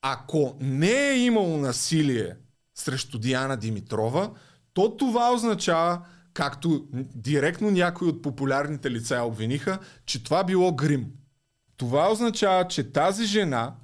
Ако 0.02 0.56
не 0.60 1.08
е 1.08 1.18
имало 1.18 1.58
насилие 1.58 2.36
срещу 2.74 3.18
Диана 3.18 3.56
Димитрова, 3.56 4.30
то 4.72 4.96
това 4.96 5.32
означава, 5.34 6.06
както 6.34 6.86
директно 7.14 7.70
някои 7.70 8.08
от 8.08 8.22
популярните 8.22 8.90
лица 8.90 9.22
обвиниха, 9.22 9.78
че 10.06 10.24
това 10.24 10.44
било 10.44 10.74
грим. 10.74 11.06
Това 11.82 12.12
означава, 12.12 12.68
че 12.68 12.92
тази 12.92 13.26
жена, 13.26 13.74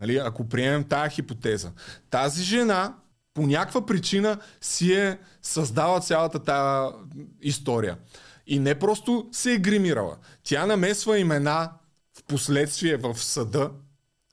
нали, 0.00 0.16
ако 0.16 0.48
приемем 0.48 0.84
тази 0.84 1.14
хипотеза, 1.14 1.72
тази 2.10 2.42
жена 2.42 2.94
по 3.34 3.46
някаква 3.46 3.86
причина 3.86 4.38
си 4.60 4.92
е 4.92 5.18
създала 5.42 6.00
цялата 6.00 6.38
тая 6.38 6.90
история. 7.42 7.98
И 8.46 8.58
не 8.58 8.78
просто 8.78 9.28
се 9.32 9.52
е 9.52 9.58
гримирала. 9.58 10.16
Тя 10.42 10.66
намесва 10.66 11.18
имена 11.18 11.72
в 12.18 12.24
последствие 12.24 12.96
в 12.96 13.18
съда, 13.18 13.70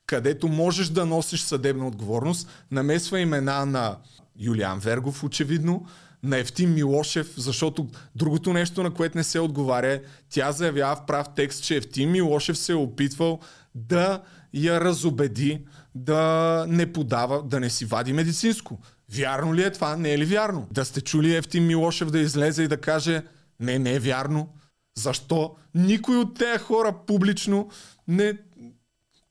където 0.06 0.48
можеш 0.48 0.88
да 0.88 1.06
носиш 1.06 1.42
съдебна 1.42 1.88
отговорност, 1.88 2.50
намесва 2.72 3.20
имена 3.20 3.66
на 3.66 3.98
Юлиан 4.40 4.80
Вергов, 4.80 5.24
очевидно, 5.24 5.86
на 6.24 6.38
Евтим 6.38 6.74
Милошев, 6.74 7.34
защото 7.38 7.88
другото 8.16 8.54
нещо, 8.54 8.84
на 8.84 8.94
което 8.94 9.18
не 9.18 9.24
се 9.24 9.40
отговаря, 9.40 10.00
тя 10.30 10.52
заявява 10.52 10.96
в 10.96 11.06
прав 11.06 11.28
текст, 11.36 11.64
че 11.64 11.76
Евтим 11.76 12.12
Милошев 12.12 12.58
се 12.58 12.72
е 12.72 12.76
опитвал 12.76 13.40
да 13.76 14.22
я 14.54 14.82
разобеди 14.82 15.66
да 15.96 16.66
не 16.70 16.94
подава, 16.94 17.44
да 17.44 17.60
не 17.60 17.70
си 17.70 17.86
вади 17.86 18.14
медицинско. 18.14 18.80
Вярно 19.16 19.56
ли 19.56 19.64
е 19.64 19.72
това? 19.72 19.98
Не 19.98 20.14
е 20.14 20.18
ли 20.18 20.26
вярно? 20.26 20.68
Да 20.72 20.86
сте 20.86 21.02
чули 21.02 21.36
Евтим 21.36 21.68
Милошев 21.68 22.12
да 22.12 22.20
излезе 22.20 22.64
и 22.64 22.68
да 22.68 22.78
каже 22.78 23.24
не, 23.60 23.80
не 23.80 23.94
е 23.94 24.00
вярно. 24.00 24.50
Защо 24.98 25.56
никой 25.76 26.18
от 26.18 26.38
тези 26.38 26.58
хора 26.58 26.96
публично 27.08 27.70
не, 28.08 28.38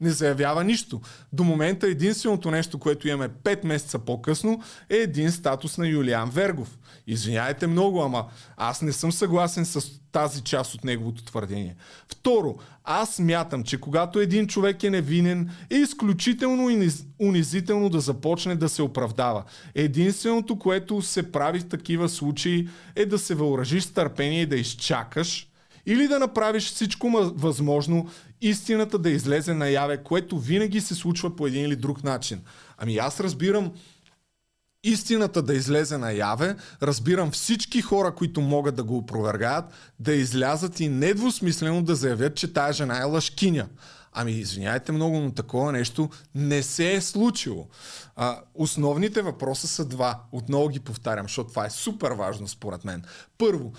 не 0.00 0.10
заявява 0.10 0.64
нищо. 0.64 1.00
До 1.32 1.44
момента 1.44 1.86
единственото 1.86 2.50
нещо, 2.50 2.78
което 2.78 3.08
имаме 3.08 3.28
5 3.28 3.66
месеца 3.66 3.98
по-късно, 3.98 4.62
е 4.90 4.96
един 4.96 5.32
статус 5.32 5.78
на 5.78 5.88
Юлиан 5.88 6.30
Вергов. 6.30 6.78
Извиняйте 7.06 7.66
много, 7.66 8.02
ама 8.02 8.26
аз 8.56 8.82
не 8.82 8.92
съм 8.92 9.12
съгласен 9.12 9.64
с 9.64 10.00
тази 10.12 10.42
част 10.42 10.74
от 10.74 10.84
неговото 10.84 11.24
твърдение. 11.24 11.76
Второ, 12.08 12.54
аз 12.84 13.18
мятам, 13.18 13.64
че 13.64 13.80
когато 13.80 14.20
един 14.20 14.46
човек 14.46 14.82
е 14.82 14.90
невинен, 14.90 15.50
е 15.70 15.76
изключително 15.76 16.68
унизително 17.18 17.88
да 17.88 18.00
започне 18.00 18.56
да 18.56 18.68
се 18.68 18.82
оправдава. 18.82 19.44
Единственото, 19.74 20.58
което 20.58 21.02
се 21.02 21.32
прави 21.32 21.58
в 21.58 21.68
такива 21.68 22.08
случаи, 22.08 22.68
е 22.96 23.06
да 23.06 23.18
се 23.18 23.34
въоръжиш 23.34 23.82
с 23.82 23.90
търпение 23.90 24.42
и 24.42 24.46
да 24.46 24.56
изчакаш, 24.56 25.46
или 25.86 26.08
да 26.08 26.18
направиш 26.18 26.64
всичко 26.64 27.10
възможно 27.34 28.08
истината 28.40 28.98
да 28.98 29.10
излезе 29.10 29.54
наяве, 29.54 30.02
което 30.02 30.38
винаги 30.38 30.80
се 30.80 30.94
случва 30.94 31.36
по 31.36 31.46
един 31.46 31.64
или 31.64 31.76
друг 31.76 32.04
начин. 32.04 32.40
Ами 32.78 32.96
аз 32.96 33.20
разбирам 33.20 33.72
истината 34.84 35.42
да 35.42 35.54
излезе 35.54 35.98
наяве, 35.98 36.56
разбирам 36.82 37.30
всички 37.30 37.82
хора, 37.82 38.14
които 38.14 38.40
могат 38.40 38.74
да 38.74 38.84
го 38.84 38.96
опровергаят, 38.96 39.64
да 39.98 40.12
излязат 40.12 40.80
и 40.80 40.88
недвусмислено 40.88 41.82
да 41.82 41.94
заявят, 41.94 42.36
че 42.36 42.52
тая 42.52 42.72
жена 42.72 43.00
е 43.00 43.04
лъжкиня. 43.04 43.68
Ами, 44.12 44.32
извиняйте 44.32 44.92
много, 44.92 45.20
но 45.20 45.32
такова 45.32 45.72
нещо 45.72 46.10
не 46.34 46.62
се 46.62 46.92
е 46.92 47.00
случило. 47.00 47.68
А, 48.16 48.40
основните 48.54 49.22
въпроса 49.22 49.68
са 49.68 49.84
два. 49.84 50.20
Отново 50.32 50.68
ги 50.68 50.80
повтарям, 50.80 51.24
защото 51.24 51.50
това 51.50 51.66
е 51.66 51.70
супер 51.70 52.10
важно 52.10 52.48
според 52.48 52.84
мен. 52.84 53.02
Първо, 53.38 53.72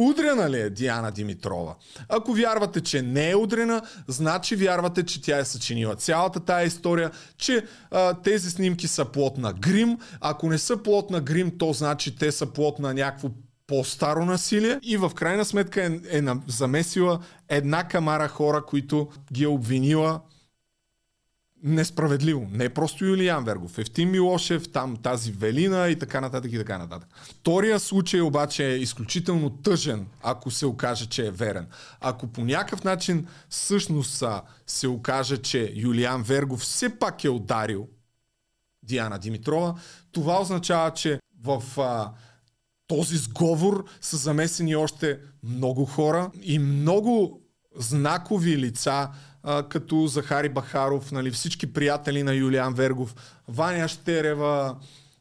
Удрена 0.00 0.50
ли 0.50 0.60
е 0.60 0.70
Диана 0.70 1.12
Димитрова? 1.12 1.74
Ако 2.08 2.32
вярвате, 2.32 2.80
че 2.80 3.02
не 3.02 3.30
е 3.30 3.36
удрена, 3.36 3.82
значи 4.08 4.56
вярвате, 4.56 5.02
че 5.06 5.22
тя 5.22 5.38
е 5.38 5.44
съчинила 5.44 5.96
цялата 5.96 6.40
тая 6.40 6.66
история, 6.66 7.10
че 7.36 7.64
а, 7.90 8.14
тези 8.14 8.50
снимки 8.50 8.88
са 8.88 9.04
плод 9.04 9.38
на 9.38 9.52
грим. 9.52 9.98
Ако 10.20 10.48
не 10.48 10.58
са 10.58 10.82
плод 10.82 11.10
на 11.10 11.20
грим, 11.20 11.58
то 11.58 11.72
значи 11.72 12.16
те 12.16 12.32
са 12.32 12.46
плод 12.46 12.78
на 12.78 12.94
някакво 12.94 13.28
по-старо 13.66 14.24
насилие 14.24 14.78
и 14.82 14.96
в 14.96 15.10
крайна 15.14 15.44
сметка 15.44 15.82
е, 15.82 16.18
е 16.18 16.22
замесила 16.46 17.20
една 17.48 17.88
камара 17.88 18.28
хора, 18.28 18.64
които 18.66 19.08
ги 19.32 19.44
е 19.44 19.48
обвинила 19.48 20.20
несправедливо. 21.62 22.48
Не 22.50 22.68
просто 22.68 23.04
Юлиан 23.04 23.44
Вергов, 23.44 23.78
Евтим 23.78 24.10
Милошев, 24.10 24.72
там 24.72 24.96
тази 24.96 25.32
Велина 25.32 25.88
и 25.88 25.98
така 25.98 26.20
нататък 26.20 26.52
и 26.52 26.58
така 26.58 26.78
нататък. 26.78 27.08
Втория 27.14 27.80
случай 27.80 28.20
обаче 28.20 28.66
е 28.66 28.76
изключително 28.76 29.50
тъжен, 29.50 30.06
ако 30.22 30.50
се 30.50 30.66
окаже, 30.66 31.06
че 31.06 31.26
е 31.26 31.30
верен. 31.30 31.66
Ако 32.00 32.26
по 32.26 32.44
някакъв 32.44 32.84
начин 32.84 33.26
всъщност 33.48 34.24
се 34.66 34.88
окаже, 34.88 35.36
че 35.36 35.72
Юлиан 35.74 36.22
Вергов 36.22 36.60
все 36.60 36.98
пак 36.98 37.24
е 37.24 37.30
ударил 37.30 37.88
Диана 38.82 39.18
Димитрова, 39.18 39.74
това 40.12 40.40
означава, 40.40 40.90
че 40.90 41.20
в 41.44 41.62
а, 41.80 42.12
този 42.86 43.16
сговор 43.16 43.84
са 44.00 44.16
замесени 44.16 44.76
още 44.76 45.18
много 45.42 45.84
хора 45.84 46.30
и 46.42 46.58
много 46.58 47.42
знакови 47.76 48.58
лица, 48.58 49.08
а, 49.50 49.62
като 49.62 50.06
Захари 50.06 50.48
Бахаров, 50.48 51.12
нали, 51.12 51.30
всички 51.30 51.72
приятели 51.72 52.22
на 52.22 52.34
Юлиан 52.34 52.74
Вергов, 52.74 53.14
Ваня 53.48 53.88
Штерева, 53.88 54.76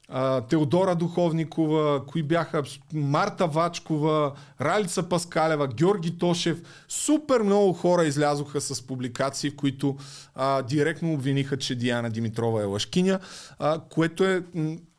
а, 0.10 0.42
Теодора 0.42 0.96
Духовникова, 0.96 2.06
кои 2.06 2.24
бяха 2.24 2.64
Марта 2.94 3.48
Вачкова, 3.48 4.32
Ралица 4.62 5.04
Паскалева, 5.04 5.68
Георги 5.68 6.18
Тошев. 6.18 6.62
Супер 6.88 7.42
много 7.42 7.74
хора 7.74 8.06
излязоха 8.06 8.62
с 8.62 8.88
публикации, 8.88 9.50
в 9.50 9.56
които 9.56 9.98
а, 10.36 10.62
директно 10.62 11.14
обвиниха, 11.14 11.58
че 11.58 11.76
Диана 11.76 12.10
Димитрова 12.10 12.62
е 12.62 12.66
лъжкиня, 12.66 13.20
а, 13.60 13.80
което 13.90 14.26
е, 14.26 14.44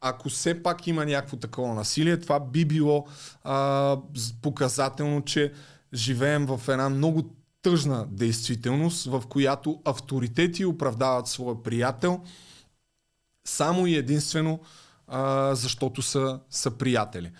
ако 0.00 0.28
все 0.28 0.62
пак 0.62 0.86
има 0.86 1.04
някакво 1.04 1.36
такова 1.36 1.74
насилие, 1.74 2.20
това 2.20 2.40
би 2.40 2.64
било 2.64 3.06
а, 3.44 3.96
показателно, 4.42 5.22
че 5.22 5.52
живеем 5.94 6.46
в 6.46 6.60
една 6.68 6.88
много 6.88 7.37
тъжна 7.62 8.06
действителност, 8.10 9.04
в 9.04 9.22
която 9.28 9.80
авторитети 9.84 10.64
оправдават 10.64 11.26
своя 11.26 11.62
приятел 11.62 12.20
само 13.46 13.86
и 13.86 13.96
единствено 13.96 14.60
а, 15.06 15.54
защото 15.54 16.02
са, 16.02 16.40
са 16.50 16.70
приятели. 16.70 17.30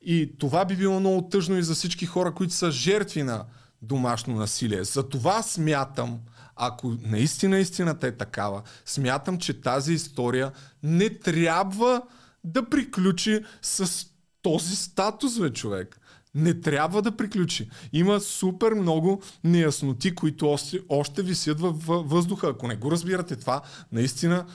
И 0.00 0.38
това 0.38 0.64
би 0.64 0.76
било 0.76 1.00
много 1.00 1.28
тъжно 1.28 1.58
и 1.58 1.62
за 1.62 1.74
всички 1.74 2.06
хора, 2.06 2.34
които 2.34 2.54
са 2.54 2.70
жертви 2.70 3.22
на 3.22 3.44
домашно 3.82 4.34
насилие. 4.34 4.84
За 4.84 5.08
това 5.08 5.42
смятам, 5.42 6.20
ако 6.56 6.96
наистина 7.02 7.58
истината 7.58 8.06
е 8.06 8.16
такава, 8.16 8.62
смятам, 8.84 9.38
че 9.38 9.60
тази 9.60 9.92
история 9.92 10.52
не 10.82 11.10
трябва 11.10 12.02
да 12.44 12.68
приключи 12.68 13.44
с 13.62 14.06
този 14.42 14.76
статус, 14.76 15.38
бе, 15.38 15.52
човек 15.52 16.00
не 16.34 16.60
трябва 16.60 17.02
да 17.02 17.16
приключи. 17.16 17.68
Има 17.92 18.20
супер 18.20 18.72
много 18.72 19.22
неясноти, 19.44 20.14
които 20.14 20.48
още, 20.48 20.80
още 20.88 21.22
висят 21.22 21.60
във 21.60 21.86
въздуха. 21.86 22.48
Ако 22.48 22.68
не 22.68 22.76
го 22.76 22.90
разбирате 22.90 23.36
това, 23.36 23.60
наистина, 23.92 24.46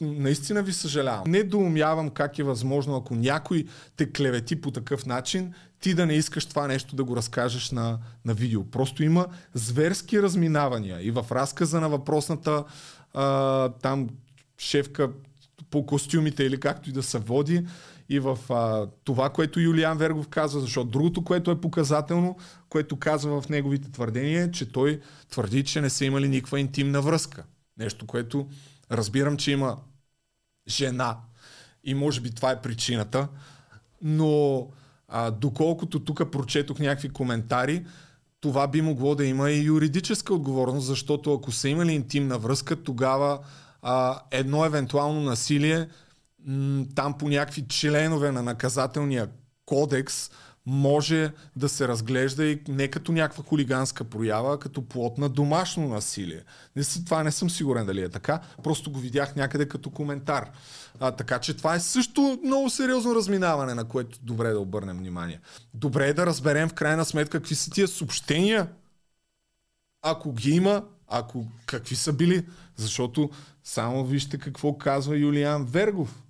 наистина 0.00 0.62
ви 0.62 0.72
съжалявам. 0.72 1.30
Не 1.30 1.42
доумявам 1.42 2.10
как 2.10 2.38
е 2.38 2.42
възможно, 2.42 2.96
ако 2.96 3.14
някой 3.14 3.64
те 3.96 4.12
клевети 4.12 4.60
по 4.60 4.70
такъв 4.70 5.06
начин, 5.06 5.52
ти 5.80 5.94
да 5.94 6.06
не 6.06 6.14
искаш 6.14 6.46
това 6.46 6.66
нещо 6.66 6.96
да 6.96 7.04
го 7.04 7.16
разкажеш 7.16 7.70
на, 7.70 7.98
на 8.24 8.34
видео. 8.34 8.64
Просто 8.64 9.02
има 9.02 9.26
зверски 9.54 10.22
разминавания. 10.22 11.06
И 11.06 11.10
в 11.10 11.26
разказа 11.30 11.80
на 11.80 11.88
въпросната 11.88 12.64
а, 13.14 13.68
там 13.68 14.08
шефка 14.58 15.10
по 15.70 15.86
костюмите 15.86 16.44
или 16.44 16.60
както 16.60 16.90
и 16.90 16.92
да 16.92 17.02
се 17.02 17.18
води, 17.18 17.66
и 18.08 18.18
в 18.18 18.38
а, 18.50 18.86
това, 19.04 19.30
което 19.30 19.60
Юлиан 19.60 19.98
Вергов 19.98 20.28
казва, 20.28 20.60
защото 20.60 20.90
другото, 20.90 21.24
което 21.24 21.50
е 21.50 21.60
показателно, 21.60 22.36
което 22.68 22.96
казва 22.96 23.42
в 23.42 23.48
неговите 23.48 23.90
твърдения, 23.90 24.44
е, 24.44 24.50
че 24.50 24.72
той 24.72 25.00
твърди, 25.30 25.64
че 25.64 25.80
не 25.80 25.90
са 25.90 26.04
имали 26.04 26.28
никаква 26.28 26.60
интимна 26.60 27.02
връзка. 27.02 27.44
Нещо, 27.78 28.06
което 28.06 28.48
разбирам, 28.90 29.36
че 29.36 29.52
има 29.52 29.76
жена 30.68 31.16
и 31.84 31.94
може 31.94 32.20
би 32.20 32.30
това 32.30 32.50
е 32.50 32.60
причината, 32.60 33.28
но 34.02 34.66
а, 35.08 35.30
доколкото 35.30 36.04
тук 36.04 36.30
прочетох 36.30 36.78
някакви 36.78 37.08
коментари, 37.08 37.86
това 38.40 38.68
би 38.68 38.82
могло 38.82 39.14
да 39.14 39.24
има 39.24 39.50
и 39.50 39.64
юридическа 39.64 40.34
отговорност, 40.34 40.86
защото 40.86 41.34
ако 41.34 41.52
са 41.52 41.68
имали 41.68 41.92
интимна 41.92 42.38
връзка, 42.38 42.82
тогава 42.82 43.38
а, 43.82 44.20
едно 44.30 44.64
евентуално 44.64 45.20
насилие 45.20 45.88
там 46.94 47.18
по 47.18 47.28
някакви 47.28 47.68
членове 47.68 48.32
на 48.32 48.42
наказателния 48.42 49.28
кодекс 49.66 50.30
може 50.66 51.32
да 51.56 51.68
се 51.68 51.88
разглежда 51.88 52.44
и 52.44 52.60
не 52.68 52.88
като 52.88 53.12
някаква 53.12 53.44
хулиганска 53.44 54.04
проява, 54.04 54.54
а 54.54 54.58
като 54.58 54.88
плод 54.88 55.18
на 55.18 55.28
домашно 55.28 55.88
насилие. 55.88 56.42
Не, 56.76 56.82
това 57.04 57.22
не 57.22 57.32
съм 57.32 57.50
сигурен 57.50 57.86
дали 57.86 58.02
е 58.02 58.08
така, 58.08 58.40
просто 58.62 58.90
го 58.90 58.98
видях 58.98 59.36
някъде 59.36 59.68
като 59.68 59.90
коментар. 59.90 60.50
А, 61.00 61.10
така 61.10 61.38
че 61.38 61.56
това 61.56 61.74
е 61.74 61.80
също 61.80 62.38
много 62.44 62.70
сериозно 62.70 63.14
разминаване, 63.14 63.74
на 63.74 63.84
което 63.84 64.18
добре 64.22 64.50
да 64.50 64.60
обърнем 64.60 64.98
внимание. 64.98 65.40
Добре 65.74 66.08
е 66.08 66.14
да 66.14 66.26
разберем 66.26 66.68
в 66.68 66.74
крайна 66.74 67.04
сметка 67.04 67.38
какви 67.38 67.54
са 67.54 67.70
тия 67.70 67.88
съобщения, 67.88 68.68
ако 70.02 70.32
ги 70.32 70.50
има, 70.50 70.84
ако 71.06 71.46
какви 71.66 71.96
са 71.96 72.12
били, 72.12 72.46
защото 72.76 73.30
само 73.64 74.04
вижте 74.04 74.38
какво 74.38 74.78
казва 74.78 75.16
Юлиан 75.16 75.64
Вергов 75.64 76.22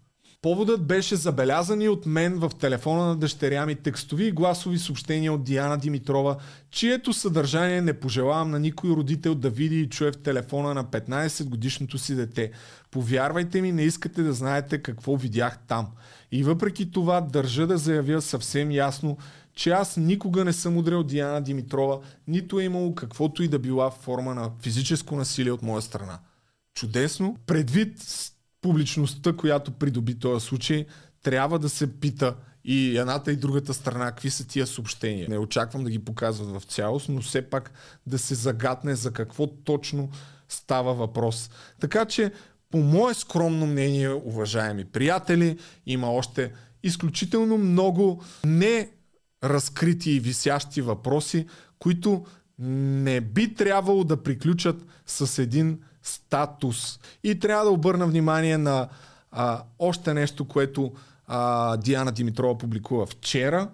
Поводът 0.42 0.86
беше 0.86 1.16
забелязани 1.16 1.88
от 1.88 2.06
мен 2.06 2.38
в 2.38 2.50
телефона 2.60 3.06
на 3.06 3.16
дъщеря 3.16 3.66
ми 3.66 3.74
текстови 3.74 4.26
и 4.26 4.32
гласови 4.32 4.78
съобщения 4.78 5.32
от 5.32 5.44
Диана 5.44 5.78
Димитрова, 5.78 6.36
чието 6.70 7.12
съдържание 7.12 7.80
не 7.80 8.00
пожелавам 8.00 8.50
на 8.50 8.58
никой 8.58 8.90
родител 8.90 9.34
да 9.34 9.50
види 9.50 9.80
и 9.80 9.88
чуе 9.88 10.12
в 10.12 10.22
телефона 10.22 10.74
на 10.74 10.84
15 10.84 11.44
годишното 11.44 11.98
си 11.98 12.14
дете. 12.14 12.50
Повярвайте 12.90 13.60
ми, 13.60 13.72
не 13.72 13.82
искате 13.82 14.22
да 14.22 14.32
знаете 14.32 14.82
какво 14.82 15.16
видях 15.16 15.58
там. 15.68 15.88
И 16.32 16.44
въпреки 16.44 16.90
това 16.90 17.20
държа 17.20 17.66
да 17.66 17.78
заявя 17.78 18.22
съвсем 18.22 18.70
ясно, 18.70 19.18
че 19.54 19.70
аз 19.70 19.96
никога 19.96 20.44
не 20.44 20.52
съм 20.52 20.76
удрял 20.76 21.02
Диана 21.02 21.42
Димитрова, 21.42 22.00
нито 22.28 22.60
е 22.60 22.64
имало 22.64 22.94
каквото 22.94 23.42
и 23.42 23.48
да 23.48 23.58
била 23.58 23.90
форма 23.90 24.34
на 24.34 24.50
физическо 24.62 25.16
насилие 25.16 25.52
от 25.52 25.62
моя 25.62 25.82
страна. 25.82 26.18
Чудесно. 26.74 27.36
Предвид 27.46 27.98
публичността, 28.60 29.32
която 29.32 29.70
придоби 29.70 30.18
този 30.18 30.46
случай, 30.46 30.86
трябва 31.22 31.58
да 31.58 31.68
се 31.68 32.00
пита 32.00 32.36
и 32.64 32.98
едната 32.98 33.32
и 33.32 33.36
другата 33.36 33.74
страна, 33.74 34.10
какви 34.10 34.30
са 34.30 34.46
тия 34.46 34.66
съобщения. 34.66 35.28
Не 35.28 35.38
очаквам 35.38 35.84
да 35.84 35.90
ги 35.90 35.98
показват 35.98 36.62
в 36.62 36.66
цялост, 36.66 37.08
но 37.08 37.20
все 37.20 37.42
пак 37.42 37.70
да 38.06 38.18
се 38.18 38.34
загатне 38.34 38.94
за 38.94 39.12
какво 39.12 39.46
точно 39.46 40.10
става 40.48 40.94
въпрос. 40.94 41.50
Така 41.80 42.04
че, 42.04 42.32
по 42.70 42.78
мое 42.78 43.14
скромно 43.14 43.66
мнение, 43.66 44.08
уважаеми 44.08 44.84
приятели, 44.84 45.58
има 45.86 46.10
още 46.10 46.52
изключително 46.82 47.58
много 47.58 48.22
не 48.44 48.90
разкрити 49.44 50.10
и 50.10 50.20
висящи 50.20 50.82
въпроси, 50.82 51.46
които 51.78 52.24
не 52.58 53.20
би 53.20 53.54
трябвало 53.54 54.04
да 54.04 54.22
приключат 54.22 54.86
с 55.06 55.42
един 55.42 55.78
статус. 56.08 57.00
И 57.24 57.38
трябва 57.38 57.64
да 57.64 57.70
обърна 57.70 58.06
внимание 58.06 58.58
на 58.58 58.88
а, 59.30 59.62
още 59.78 60.14
нещо, 60.14 60.44
което 60.44 60.92
а, 61.26 61.76
Диана 61.76 62.12
Димитрова 62.12 62.58
публикува 62.58 63.06
вчера. 63.06 63.68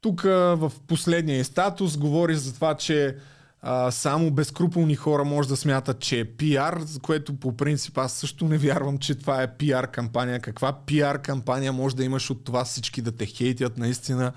Тук 0.00 0.22
в 0.22 0.72
последния 0.86 1.44
статус 1.44 1.96
говори 1.96 2.36
за 2.36 2.54
това, 2.54 2.74
че 2.74 3.16
а, 3.64 3.90
само 3.90 4.30
безкруполни 4.30 4.94
хора 4.94 5.24
може 5.24 5.48
да 5.48 5.56
смятат, 5.56 6.00
че 6.00 6.20
е 6.20 6.24
пиар, 6.24 6.80
което 7.02 7.34
по 7.34 7.56
принцип 7.56 7.98
аз 7.98 8.12
също 8.12 8.48
не 8.48 8.58
вярвам, 8.58 8.98
че 8.98 9.14
това 9.14 9.42
е 9.42 9.56
пиар 9.56 9.90
кампания. 9.90 10.40
Каква 10.40 10.72
пиар 10.86 11.22
кампания 11.22 11.72
може 11.72 11.96
да 11.96 12.04
имаш 12.04 12.30
от 12.30 12.44
това 12.44 12.64
всички 12.64 13.02
да 13.02 13.12
те 13.12 13.26
хейтят? 13.26 13.78
Наистина 13.78 14.32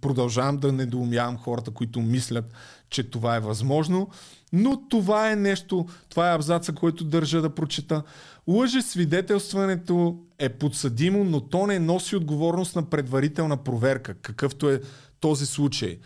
продължавам 0.00 0.56
да 0.56 0.72
недоумявам 0.72 1.38
хората, 1.38 1.70
които 1.70 2.00
мислят, 2.00 2.52
че 2.90 3.10
това 3.10 3.36
е 3.36 3.40
възможно. 3.40 4.08
Но 4.52 4.88
това 4.88 5.32
е 5.32 5.36
нещо, 5.36 5.86
това 6.08 6.30
е 6.30 6.34
абзаца, 6.34 6.72
който 6.72 7.04
държа 7.04 7.42
да 7.42 7.54
прочета. 7.54 8.02
Лъже 8.48 8.82
свидетелстването 8.82 10.18
е 10.38 10.48
подсъдимо, 10.48 11.24
но 11.24 11.40
то 11.40 11.66
не 11.66 11.78
носи 11.78 12.16
отговорност 12.16 12.76
на 12.76 12.90
предварителна 12.90 13.56
проверка, 13.56 14.14
какъвто 14.14 14.70
е 14.70 14.80
този 15.20 15.46
случай. 15.46 15.98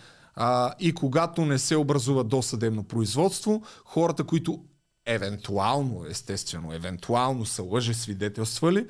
А, 0.42 0.74
и 0.80 0.92
когато 0.92 1.44
не 1.44 1.58
се 1.58 1.76
образува 1.76 2.22
досъдебно 2.22 2.84
производство, 2.84 3.62
хората, 3.84 4.24
които 4.24 4.60
евентуално, 5.06 6.04
естествено, 6.10 6.72
евентуално 6.72 7.46
са 7.46 7.62
лъже 7.62 7.94
свидетелствали, 7.94 8.86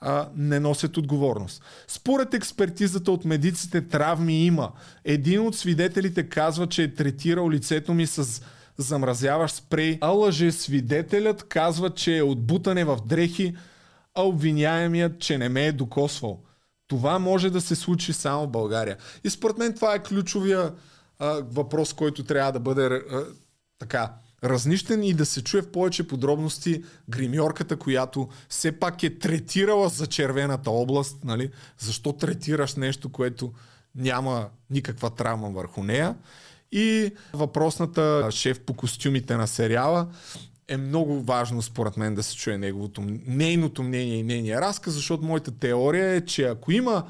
а, 0.00 0.28
не 0.36 0.60
носят 0.60 0.96
отговорност. 0.96 1.62
Според 1.88 2.34
експертизата 2.34 3.12
от 3.12 3.24
медиците 3.24 3.88
травми 3.88 4.46
има. 4.46 4.72
Един 5.04 5.40
от 5.40 5.56
свидетелите 5.56 6.28
казва, 6.28 6.66
че 6.66 6.82
е 6.82 6.94
третирал 6.94 7.50
лицето 7.50 7.94
ми 7.94 8.06
с 8.06 8.42
замразяващ 8.78 9.54
спрей, 9.54 9.98
а 10.00 10.08
лъже 10.08 10.52
свидетелят 10.52 11.42
казва, 11.42 11.90
че 11.90 12.16
е 12.16 12.22
отбутане 12.22 12.84
в 12.84 12.98
дрехи, 13.06 13.56
а 14.14 14.22
обвиняемият, 14.22 15.20
че 15.20 15.38
не 15.38 15.48
ме 15.48 15.66
е 15.66 15.72
докосвал. 15.72 16.40
Това 16.88 17.18
може 17.18 17.50
да 17.50 17.60
се 17.60 17.76
случи 17.76 18.12
само 18.12 18.46
в 18.46 18.50
България. 18.50 18.96
И 19.24 19.30
според 19.30 19.58
мен 19.58 19.74
това 19.74 19.94
е 19.94 20.02
ключовия 20.02 20.72
въпрос, 21.40 21.92
който 21.92 22.24
трябва 22.24 22.52
да 22.52 22.60
бъде 22.60 22.86
а, 22.86 23.24
така 23.78 24.12
разнищен 24.44 25.02
и 25.02 25.14
да 25.14 25.26
се 25.26 25.44
чуе 25.44 25.62
в 25.62 25.72
повече 25.72 26.08
подробности 26.08 26.84
гримьорката, 27.08 27.76
която 27.76 28.28
все 28.48 28.72
пак 28.72 29.02
е 29.02 29.18
третирала 29.18 29.88
за 29.88 30.06
червената 30.06 30.70
област. 30.70 31.24
Нали? 31.24 31.50
Защо 31.78 32.12
третираш 32.12 32.74
нещо, 32.74 33.12
което 33.12 33.52
няма 33.94 34.48
никаква 34.70 35.10
травма 35.10 35.50
върху 35.50 35.82
нея? 35.82 36.14
И 36.72 37.10
въпросната 37.32 38.28
шеф 38.30 38.60
по 38.60 38.74
костюмите 38.74 39.36
на 39.36 39.46
сериала 39.46 40.08
е 40.68 40.76
много 40.76 41.22
важно 41.22 41.62
според 41.62 41.96
мен 41.96 42.14
да 42.14 42.22
се 42.22 42.36
чуе 42.36 42.58
неговото, 42.58 43.02
нейното 43.26 43.82
мнение 43.82 44.16
и 44.16 44.22
нейния 44.22 44.60
разказ, 44.60 44.94
защото 44.94 45.24
моята 45.24 45.58
теория 45.58 46.10
е, 46.10 46.20
че 46.20 46.42
ако 46.42 46.72
има 46.72 47.04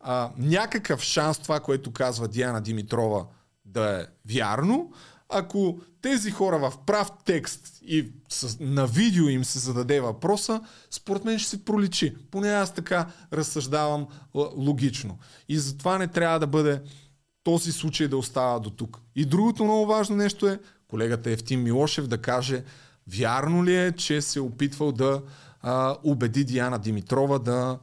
а, 0.00 0.30
някакъв 0.38 1.02
шанс 1.02 1.38
това, 1.38 1.60
което 1.60 1.92
казва 1.92 2.28
Диана 2.28 2.60
Димитрова 2.60 3.26
да 3.68 4.00
е 4.00 4.06
вярно, 4.34 4.92
ако 5.28 5.80
тези 6.02 6.30
хора 6.30 6.58
в 6.58 6.72
прав 6.86 7.10
текст 7.24 7.78
и 7.82 8.12
с, 8.28 8.56
на 8.60 8.86
видео 8.86 9.28
им 9.28 9.44
се 9.44 9.58
зададе 9.58 10.00
въпроса, 10.00 10.60
според 10.90 11.24
мен 11.24 11.38
ще 11.38 11.50
се 11.50 11.64
проличи. 11.64 12.16
Поне 12.30 12.48
аз 12.48 12.74
така 12.74 13.06
разсъждавам 13.32 14.06
логично. 14.34 15.18
И 15.48 15.58
затова 15.58 15.98
не 15.98 16.06
трябва 16.06 16.38
да 16.38 16.46
бъде 16.46 16.82
този 17.42 17.72
случай 17.72 18.08
да 18.08 18.16
остава 18.16 18.58
до 18.58 18.70
тук. 18.70 19.00
И 19.16 19.24
другото 19.24 19.64
много 19.64 19.86
важно 19.86 20.16
нещо 20.16 20.48
е 20.48 20.60
колегата 20.88 21.30
Евтим 21.30 21.62
Милошев 21.62 22.06
да 22.06 22.18
каже 22.18 22.64
вярно 23.06 23.64
ли 23.64 23.76
е, 23.76 23.92
че 23.92 24.22
се 24.22 24.38
е 24.38 24.42
опитвал 24.42 24.92
да 24.92 25.22
а, 25.60 25.96
убеди 26.04 26.44
Диана 26.44 26.78
Димитрова 26.78 27.38
да 27.38 27.78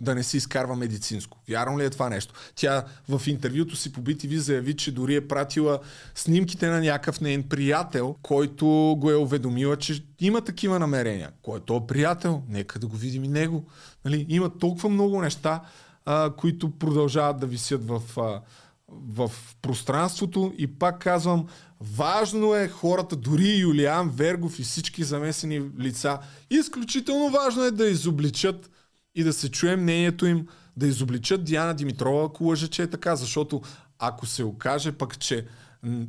да 0.00 0.14
не 0.14 0.22
си 0.22 0.36
изкарва 0.36 0.76
медицинско. 0.76 1.38
Вярно 1.48 1.78
ли 1.78 1.84
е 1.84 1.90
това 1.90 2.08
нещо? 2.08 2.34
Тя 2.54 2.84
в 3.08 3.22
интервюто 3.26 3.76
си 3.76 3.92
по 3.92 4.00
BTV 4.00 4.36
заяви, 4.36 4.76
че 4.76 4.92
дори 4.92 5.14
е 5.14 5.28
пратила 5.28 5.78
снимките 6.14 6.68
на 6.68 6.80
някакъв 6.80 7.20
нейн 7.20 7.42
приятел, 7.42 8.16
който 8.22 8.96
го 8.98 9.10
е 9.10 9.16
уведомила, 9.16 9.76
че 9.76 10.04
има 10.20 10.40
такива 10.40 10.78
намерения. 10.78 11.30
Кой 11.42 11.58
е 11.58 11.62
то 11.62 11.86
приятел? 11.86 12.42
Нека 12.48 12.78
да 12.78 12.86
го 12.86 12.96
видим 12.96 13.24
и 13.24 13.28
него. 13.28 13.64
Нали? 14.04 14.26
Има 14.28 14.58
толкова 14.58 14.88
много 14.88 15.22
неща, 15.22 15.60
а, 16.04 16.30
които 16.36 16.78
продължават 16.78 17.40
да 17.40 17.46
висят 17.46 17.88
в, 17.88 18.02
а, 18.16 18.40
в 18.88 19.30
пространството 19.62 20.52
и 20.58 20.66
пак 20.66 20.98
казвам, 20.98 21.46
важно 21.80 22.54
е 22.54 22.68
хората, 22.68 23.16
дори 23.16 23.56
Юлиан 23.58 24.10
Вергов 24.10 24.58
и 24.58 24.62
всички 24.62 25.04
замесени 25.04 25.62
лица, 25.78 26.18
изключително 26.50 27.30
важно 27.30 27.64
е 27.64 27.70
да 27.70 27.88
изобличат 27.88 28.70
и 29.14 29.24
да 29.24 29.32
се 29.32 29.50
чуе 29.50 29.76
мнението 29.76 30.26
им, 30.26 30.46
да 30.76 30.86
изобличат 30.86 31.44
Диана 31.44 31.74
Димитрова, 31.74 32.26
ако 32.26 32.44
лъже, 32.44 32.68
че 32.68 32.82
е 32.82 32.90
така, 32.90 33.16
защото 33.16 33.62
ако 33.98 34.26
се 34.26 34.44
окаже 34.44 34.92
пък, 34.92 35.18
че 35.18 35.46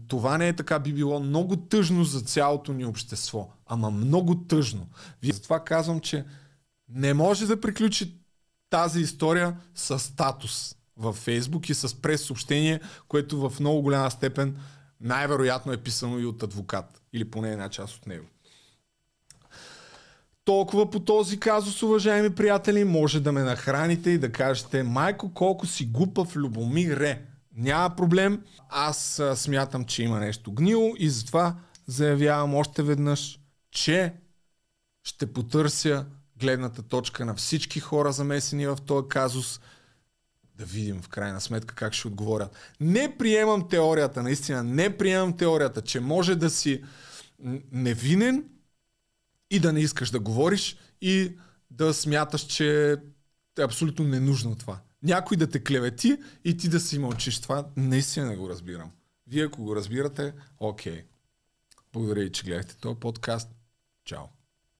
това 0.08 0.38
не 0.38 0.48
е 0.48 0.56
така, 0.56 0.80
би 0.80 0.94
било 0.94 1.20
много 1.20 1.56
тъжно 1.56 2.04
за 2.04 2.22
цялото 2.22 2.74
ни 2.74 2.86
общество. 2.86 3.50
Ама 3.66 3.92
много 3.92 4.36
тъжно. 4.36 4.88
Вие 5.22 5.34
затова 5.34 5.64
казвам, 5.64 6.00
че 6.00 6.26
не 6.90 7.14
може 7.14 7.48
да 7.48 7.62
приключи 7.62 8.18
тази 8.70 9.02
история 9.02 9.58
с 9.76 10.00
статус 10.00 10.76
във 10.98 11.16
Фейсбук 11.16 11.70
и 11.70 11.74
с 11.74 12.02
прес-съобщение, 12.02 12.80
което 13.08 13.50
в 13.50 13.60
много 13.60 13.82
голяма 13.82 14.12
степен 14.12 14.58
най-вероятно 15.02 15.74
е 15.74 15.78
писано 15.78 16.20
и 16.20 16.26
от 16.26 16.44
адвокат. 16.44 17.02
Или 17.14 17.32
поне 17.32 17.52
една 17.52 17.70
част 17.70 17.96
от 17.96 18.08
него. 18.08 18.26
Толкова 20.46 20.90
по 20.90 21.00
този 21.00 21.40
казус, 21.40 21.84
уважаеми 21.84 22.36
приятели, 22.36 22.84
може 22.84 23.20
да 23.20 23.32
ме 23.32 23.42
нахраните 23.42 24.10
и 24.10 24.18
да 24.18 24.32
кажете, 24.32 24.84
майко, 24.84 25.34
колко 25.34 25.66
си 25.68 25.86
глупав 25.86 26.36
Любомир 26.36 26.98
Ре. 26.98 27.22
Няма 27.58 27.96
проблем. 27.96 28.42
Аз 28.70 29.20
а, 29.20 29.36
смятам, 29.36 29.86
че 29.86 30.04
има 30.04 30.20
нещо 30.20 30.52
гнило 30.52 30.94
и 30.98 31.10
затова 31.10 31.56
заявявам 31.88 32.56
още 32.56 32.84
веднъж, 32.84 33.40
че 33.72 34.14
ще 35.04 35.34
потърся 35.34 36.06
гледната 36.40 36.82
точка 36.82 37.26
на 37.26 37.36
всички 37.36 37.80
хора 37.80 38.12
замесени 38.12 38.68
в 38.68 38.78
този 38.86 39.08
казус. 39.08 39.60
Да 40.56 40.66
видим 40.66 41.02
в 41.02 41.10
крайна 41.10 41.42
сметка 41.42 41.76
как 41.76 41.94
ще 41.94 42.08
отговорят. 42.08 42.56
Не 42.80 43.18
приемам 43.18 43.68
теорията, 43.70 44.24
наистина 44.24 44.64
не 44.64 44.98
приемам 44.98 45.38
теорията, 45.38 45.82
че 45.82 46.00
може 46.00 46.36
да 46.36 46.50
си 46.50 46.84
невинен 47.72 48.44
и 49.52 49.60
да 49.60 49.74
не 49.74 49.80
искаш 49.80 50.10
да 50.10 50.20
говориш 50.20 50.78
и 51.02 51.38
да 51.72 51.94
смяташ, 51.94 52.42
че 52.42 52.92
е 53.60 53.62
абсолютно 53.62 54.06
ненужно 54.06 54.56
това. 54.56 54.82
Някой 55.04 55.38
да 55.38 55.50
те 55.50 55.64
клевети 55.64 56.18
и 56.44 56.58
ти 56.58 56.70
да 56.70 56.80
си 56.80 57.00
мълчиш. 57.00 57.42
Това 57.42 57.68
наистина 57.78 58.26
не 58.26 58.36
го 58.36 58.50
разбирам. 58.50 58.92
Вие 59.28 59.46
ако 59.46 59.64
го 59.64 59.76
разбирате, 59.76 60.34
окей. 60.60 61.04
Благодаря 61.94 62.24
и, 62.24 62.32
че 62.32 62.44
гледахте 62.44 62.78
този 62.78 63.00
подкаст. 63.00 63.50
Чао. 64.06 64.24